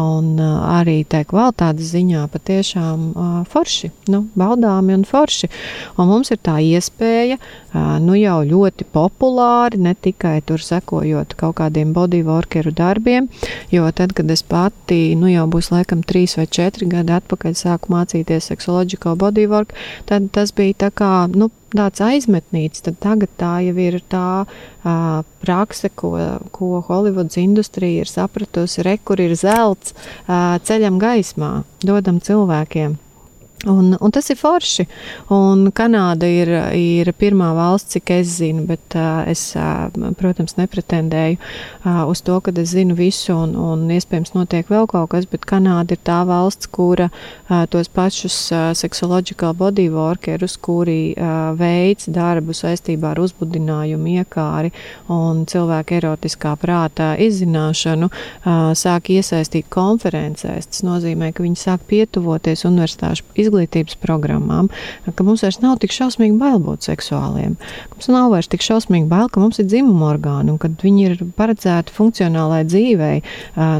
un 0.00 0.40
arī 0.40 1.02
tā 1.08 1.22
kvalitātes 1.28 1.92
ziņā 1.94 2.24
patiešām 2.32 3.04
forši, 3.50 3.90
nu, 4.12 4.24
baudāmi 4.38 4.96
un 4.96 5.04
forši. 5.08 5.50
Un 5.98 6.10
mums 6.10 6.32
ir 6.32 6.40
tā 6.44 6.56
iespēja, 6.64 7.38
nu 8.04 8.16
jau 8.18 8.38
ļoti 8.46 8.86
populāri, 8.94 9.80
ne 9.84 9.94
tikai 9.94 10.40
tur 10.46 10.62
sekojot 10.64 11.36
kaut 11.40 11.58
kādiem 11.60 11.92
bodyworkeru 11.96 12.72
darbiem, 12.76 13.28
jo 13.70 13.86
tad, 13.94 14.14
kad 14.16 14.30
es 14.30 14.42
pati, 14.42 15.14
nu 15.20 15.30
jau 15.30 15.46
būs 15.50 15.70
laikam 15.74 16.04
trīs 16.06 16.36
vai 16.40 16.48
četri 16.50 16.88
gadi 16.90 17.14
atpakaļ 17.18 17.56
sāku 17.58 17.94
mācīties 17.94 18.50
seksoloģisko 18.50 19.16
bodywork, 19.20 19.76
tad 20.10 20.30
tas 20.34 20.54
bija 20.56 20.86
tā 20.86 20.92
kā, 20.94 21.12
nu, 21.34 21.50
tāds 21.74 22.02
aizmetnīts, 22.04 22.84
tad 22.86 22.98
tagad 23.02 23.32
tā 23.40 23.52
jau 23.66 23.76
ir 23.80 24.00
tā 24.10 24.44
uh, 24.44 25.20
prakse, 25.42 25.90
ko, 25.94 26.14
ko 26.54 26.80
Holivudas 26.88 27.38
industrija 27.40 28.04
ir 28.04 28.10
sapratusi, 28.10 28.84
re, 28.86 28.96
kur 29.02 29.22
ir 29.22 29.36
zelts, 29.38 29.94
uh, 30.26 30.58
ceļam 30.66 30.98
gaismā, 31.02 31.52
dodam 31.84 32.20
cilvēkiem. 32.24 32.98
Un, 33.68 33.96
un 34.00 34.10
tas 34.10 34.24
ir 34.32 34.38
forši. 34.40 34.86
Un 35.36 35.66
Kanāda 35.76 36.24
ir, 36.24 36.48
ir 36.72 37.10
pirmā 37.20 37.50
valsts, 37.52 37.92
cik 37.92 38.12
es 38.14 38.38
zinu, 38.38 38.62
bet 38.64 38.94
uh, 38.96 39.20
es, 39.28 39.50
uh, 39.52 39.90
protams, 40.16 40.54
nepretendēju 40.56 41.36
uh, 41.36 42.06
uz 42.08 42.22
to, 42.24 42.38
ka 42.40 42.54
es 42.56 42.72
zinu 42.72 42.96
visu, 42.96 43.34
un, 43.36 43.52
un 43.60 43.82
iespējams 43.92 44.32
notiek 44.32 44.70
vēl 44.72 44.88
kaut 44.88 45.10
kas, 45.12 45.26
bet 45.28 45.44
Kanāda 45.44 45.92
ir 45.92 46.00
tā 46.08 46.22
valsts, 46.24 46.70
kura 46.72 47.10
uh, 47.10 47.66
tos 47.68 47.92
pašus 47.92 48.38
uh, 48.54 48.70
seksoloģiskā 48.80 49.52
bodyworkerus, 49.60 50.56
kuri 50.64 51.12
uh, 51.12 51.52
veids 51.60 52.08
darbu 52.08 52.56
saistībā 52.56 53.12
ar 53.12 53.20
uzbudinājumu, 53.26 54.16
iekāri 54.22 54.72
un 55.12 55.44
cilvēku 55.44 55.98
erotiskā 56.00 56.54
prātā 56.64 57.10
izzināšanu, 57.20 58.08
uh, 58.08 58.72
sāk 58.72 59.12
iesaistīt 59.12 59.68
konferencēs. 59.68 60.72
Tas 60.72 60.86
nozīmē, 60.88 61.34
ka 61.36 61.44
viņi 61.44 61.60
sāk 61.60 61.84
pietuvoties 61.92 62.64
universitāšu 62.64 63.28
izglītībai 63.34 63.49
izglītības 63.50 63.98
programmām, 64.00 64.70
ka 65.10 65.26
mums 65.26 65.42
vairs 65.44 65.60
nav 65.60 65.78
tik 65.82 65.92
šausmīgi 65.94 66.38
bail 66.40 66.60
būt 66.62 66.86
seksuāliem. 66.86 67.56
Mums 67.92 68.08
nav 68.08 68.30
vairs 68.32 68.48
tik 68.50 68.62
šausmīgi 68.64 69.08
bail, 69.10 69.28
ka 69.28 69.42
mums 69.42 69.58
ir 69.60 69.66
dzimuma 69.68 70.12
orgāni 70.14 70.54
un 70.54 70.58
ka 70.62 70.70
viņi 70.70 71.04
ir 71.08 71.24
paredzēti 71.36 71.94
funkcionālai 71.94 72.62
dzīvei. 72.68 73.20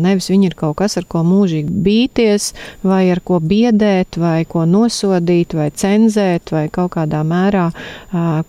Nevis 0.04 0.30
viņi 0.32 0.50
ir 0.50 0.56
kaut 0.58 0.76
kas, 0.80 0.98
ar 1.00 1.06
ko 1.10 1.22
mūžīgi 1.26 1.70
bīties, 1.86 2.50
vai 2.82 3.04
ar 3.14 3.22
ko 3.24 3.38
biedēt, 3.40 4.18
vai 4.20 4.44
ko 4.48 4.66
nosodīt, 4.68 5.54
vai 5.56 5.70
cenzēt, 5.70 6.52
vai 6.54 6.66
kaut 6.72 6.96
kādā 6.96 7.22
mērā, 7.26 7.68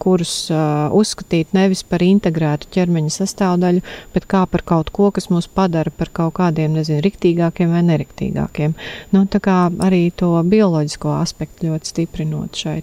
kurus 0.01 0.35
uzskatīt 0.51 1.53
nevis 1.55 1.83
par 1.87 2.03
integrētu 2.05 2.71
ķermeņa 2.73 3.13
sastāvdaļu, 3.19 3.83
bet 4.15 4.27
kā 4.31 4.43
par 4.49 4.65
kaut 4.67 4.91
ko, 4.95 5.11
kas 5.13 5.29
mūs 5.31 5.47
padara 5.51 5.93
par 5.93 6.09
kaut 6.13 6.35
kādiem, 6.39 6.73
nezinu, 6.77 7.01
riktīgākiem 7.05 7.73
vai 7.75 7.83
neriktīgākiem. 7.85 8.75
Nu, 9.13 9.25
tā 9.29 9.41
kā 9.43 9.57
arī 9.83 10.03
to 10.17 10.33
bioloģisko 10.47 11.10
šo 11.11 11.19
aspektu 11.19 11.67
ļoti 11.71 11.91
stiprinot 11.91 12.57
šai 12.57 12.79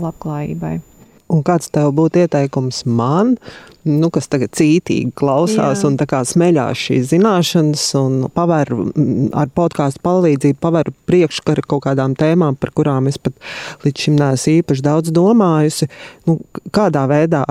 labklājībai. 0.00 0.78
Un 1.34 1.42
kāds 1.42 1.70
tev 1.72 1.90
būtu 1.96 2.24
ieteikums 2.24 2.84
man, 2.86 3.36
nu, 3.84 4.08
kas 4.12 4.28
tagad 4.32 4.54
cītīgi 4.56 5.12
klausās 5.16 5.82
Jā. 5.84 5.88
un 5.88 5.98
smeļās 5.98 6.80
šīs 6.86 7.10
zināšanas, 7.12 7.84
un 8.00 8.28
paver 8.34 8.70
ar 9.36 9.50
podkāstu 9.54 10.00
palīdzību, 10.04 10.58
paver 10.60 10.90
priekškaru 11.08 11.66
kaut 11.68 11.84
kādām 11.86 12.16
tēmām, 12.18 12.56
par 12.56 12.72
kurām 12.76 13.08
es 13.10 13.18
pat 13.18 13.36
līdz 13.84 14.06
šim 14.06 14.16
neesmu 14.20 14.56
īpaši 14.60 14.84
daudz 14.84 15.12
domājusi. 15.14 15.88
Nu, 16.28 16.38
kādā 16.74 17.04
veidā 17.10 17.44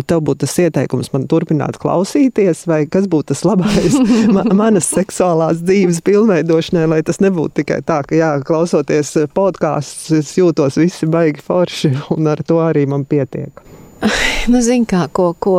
tev 0.00 0.22
būtu 0.26 0.44
tas 0.44 0.56
ieteikums 0.64 1.12
man 1.14 1.28
turpināt 1.30 1.78
klausīties, 1.80 2.64
vai 2.70 2.84
kas 2.90 3.08
būtu 3.10 3.32
tas 3.32 3.44
labais 3.46 3.96
manas 4.62 4.90
seksuālās 4.90 5.62
dzīves 5.62 6.02
pilnveidošanai, 6.06 6.86
lai 6.94 7.02
tas 7.06 7.22
nebūtu 7.24 7.60
tikai 7.62 7.82
tā, 7.86 8.02
ka 8.06 8.18
jā, 8.18 8.34
klausoties 8.46 9.14
podkāstus, 9.34 10.10
es 10.22 10.34
jūtos 10.38 10.78
visi 10.80 11.08
baigi 11.10 11.44
forši, 11.44 11.94
un 12.16 12.30
ar 12.34 12.42
to 12.46 12.62
arī 12.64 12.86
man 12.90 13.06
pietiek. 13.08 13.67
Nu, 14.52 14.60
zin 14.64 14.86
kā, 14.88 15.06
ko, 15.12 15.32
ko 15.42 15.58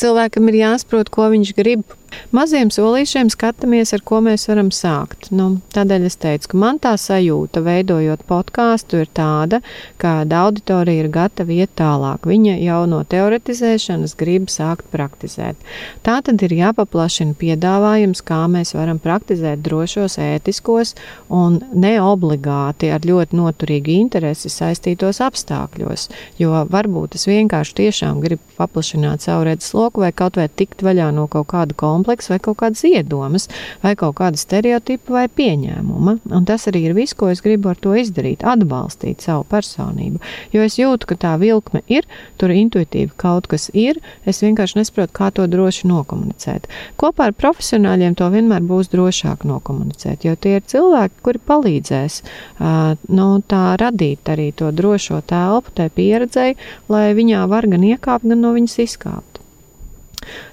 cilvēkam 0.00 0.50
ir 0.52 0.60
jāsaprot, 0.60 1.08
ko 1.12 1.30
viņš 1.32 1.54
grib 1.56 1.96
Maziem 2.34 2.70
solīšiem 2.70 3.30
skatāmies, 3.32 3.90
ar 3.96 4.02
ko 4.06 4.20
mēs 4.24 4.46
varam 4.50 4.68
sākt. 4.74 5.30
Nu, 5.34 5.60
tādēļ 5.74 6.06
es 6.06 6.16
teicu, 6.20 6.52
ka 6.52 6.58
man 6.60 6.78
tā 6.82 6.92
sajūta, 7.00 7.62
veidojot 7.66 8.22
podkāstu, 8.28 9.00
ir 9.02 9.10
tāda, 9.16 9.60
ka 10.00 10.20
auditorija 10.40 11.04
ir 11.04 11.08
gatava 11.12 11.54
iet 11.54 11.72
tālāk. 11.78 12.28
Viņa 12.30 12.56
jau 12.60 12.80
no 12.90 13.00
teoretizēšanas 13.02 14.14
grib 14.20 14.50
sākt 14.52 14.86
praktizēt. 14.92 15.58
Tā 16.06 16.20
tad 16.26 16.44
ir 16.46 16.54
jāpaplašina 16.54 17.34
piedāvājums, 17.40 18.22
kā 18.26 18.44
mēs 18.52 18.74
varam 18.76 19.00
praktizēt 19.02 19.64
drošos, 19.66 20.18
ētiskos 20.22 20.94
un 21.34 21.60
neobligāti 21.74 22.92
ar 22.94 23.06
ļoti 23.06 23.38
noturīgu 23.40 23.96
interesi 23.96 24.52
saistītos 24.52 25.22
apstākļos. 25.24 26.08
Jo 26.38 26.64
varbūt 26.70 27.18
es 27.18 27.26
vienkārši 27.30 27.76
tiešām 27.82 28.22
gribu 28.22 28.44
paplašināt 28.60 29.26
savu 29.26 29.48
redzesloku 29.50 30.04
vai 30.04 30.12
kaut 30.14 30.38
vai 30.38 30.48
tikt 30.52 30.84
vaļā 30.86 31.10
no 31.16 31.26
kaut 31.30 31.50
kāda 31.50 31.74
kompleksa 31.74 31.99
komplekss 32.00 32.30
vai 32.32 32.38
kaut 32.40 32.58
kādas 32.60 32.82
iedomas, 32.88 33.48
vai 33.82 33.94
kaut 33.98 34.16
kāda 34.20 34.38
stereotipa 34.40 35.12
vai 35.12 35.26
pieņēmuma. 35.28 36.16
Un 36.32 36.46
tas 36.48 36.66
arī 36.70 36.86
ir 36.88 36.96
viss, 36.96 37.14
ko 37.14 37.28
es 37.30 37.42
gribu 37.44 37.70
ar 37.70 37.76
to 37.76 37.94
izdarīt, 37.98 38.44
atbalstīt 38.46 39.20
savu 39.20 39.44
personību. 39.50 40.20
Jo 40.54 40.64
es 40.64 40.78
jūtu, 40.80 41.10
ka 41.10 41.18
tā 41.20 41.34
vilkme 41.40 41.82
ir, 41.88 42.08
tur 42.40 42.54
intuitīvi 42.54 43.12
kaut 43.20 43.50
kas 43.50 43.68
ir, 43.74 44.00
es 44.24 44.40
vienkārši 44.42 44.80
nesaprotu, 44.80 45.14
kā 45.16 45.30
to 45.34 45.46
droši 45.50 45.90
nokomunicēt. 45.90 46.68
Kopā 47.00 47.30
ar 47.30 47.36
profesionāļiem 47.36 48.16
to 48.18 48.30
vienmēr 48.32 48.64
būs 48.64 48.90
drošāk 48.94 49.44
nokomunicēt, 49.48 50.24
jo 50.24 50.36
tie 50.36 50.56
ir 50.58 50.66
cilvēki, 50.70 51.20
kuri 51.26 51.42
palīdzēs 51.50 52.20
uh, 52.22 52.96
nu, 53.12 53.28
tā 53.44 53.64
radīt 53.80 54.30
arī 54.32 54.50
to 54.56 54.72
drošo 54.72 55.20
telpu, 55.28 55.74
tai 55.76 55.90
pieredzei, 55.92 56.54
lai 56.88 57.10
viņā 57.16 57.44
var 57.50 57.68
gan 57.70 57.84
iekāpt, 57.84 58.28
gan 58.28 58.40
no 58.40 58.54
viņas 58.56 58.80
izkāpt. 58.86 59.40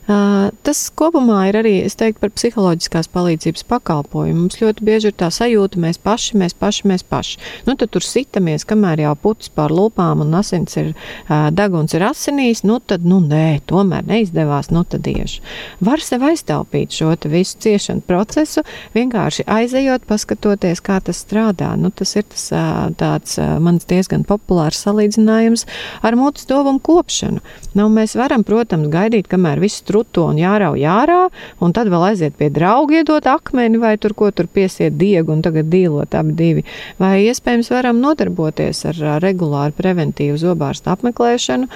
Tas 0.07 0.85
kopumā 0.95 1.41
ir 1.49 1.57
arī, 1.59 1.73
es 1.83 1.97
teiktu, 1.99 2.21
par 2.21 2.31
psiholoģiskās 2.31 3.09
palīdzības 3.11 3.65
pakalpojumu. 3.67 4.45
Mums 4.45 4.61
ļoti 4.61 4.85
bieži 4.87 5.09
ir 5.11 5.15
tā 5.19 5.27
sajūta, 5.35 5.81
mēs 5.83 5.99
paši, 5.99 6.37
mēs 6.39 6.53
paši, 6.55 6.85
mēs 6.87 7.03
paši. 7.03 7.41
Nu, 7.67 7.75
tad 7.75 7.91
tur 7.91 8.05
sitamies, 8.07 8.63
kamēr 8.67 9.01
jau 9.03 9.11
putas 9.19 9.51
pār 9.51 9.73
lūpām 9.75 10.23
un 10.23 10.31
asins 10.39 10.77
ir, 10.79 10.93
deguns 11.27 11.91
ir 11.97 12.05
asinīs, 12.07 12.63
nu 12.63 12.77
tad, 12.79 13.03
nu 13.03 13.19
nē, 13.19 13.59
tomēr 13.67 14.07
neizdevās, 14.07 14.69
nu 14.71 14.85
tad 14.87 15.09
iešu. 15.11 15.43
Var 15.83 16.05
sev 16.05 16.23
aiztaupīt 16.29 16.95
šo 16.95 17.11
visu 17.27 17.59
ciešanu 17.65 18.05
procesu, 18.07 18.63
vienkārši 18.95 19.43
aizejot, 19.43 20.07
paskatoties, 20.07 20.79
kā 20.87 21.01
tas 21.03 21.19
strādā. 21.25 21.73
Nu, 21.75 21.91
tas 21.91 22.15
ir 22.15 22.23
tas 22.31 22.47
tāds 22.95 23.35
mans 23.59 23.83
diezgan 23.91 24.23
populārs 24.27 24.85
salīdzinājums 24.87 25.67
ar 26.07 26.15
mutes 26.15 26.47
dobumu 26.47 26.79
kopšanu. 26.79 27.43
Nu, 27.75 27.91
mēs 27.91 28.15
varam, 28.15 28.47
protams, 28.47 28.87
gaidīt, 28.93 29.27
kamēr 29.27 29.59
viss 29.59 29.83
tur 29.83 29.96
struto 29.97 30.27
un 30.29 30.37
jārauj 30.37 30.83
ārā, 30.85 31.21
un 31.63 31.73
tad 31.73 31.89
vēl 31.89 32.11
aiziet 32.11 32.35
pie 32.37 32.49
drauga, 32.53 32.99
iedot 32.99 33.25
akmeni 33.25 33.79
vai 33.81 33.95
tur 33.97 34.13
ko 34.13 34.29
tur 34.31 34.47
piesiet 34.47 34.97
diegu 34.97 35.33
un 35.33 35.41
tagad 35.41 35.69
dīlot 35.71 36.13
abi 36.17 36.35
divi. 36.37 36.63
Vai 37.01 37.25
iespējams 37.25 37.71
varam 37.73 37.97
nodarboties 38.01 38.83
ar 38.91 38.99
regulāru 39.23 39.73
preventīvu 39.77 40.37
zobārstu 40.37 40.91
apmeklēšanu, 40.93 41.69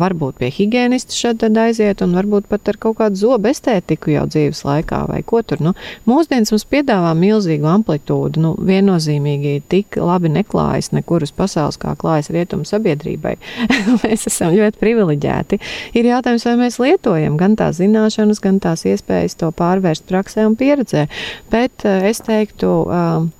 varbūt 0.00 0.40
pie 0.40 0.50
higienista 0.50 1.14
šad 1.14 1.42
tad 1.44 1.58
aiziet 1.62 2.02
un 2.02 2.16
varbūt 2.18 2.48
pat 2.50 2.72
ar 2.72 2.80
kaut 2.82 2.98
kādu 2.98 3.20
zobu 3.20 3.50
estētiku 3.50 4.14
jau 4.16 4.26
dzīves 4.30 4.64
laikā 4.66 5.04
vai 5.10 5.22
ko 5.22 5.42
tur. 5.46 5.62
Nu, 5.62 5.74
mūsdienas 6.10 6.50
mums 6.50 6.66
piedāvā 6.70 7.14
milzīgu 7.18 7.70
amplitūdu, 7.70 8.42
nu, 8.42 8.52
viennozīmīgi 8.58 9.60
tik 9.70 10.00
labi 10.00 10.32
neklājas 10.34 10.90
nekur 10.96 11.22
uz 11.26 11.34
pasaules, 11.36 11.78
kā 11.80 11.94
klājas 12.00 12.32
rietumu 12.34 12.66
sabiedrībai. 12.68 13.36
Mēs 14.02 14.26
esam 14.30 14.54
ļoti 14.56 14.80
privileģēti. 14.82 15.60
Ir 15.98 16.10
jautājums, 16.10 16.46
vai 16.48 16.56
mēs 16.64 16.78
lietojam 16.80 17.19
gan 17.40 17.56
tās 17.60 17.78
zināšanas, 17.80 18.42
gan 18.42 18.60
tās 18.62 18.86
iespējas 18.88 19.36
to 19.40 19.50
pārvērst 19.56 20.06
praksē 20.08 20.46
un 20.48 20.56
pieredzē. 20.60 21.06
Bet 21.52 21.86
uh, 21.86 22.00
es 22.10 22.22
teiktu, 22.26 22.72
um, 22.86 23.30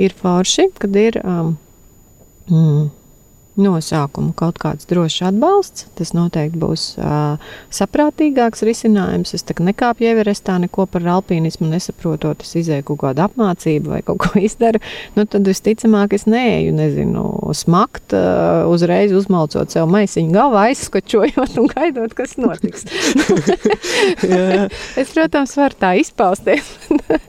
ir 0.00 0.16
forši, 0.16 0.70
kad 0.80 0.96
ir. 1.00 1.20
Um, 1.24 1.56
mm, 2.50 2.86
nosaukumu 3.60 4.34
kaut 4.36 4.60
kāds 4.62 4.88
drošs 4.90 5.24
atbalsts. 5.30 5.86
Tas 5.98 6.12
noteikti 6.16 6.60
būs 6.60 6.86
uh, 7.00 7.42
saprātīgāks 7.74 8.64
risinājums. 8.66 9.34
Es 9.36 9.46
nekāpju 9.46 10.10
Everestā, 10.12 10.58
neko 10.62 10.86
par 10.90 11.06
alpīnismu 11.16 11.68
nesaprotot, 11.70 12.44
es 12.44 12.54
izēju 12.62 12.86
kaut 12.92 13.02
kādu 13.04 13.24
apmācību 13.26 13.94
vai 13.94 14.02
kaut 14.06 14.22
ko 14.24 14.42
izdaru. 14.42 14.82
Nu, 15.16 15.26
tad 15.30 15.48
visticamāk 15.48 16.16
es 16.16 16.26
neeju, 16.30 16.74
nezinu, 16.76 17.26
smakt, 17.56 18.14
uh, 18.16 18.66
uzreiz 18.72 19.14
uzmalcot 19.16 19.72
sev 19.74 19.88
maisiņu 19.92 20.34
galvā, 20.36 20.68
aizskočojot 20.70 21.58
un 21.60 21.70
gaidot, 21.72 22.14
kas 22.16 22.36
notiks. 22.40 22.86
es, 25.00 25.12
protams, 25.12 25.54
varu 25.58 25.78
tā 25.80 25.92
izpausties, 26.00 26.68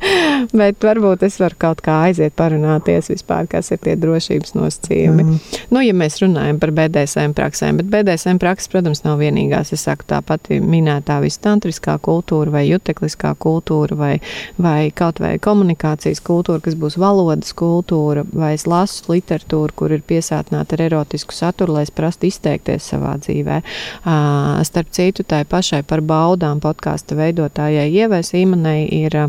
bet 0.59 0.83
varbūt 0.83 1.25
es 1.27 1.39
varu 1.41 1.59
kaut 1.59 1.81
kā 1.85 2.01
aiziet 2.07 2.35
parunāties 2.37 3.11
vispār, 3.11 3.47
kas 3.49 3.71
ir 3.73 3.81
tie 3.83 3.95
drošības 3.99 4.55
nosacījumi. 4.57 5.25
Mm. 5.25 5.39
Nu, 5.73 5.83
ja 5.83 5.95
mēs 5.97 6.16
mēs 6.17 6.23
runājam 6.25 6.59
par 6.59 6.71
BDSM 6.71 7.33
praksēm, 7.37 7.77
bet 7.77 7.89
BDSM 7.91 8.39
prakses, 8.41 8.69
protams, 8.71 9.03
nav 9.03 9.19
vienīgās. 9.19 9.73
Es 9.73 9.85
saku, 9.85 10.05
tā 10.07 10.21
pati 10.25 10.59
minētā 10.59 11.19
vistantriskā 11.21 11.97
kultūra 12.01 12.51
vai 12.51 12.67
jutekliskā 12.67 13.35
kultūra 13.37 13.95
vai, 13.95 14.19
vai 14.57 14.91
kaut 14.91 15.19
vai 15.19 15.37
komunikācijas 15.39 16.21
kultūra, 16.21 16.61
kas 16.61 16.75
būs 16.75 16.97
valodas 16.97 17.53
kultūra, 17.53 18.25
vai 18.33 18.55
es 18.55 18.67
lasu 18.67 19.13
literatūru, 19.13 19.73
kur 19.75 19.93
ir 19.93 20.01
piesātināta 20.07 20.77
ar 20.77 20.85
erotisku 20.87 21.33
saturu, 21.33 21.77
lai 21.77 21.85
es 21.87 21.91
prastu 21.93 22.27
izteikties 22.27 22.89
savā 22.93 23.17
dzīvē. 23.21 23.61
Uh, 24.03 24.63
starp 24.67 24.91
citu, 24.91 25.25
tai 25.27 25.43
pašai 25.45 25.83
par 25.87 26.01
baudām 26.01 26.61
podkāstu 26.63 27.17
veidotājai 27.19 27.89
Ievai 27.93 28.23
Sīmanai 28.25 28.87
ir 29.03 29.21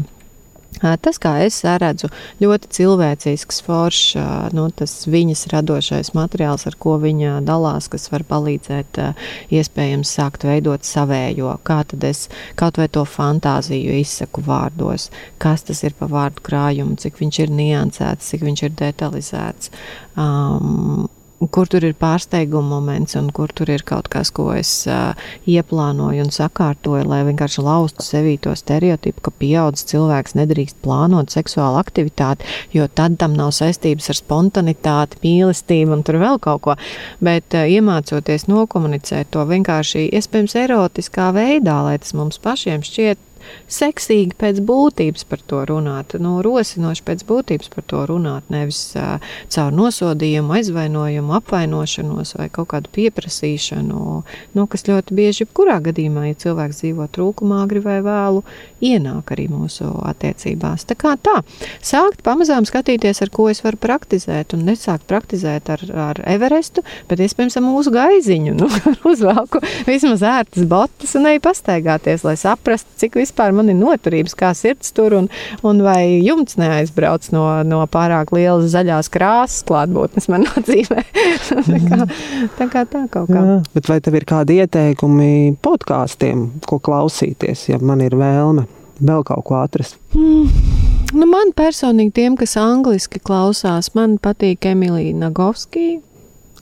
Tas, 0.79 1.17
kā 1.19 1.33
es 1.43 1.57
redzu, 1.65 2.11
ļoti 2.43 2.69
cilvēcisks, 2.77 3.63
foršs, 3.67 4.13
nu, 4.55 4.69
tas 4.79 4.93
viņas 5.11 5.47
radošais 5.51 6.13
materiāls, 6.15 6.69
ar 6.71 6.77
ko 6.79 6.95
viņa 7.03 7.41
dalās, 7.47 7.89
kas 7.91 8.07
var 8.13 8.23
palīdzēt 8.29 9.01
iespējams 9.59 10.13
sākt 10.21 10.47
veidot 10.47 10.87
savējo. 10.87 11.57
Kā 11.67 11.81
tad 11.89 12.07
es 12.07 12.27
kaut 12.59 12.79
vai 12.79 12.87
to 12.95 13.03
fantāziju 13.09 13.99
izsaku 13.99 14.45
vārdos, 14.47 15.09
kas 15.43 15.67
tas 15.67 15.83
ir 15.89 15.99
pa 15.99 16.07
vārdu 16.11 16.47
krājumu, 16.47 16.99
cik 17.01 17.19
viņš 17.25 17.43
ir 17.47 17.55
niansēts, 17.59 18.31
cik 18.31 18.47
viņš 18.47 18.67
ir 18.69 18.77
detalizēts. 18.79 19.73
Um, 20.15 21.09
kur 21.47 21.69
tur 21.71 21.85
ir 21.87 21.95
pārsteiguma 21.99 22.67
moments 22.67 23.15
un 23.19 23.29
kur 23.35 23.53
tur 23.55 23.71
ir 23.71 23.85
kaut 23.87 24.09
kas, 24.11 24.31
ko 24.35 24.49
es 24.57 24.71
uh, 24.91 25.15
ieplānoju 25.47 26.25
un 26.25 26.33
sakārtoju, 26.35 27.05
lai 27.07 27.21
vienkārši 27.29 27.63
laustu 27.63 28.03
sevī 28.07 28.35
to 28.43 28.55
stereotipu, 28.59 29.23
ka 29.29 29.35
pieaudzis 29.39 29.87
cilvēks 29.93 30.35
nedrīkst 30.39 30.81
plānot 30.83 31.31
seksuālu 31.35 31.79
aktivitāti, 31.79 32.49
jo 32.75 32.89
tad 32.91 33.21
tam 33.23 33.37
nav 33.39 33.53
saistības 33.55 34.11
ar 34.11 34.19
spontanitāti, 34.19 35.23
mīlestību 35.23 35.99
un 35.99 36.05
tur 36.07 36.19
vēl 36.23 36.43
kaut 36.43 36.65
ko. 36.67 36.77
Bet 37.23 37.55
uh, 37.55 37.69
iemācoties 37.71 38.49
nokomunicēt 38.51 39.31
to 39.35 39.47
vienkārši 39.47 40.09
iespējams 40.19 40.59
erotiskā 40.67 41.31
veidā, 41.37 41.81
lai 41.87 41.99
tas 42.03 42.17
mums 42.19 42.43
pašiem 42.43 42.83
šķiet 42.87 43.28
seksīgi 43.71 44.37
pēc 44.39 44.61
būtības 44.65 45.25
par 45.29 45.43
to 45.49 45.63
runāt, 45.69 46.17
nu, 46.23 46.39
rosinoši 46.45 47.05
pēc 47.07 47.25
būtības 47.29 47.73
par 47.75 47.87
to 47.89 48.05
runāt, 48.09 48.47
nevis 48.53 48.81
uh, 48.99 49.19
caur 49.53 49.75
nosodījumu, 49.75 50.55
aizvainojumu, 50.59 51.35
apvainošanos 51.39 52.35
vai 52.39 52.49
kaut 52.53 52.71
kādu 52.73 52.93
pieprasīšanu, 52.95 54.03
nu, 54.57 54.67
kas 54.71 54.87
ļoti 54.89 55.17
bieži, 55.17 55.45
jebkurā 55.45 55.79
gadījumā, 55.89 56.29
ja 56.31 56.39
cilvēks 56.45 56.83
dzīvo 56.83 57.09
trūkumā, 57.15 57.63
agri 57.65 57.83
vai 57.85 57.99
vēlu, 58.05 58.45
ienāk 58.85 59.33
arī 59.35 59.49
mūsu 59.53 59.89
attiecībās. 60.09 60.87
Tā 60.89 60.97
kā 60.99 61.15
tā, 61.23 61.41
sākt 61.85 62.23
pamazām 62.27 62.67
skatīties, 62.69 63.23
ar 63.25 63.33
ko 63.35 63.49
es 63.53 63.63
varu 63.65 63.81
praktizēt, 63.81 64.55
un 64.57 64.67
nesākt 64.69 65.07
praktizēt 65.11 65.71
ar, 65.73 65.85
ar 66.09 66.23
Everestu, 66.29 66.85
bet 67.09 67.23
iespējams 67.25 67.59
ar 67.59 67.67
mūsu 67.67 67.93
gaiziņu, 67.95 68.57
nu, 68.61 68.69
uzvelku 69.09 69.63
vismaz 69.89 70.25
ērtas 70.27 70.67
botas 70.69 71.15
un 71.19 71.31
eju 71.33 71.43
pastaigāties, 71.45 72.25
lai 72.27 72.37
saprastu, 72.41 72.91
cik 73.01 73.19
vispār 73.21 73.38
vispār 73.39 73.55
man 73.55 73.71
ir 73.71 73.77
noturības, 73.79 74.35
kā 74.35 74.51
sirds 74.57 74.91
tur, 74.93 75.15
un, 75.15 75.29
un 75.63 75.83
vai 75.83 76.19
jumts 76.25 76.59
neaizbrauc 76.59 77.29
no, 77.31 77.45
no 77.63 77.85
pārāk 77.87 78.33
lielas 78.35 78.73
zaļās 78.73 79.11
krāsas 79.15 79.63
klātbūtnes 79.69 80.29
manā 80.29 80.51
dzīvē. 80.67 81.05
tā, 81.49 81.79
kā, 81.87 82.01
tā 82.59 82.69
kā 82.73 82.85
tā 82.85 83.05
kaut 83.13 83.31
kā. 83.31 83.39
Jā, 83.39 83.61
bet 83.75 83.89
vai 83.89 84.01
tev 84.03 84.19
ir 84.19 84.27
kādi 84.27 84.59
ieteikumi 84.59 85.55
podkāstiem, 85.63 86.49
ko 86.67 86.81
klausīties, 86.83 87.69
ja 87.71 87.79
man 87.79 88.03
ir 88.03 88.19
vēlme 88.19 88.67
vēl 88.99 89.23
kaut 89.23 89.47
ko 89.47 89.61
atrast? 89.63 90.01
Mm. 90.19 90.51
Nu, 91.15 91.25
man 91.31 91.55
personīgi, 91.57 92.11
tiem, 92.19 92.35
kas 92.37 92.59
angliski 92.61 93.23
klausās, 93.23 93.95
man 93.97 94.19
patīk 94.21 94.67
Emīlija 94.69 95.15
Nagovskija 95.17 96.03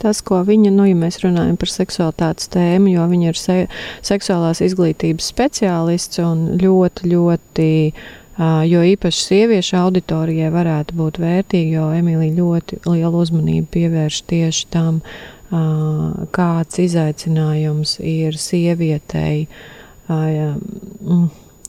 tas, 0.02 0.22
ko 0.26 0.42
viņa, 0.46 0.72
nu, 0.74 0.86
ja 0.88 0.98
mēs 0.98 1.20
runājam 1.24 1.56
par 1.60 1.72
seksualitātes 1.72 2.50
tēmu, 2.54 2.92
jo 2.94 3.06
viņa 3.10 3.32
ir 3.32 3.40
se 3.40 3.56
seksuālās 4.06 4.62
izglītības 4.66 5.30
speciālists 5.32 6.22
un 6.24 6.46
ļoti, 6.62 7.10
ļoti. 7.14 7.70
Jo 8.68 8.82
īpaši 8.84 9.22
sieviešu 9.24 9.78
auditorijai 9.80 10.50
varētu 10.52 10.92
būt 10.98 11.16
vērtīgi, 11.22 11.78
jo 11.78 11.86
Emīlija 11.96 12.36
ļoti 12.36 12.82
lielu 12.84 13.22
uzmanību 13.24 13.70
pievērš 13.72 14.18
tieši 14.28 14.66
tam, 14.74 14.98
kāds 16.36 16.82
izaicinājums 16.84 17.96
ir 18.04 18.36
sievietei. 18.36 19.46
Uh, 19.48 19.64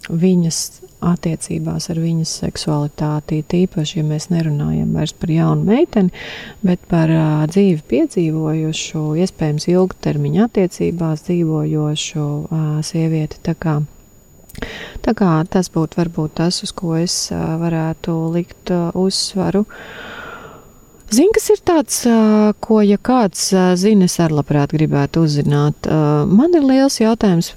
viņas 0.10 0.60
attiecībās 1.08 1.90
ar 1.92 2.00
viņas 2.02 2.32
seksualitāti, 2.42 3.44
tīpaši, 3.52 4.00
ja 4.00 4.06
mēs 4.08 4.30
nerunājam 4.34 4.96
vairs 4.98 5.14
par 5.18 5.34
jaunu 5.34 5.68
meiteni, 5.68 6.24
bet 6.66 6.82
par 6.90 7.12
uh, 7.14 7.44
dzīvi 7.52 7.84
piedzīvojušu, 7.92 9.04
iespējams, 9.24 9.70
ilgtermiņa 9.74 10.48
attiecībās 10.48 11.28
dzīvojošu 11.28 12.26
uh, 12.26 12.68
sievieti. 12.88 13.42
Tā 13.46 13.54
kā, 13.62 13.78
tā 15.06 15.16
kā 15.18 15.32
tas 15.54 15.72
būtu 15.74 16.02
varbūt 16.02 16.38
tas, 16.42 16.64
uz 16.66 16.74
ko 16.76 16.98
es 16.98 17.28
uh, 17.32 17.58
varētu 17.62 18.20
likt 18.34 18.74
uh, 18.74 18.90
uzsvaru. 18.98 19.68
Uh, 19.68 20.18
Zini, 21.08 21.32
kas 21.32 21.46
ir 21.54 21.60
tāds, 21.64 22.02
ko, 22.60 22.82
ja 22.84 22.98
kāds 23.00 23.46
zina, 23.80 24.10
es 24.10 24.18
arī 24.20 24.42
labprāt 24.42 24.74
gribētu 24.76 25.22
uzzināt. 25.24 25.88
Man 26.28 26.56
ir 26.58 26.66
liels 26.68 27.00
jautājums 27.00 27.54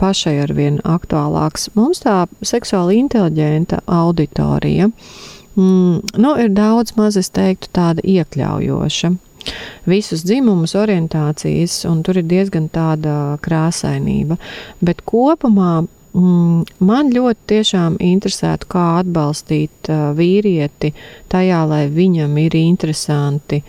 pašai 0.00 0.34
ar 0.42 0.52
vien 0.56 0.80
aktuālāks. 0.82 1.68
Mums 1.78 2.02
tā 2.02 2.24
seksuāli 2.42 2.98
inteliģenta 3.04 3.84
auditorija 3.86 4.90
mm, 4.90 6.18
nu, 6.18 6.34
ir 6.42 6.50
daudz 6.56 6.96
maz, 6.98 7.20
es 7.20 7.30
teiktu, 7.30 7.70
tāda 7.78 8.02
iekļaujoša. 8.02 9.12
Visus 9.88 10.24
dzimumus, 10.26 10.74
orientācijas, 10.76 11.84
un 11.86 12.02
tur 12.02 12.18
ir 12.18 12.26
diezgan 12.26 12.66
tāda 12.72 13.38
krāsainība. 13.46 14.40
Bet 14.82 15.06
kopumā 15.06 15.84
man 16.14 17.10
ļoti 17.12 17.40
tiešām 17.52 17.98
interesētu, 18.00 18.68
kā 18.72 18.84
atbalstīt 19.02 19.90
uh, 19.90 20.10
vīrieti 20.16 20.94
tajā, 21.28 21.64
lai 21.68 21.84
viņam 21.92 22.38
ir 22.40 22.56
interesanti 22.58 23.62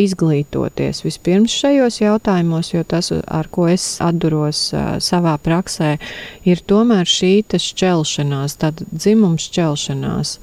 izglītoties 0.00 1.02
vispirms 1.02 1.52
šajos 1.52 2.00
jautājumos, 2.00 2.70
jo 2.72 2.84
tas, 2.88 3.10
ar 3.12 3.48
ko 3.52 3.66
es 3.68 3.98
atduros 4.04 4.70
uh, 4.72 4.96
savā 5.02 5.34
praksē, 5.42 5.96
ir 6.46 6.62
tomēr 6.62 7.08
šī 7.10 7.32
šķelšanās, 7.58 8.56
tāda 8.62 8.86
dzimuma 8.92 9.40
šķelšanās. 9.40 10.38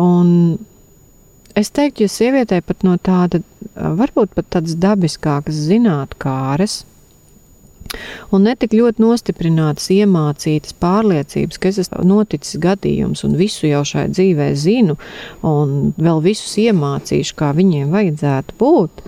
Un 0.00 0.58
es 1.54 1.70
teiktu, 1.70 2.04
ja 2.04 2.12
sievietē 2.12 2.60
pat 2.66 2.84
no 2.86 2.98
tāda, 2.98 3.42
varbūt 3.74 4.34
pat 4.36 4.50
tādas 4.56 4.76
dabiskākas 4.78 5.64
zinātkāres, 5.70 6.82
Un 8.30 8.46
netik 8.46 8.74
ļoti 8.76 9.02
nostiprinātas, 9.02 9.88
iemācītas 9.94 10.76
pārliecības, 10.82 11.58
ka 11.58 11.72
es 11.72 11.80
esmu 11.84 12.04
noticis 12.06 12.60
gadījums 12.62 13.24
un 13.26 13.34
visu 13.40 13.66
jau 13.70 13.82
šai 13.86 14.06
dzīvē 14.12 14.52
zinu, 14.54 14.96
un 15.46 15.92
vēl 15.98 16.22
visus 16.24 16.54
iemācīšu, 16.62 17.36
kā 17.40 17.50
viņiem 17.56 17.90
vajadzētu 17.94 18.58
būt. 18.60 19.04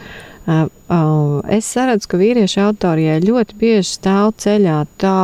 Es 1.55 1.71
saredzu, 1.71 2.11
ka 2.11 2.19
vīriešu 2.19 2.65
autorijai 2.65 3.21
ļoti 3.23 3.59
bieži 3.61 3.89
stāv 3.93 4.33
ceļā 4.43 4.81
tā 4.99 5.19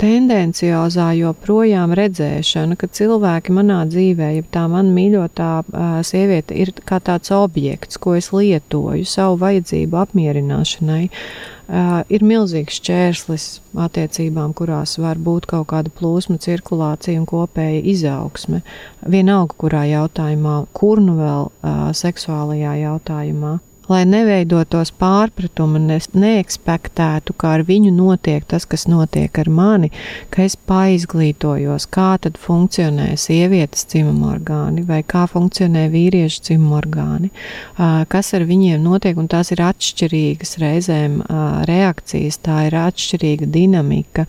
tendenciozā 0.00 1.10
joprojām 1.18 1.94
redzēšana, 1.96 2.76
ka 2.78 2.88
cilvēki 2.90 3.54
manā 3.54 3.82
dzīvē, 3.90 4.30
ja 4.36 4.44
tā 4.54 4.64
man 4.70 4.90
mīļotā 4.96 5.50
uh, 5.62 5.98
sieviete 6.06 6.56
ir 6.58 6.72
kā 6.86 7.00
tāds 7.04 7.32
objekts, 7.34 7.98
ko 8.02 8.16
es 8.18 8.32
lietoju 8.34 9.06
savu 9.08 9.38
vajadzību 9.42 10.00
apmierināšanai, 10.02 11.02
uh, 11.10 12.00
ir 12.08 12.26
milzīgs 12.26 12.80
čērslis 12.84 13.48
attiecībām, 13.86 14.54
kurās 14.58 14.96
var 15.02 15.20
būt 15.20 15.46
kaut 15.52 15.68
kāda 15.74 15.92
plūsma, 15.94 16.40
cirkulācija 16.42 17.20
un 17.20 17.28
kopēja 17.30 17.84
izaugsme. 17.94 18.64
Vienalga, 19.06 19.56
kurā 19.60 19.84
jautājumā, 19.92 20.64
kur 20.76 21.02
nu 21.04 21.18
vēl 21.20 21.48
uh, 21.50 21.86
seksuālajā 21.94 22.80
jautājumā 22.82 23.58
lai 23.90 24.02
neveidotos 24.08 24.92
pārpratumi, 25.00 25.80
ne, 25.88 25.98
neekspektētu, 25.98 27.34
kā 27.38 27.54
ar 27.58 27.64
viņu 27.68 27.92
notiek 27.94 28.44
tas, 28.48 28.66
kas 28.68 28.86
notiek 28.90 29.38
ar 29.40 29.50
mani, 29.52 29.90
ka 30.34 30.44
es 30.44 30.56
paizglītojos, 30.56 31.86
kā 31.94 32.14
tad 32.24 32.38
funkcionē 32.40 33.12
sievietes 33.20 33.86
dzimuma 33.90 34.34
orgāni 34.34 34.84
vai 34.88 35.02
kā 35.06 35.24
funkcionē 35.30 35.86
vīriešu 35.92 36.44
dzimuma 36.48 36.80
orgāni, 36.80 37.30
kas 38.12 38.32
ar 38.36 38.46
viņiem 38.48 38.82
notiek, 38.84 39.18
un 39.20 39.28
tās 39.32 39.52
ir 39.54 39.62
atšķirīgas 39.64 40.56
reizēm 40.62 41.20
reakcijas, 41.68 42.40
tā 42.44 42.64
ir 42.68 42.78
atšķirīga 42.80 43.48
dinamika, 43.52 44.26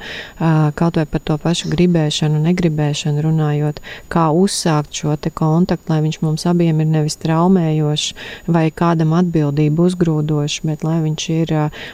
kaut 0.76 1.00
vai 1.00 1.06
par 1.10 1.24
to 1.26 1.38
pašu 1.42 1.72
gribēšanu, 1.74 2.42
negribēšanu 2.50 3.24
runājot, 3.26 3.82
kā 4.12 4.28
uzsākt 4.36 4.96
šo 4.96 5.16
kontaktu, 5.36 5.90
lai 5.90 6.02
viņš 6.04 6.20
mums 6.22 6.46
abiem 6.50 6.82
ir 6.84 6.90
nevis 6.90 7.16
traumējošs 7.22 8.14
vai 8.52 8.68
kādam 8.72 9.14
atbildīgs, 9.16 9.45
atbildību 9.46 9.86
uzgrūdošs, 9.90 10.64
bet 10.66 10.84
lai 10.84 11.00
viņš 11.04 11.26
ir 11.36 11.54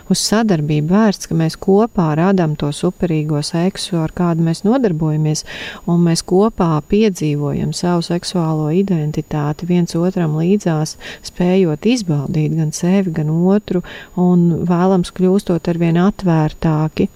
uz 0.10 0.20
sadarbību 0.20 0.92
vērsts, 0.92 1.28
ka 1.28 1.36
mēs 1.36 1.58
kopā 1.60 2.16
radām 2.16 2.56
to 2.56 2.72
superīgo 2.72 3.42
seksu, 3.44 3.98
ar 4.02 4.12
kādu 4.16 4.44
mēs 4.44 4.64
nodarbojamies, 4.64 5.46
un 5.88 6.02
mēs 6.06 6.24
kopā 6.24 6.82
piedzīvojam 6.88 7.74
savu 7.74 8.02
seksuālo 8.02 8.72
identitāti. 8.72 9.68
Viens 9.68 9.96
otram 9.96 10.38
līdzās, 10.40 10.98
spējot 11.28 11.86
izbaudīt 11.86 12.56
gan 12.56 12.72
sevi, 12.72 13.12
gan 13.12 13.30
otru, 13.30 13.84
un 14.16 14.66
vēlams 14.68 15.12
kļūstot 15.12 15.68
ar 15.68 15.82
vien 15.82 16.00
atvērtāki 16.00 17.10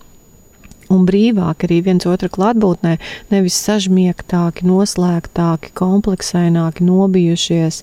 un 0.94 1.06
brīvāk 1.08 1.66
arī 1.68 1.80
viens 1.86 2.06
otra 2.10 2.30
klātbūtnē, 2.32 2.96
nevis 3.32 3.58
sažmiegtāki, 3.66 4.66
noslēgtāki, 4.68 5.72
kompleksaināki, 5.78 6.86
nobijušies, 6.86 7.82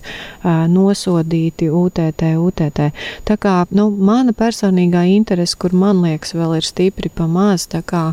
nosodīti 0.71 1.69
UTT, 1.73 2.25
UTT. 2.39 2.81
Tā 3.27 3.37
kā, 3.41 3.55
nu, 3.75 3.89
mana 3.91 4.35
personīgā 4.37 5.05
interese, 5.13 5.57
kur 5.59 5.75
man 5.75 6.03
liekas 6.05 6.35
vēl 6.37 6.57
ir 6.59 6.67
stipri 6.67 7.11
pamaz, 7.13 7.67
tā 7.71 7.83
kā, 7.85 8.05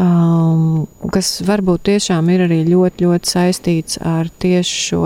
um, 0.00 0.84
kas 1.14 1.36
varbūt 1.46 1.86
tiešām 1.90 2.30
ir 2.34 2.46
arī 2.48 2.62
ļoti, 2.68 3.06
ļoti 3.06 3.32
saistīts 3.32 4.00
ar 4.04 4.30
tieši 4.42 4.82
šo 4.90 5.04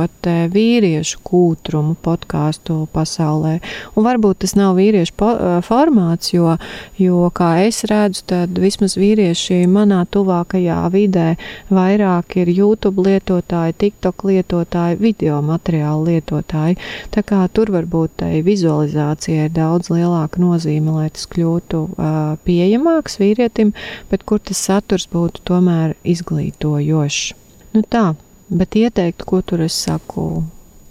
vīriešu 0.50 1.20
kūtrumu 1.26 1.96
podkāstu 2.02 2.86
pasaulē. 2.94 3.58
Un 3.94 4.06
varbūt 4.06 4.40
tas 4.44 4.54
nav 4.56 4.78
vīriešu 4.78 5.30
formāts, 5.66 6.32
jo, 6.32 6.56
jo, 6.98 7.26
kā 7.36 7.52
es 7.66 7.82
redzu, 7.90 8.24
tad 8.32 8.56
vismaz 8.60 8.96
vīrieši 8.98 9.19
vīrieši 9.20 9.66
manā 9.68 10.00
tuvākajā 10.08 10.78
vidē 10.92 11.34
vairāk 11.68 12.38
ir 12.40 12.48
YouTube 12.48 13.04
lietotāji, 13.04 13.76
TikTok 13.76 14.24
lietotāji, 14.24 14.98
video 15.00 15.40
materiālu 15.44 16.08
lietotāji. 16.08 16.78
Tā 17.12 17.22
kā 17.26 17.42
tur 17.52 17.70
varbūt 17.74 18.16
tai 18.22 18.40
vizualizācijai 18.46 19.48
ir 19.48 19.52
daudz 19.52 19.90
lielāka 19.92 20.40
nozīme, 20.40 20.94
lai 20.96 21.10
tas 21.12 21.28
kļūtu 21.28 21.82
uh, 21.90 22.36
pieejamāks 22.46 23.20
vīrietim, 23.20 23.74
bet 24.10 24.24
kur 24.24 24.40
tas 24.40 24.62
saturs 24.70 25.08
būtu 25.12 25.44
tomēr 25.44 25.96
izglītojošs. 26.04 27.34
Nu 27.76 27.84
tā, 27.84 28.14
bet 28.48 28.76
ieteikt, 28.76 29.26
ko 29.28 29.42
tur 29.44 29.66
es 29.66 29.76
saku, 29.76 30.46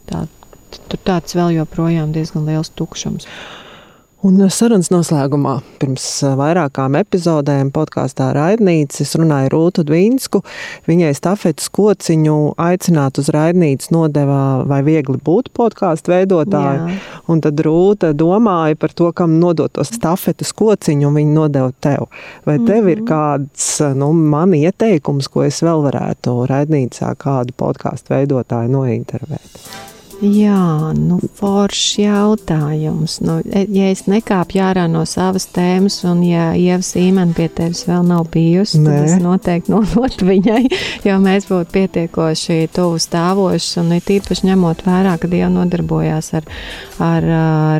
tā, 0.07 0.27
tur 0.77 1.01
tāds 1.01 1.33
vēl 1.35 1.57
joprojām 1.57 2.13
diezgan 2.13 2.45
liels 2.45 2.69
tukšums. 2.77 3.25
Un 4.19 4.35
sarunas 4.51 4.89
noslēgumā, 4.91 5.53
pirms 5.79 6.03
vairākām 6.35 6.97
epizodēm 6.99 7.69
podkāstā 7.71 8.25
Raidnīca, 8.35 9.05
es 9.05 9.13
runāju 9.15 9.53
Rūtu 9.53 9.85
Dvīnsku. 9.87 10.41
Viņai 10.89 11.13
stafetes 11.15 11.69
kociņu 11.71 12.33
aicināt 12.59 13.21
uz 13.21 13.29
Raidnīcu 13.31 13.93
nodevā, 13.95 14.41
vai 14.67 14.81
viegli 14.83 15.15
būt 15.23 15.53
podkāstu 15.55 16.11
veidotāju. 16.11 16.89
Jā. 16.91 16.97
Un 17.31 17.39
tad 17.45 17.63
Rūta 17.63 18.09
domāja 18.11 18.75
par 18.81 18.91
to, 18.91 19.07
kam 19.15 19.37
nodot 19.39 19.71
to 19.71 19.85
stafetes 19.87 20.51
kociņu, 20.51 21.07
un 21.07 21.15
viņa 21.21 21.35
nodeva 21.37 21.71
tev. 21.79 22.09
Vai 22.43 22.57
tev 22.57 22.81
mm 22.81 22.87
-hmm. 22.87 22.91
ir 22.91 22.99
mhm. 22.99 23.07
kāds, 23.07 23.69
nu, 23.95 24.11
man 24.11 24.51
ieteikums, 24.53 25.31
ko 25.31 25.47
es 25.47 25.63
vēl 25.63 25.79
varētu 25.87 26.43
Raidnīcā 26.51 27.15
kādu 27.15 27.55
podkāstu 27.55 28.17
veidotāju 28.17 28.67
nointervēt? 28.67 29.88
Jā, 30.19 30.91
nu, 30.99 31.15
foršs 31.39 31.93
jautājums. 32.01 33.19
Nu, 33.23 33.37
e, 33.39 33.61
ja 33.71 33.87
es 33.87 34.01
nekāpju 34.11 34.59
ārā 34.65 34.83
no 34.91 35.05
savas 35.07 35.45
tēmas, 35.55 36.01
un 36.09 36.25
ja 36.27 36.49
Ieva 36.59 36.83
Sīmena 36.83 37.31
pie 37.37 37.47
tevis 37.55 37.85
vēl 37.87 38.03
nav 38.03 38.25
bijusi, 38.33 38.81
Nē. 38.83 38.89
tad 38.89 39.07
es 39.07 39.23
noteikti 39.23 39.71
nodotu 39.75 40.27
viņai, 40.27 40.63
jo 41.07 41.15
mēs 41.23 41.47
būtu 41.47 41.71
pietiekoši 41.71 42.67
tuvu 42.75 42.99
stāvoši, 42.99 43.69
un 43.79 43.93
it 43.95 44.11
īpaši 44.19 44.49
ņemot 44.49 44.83
vērā, 44.87 45.15
ka 45.21 45.29
Dieva 45.31 45.47
nodarbojās 45.53 46.33
ar, 46.41 46.49
ar 47.05 47.29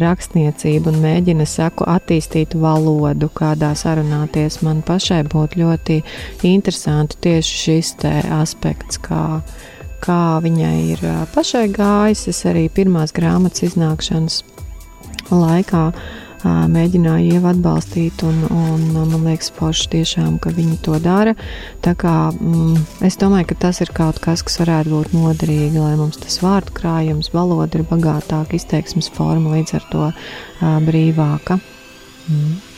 rakstniecību 0.06 0.94
un 0.94 1.02
mēģina, 1.04 1.48
saku, 1.50 1.90
attīstīt 1.92 2.56
valodu, 2.56 3.28
kādā 3.36 3.74
sarunāties. 3.76 4.62
Man 4.64 4.80
pašai 4.88 5.26
būtu 5.28 5.60
ļoti 5.66 6.00
interesanti 6.48 7.20
tieši 7.28 7.60
šis 7.66 7.92
te 8.00 8.16
aspekts, 8.40 9.02
kā 9.04 9.42
kā 10.04 10.40
viņai 10.44 10.78
ir 10.96 11.04
pašai 11.36 11.68
gājis. 11.76 12.28
Es 12.32 12.46
arī 12.50 12.68
pirmās 12.74 13.14
grāmatas 13.16 13.68
iznākšanas 13.70 14.42
laikā 15.30 15.90
mēģināju 16.46 17.34
ievu 17.36 17.50
atbalstīt, 17.50 18.22
un, 18.24 18.38
un 18.48 18.86
man 18.96 19.26
liekas, 19.28 19.52
forši 19.58 19.90
tiešām, 19.96 20.38
ka 20.40 20.54
viņi 20.56 20.78
to 20.86 20.96
dara. 21.04 21.34
Tā 21.84 21.96
kā 22.00 22.32
mm, 22.32 22.80
es 23.08 23.20
domāju, 23.20 23.50
ka 23.52 23.60
tas 23.68 23.82
ir 23.84 23.92
kaut 23.96 24.22
kas, 24.24 24.46
kas 24.48 24.62
varētu 24.62 24.94
būt 24.94 25.14
noderīgi, 25.18 25.82
lai 25.82 25.98
mums 26.00 26.22
tas 26.22 26.40
vārdu 26.44 26.76
krājums, 26.80 27.34
valoda 27.36 27.82
ir 27.82 27.86
bagātāka, 27.90 28.56
izteiksmes 28.56 29.12
forma 29.12 29.58
līdz 29.58 29.78
ar 29.82 29.92
to 29.92 30.10
brīvāka. 30.88 31.60
Mm. 32.30 32.69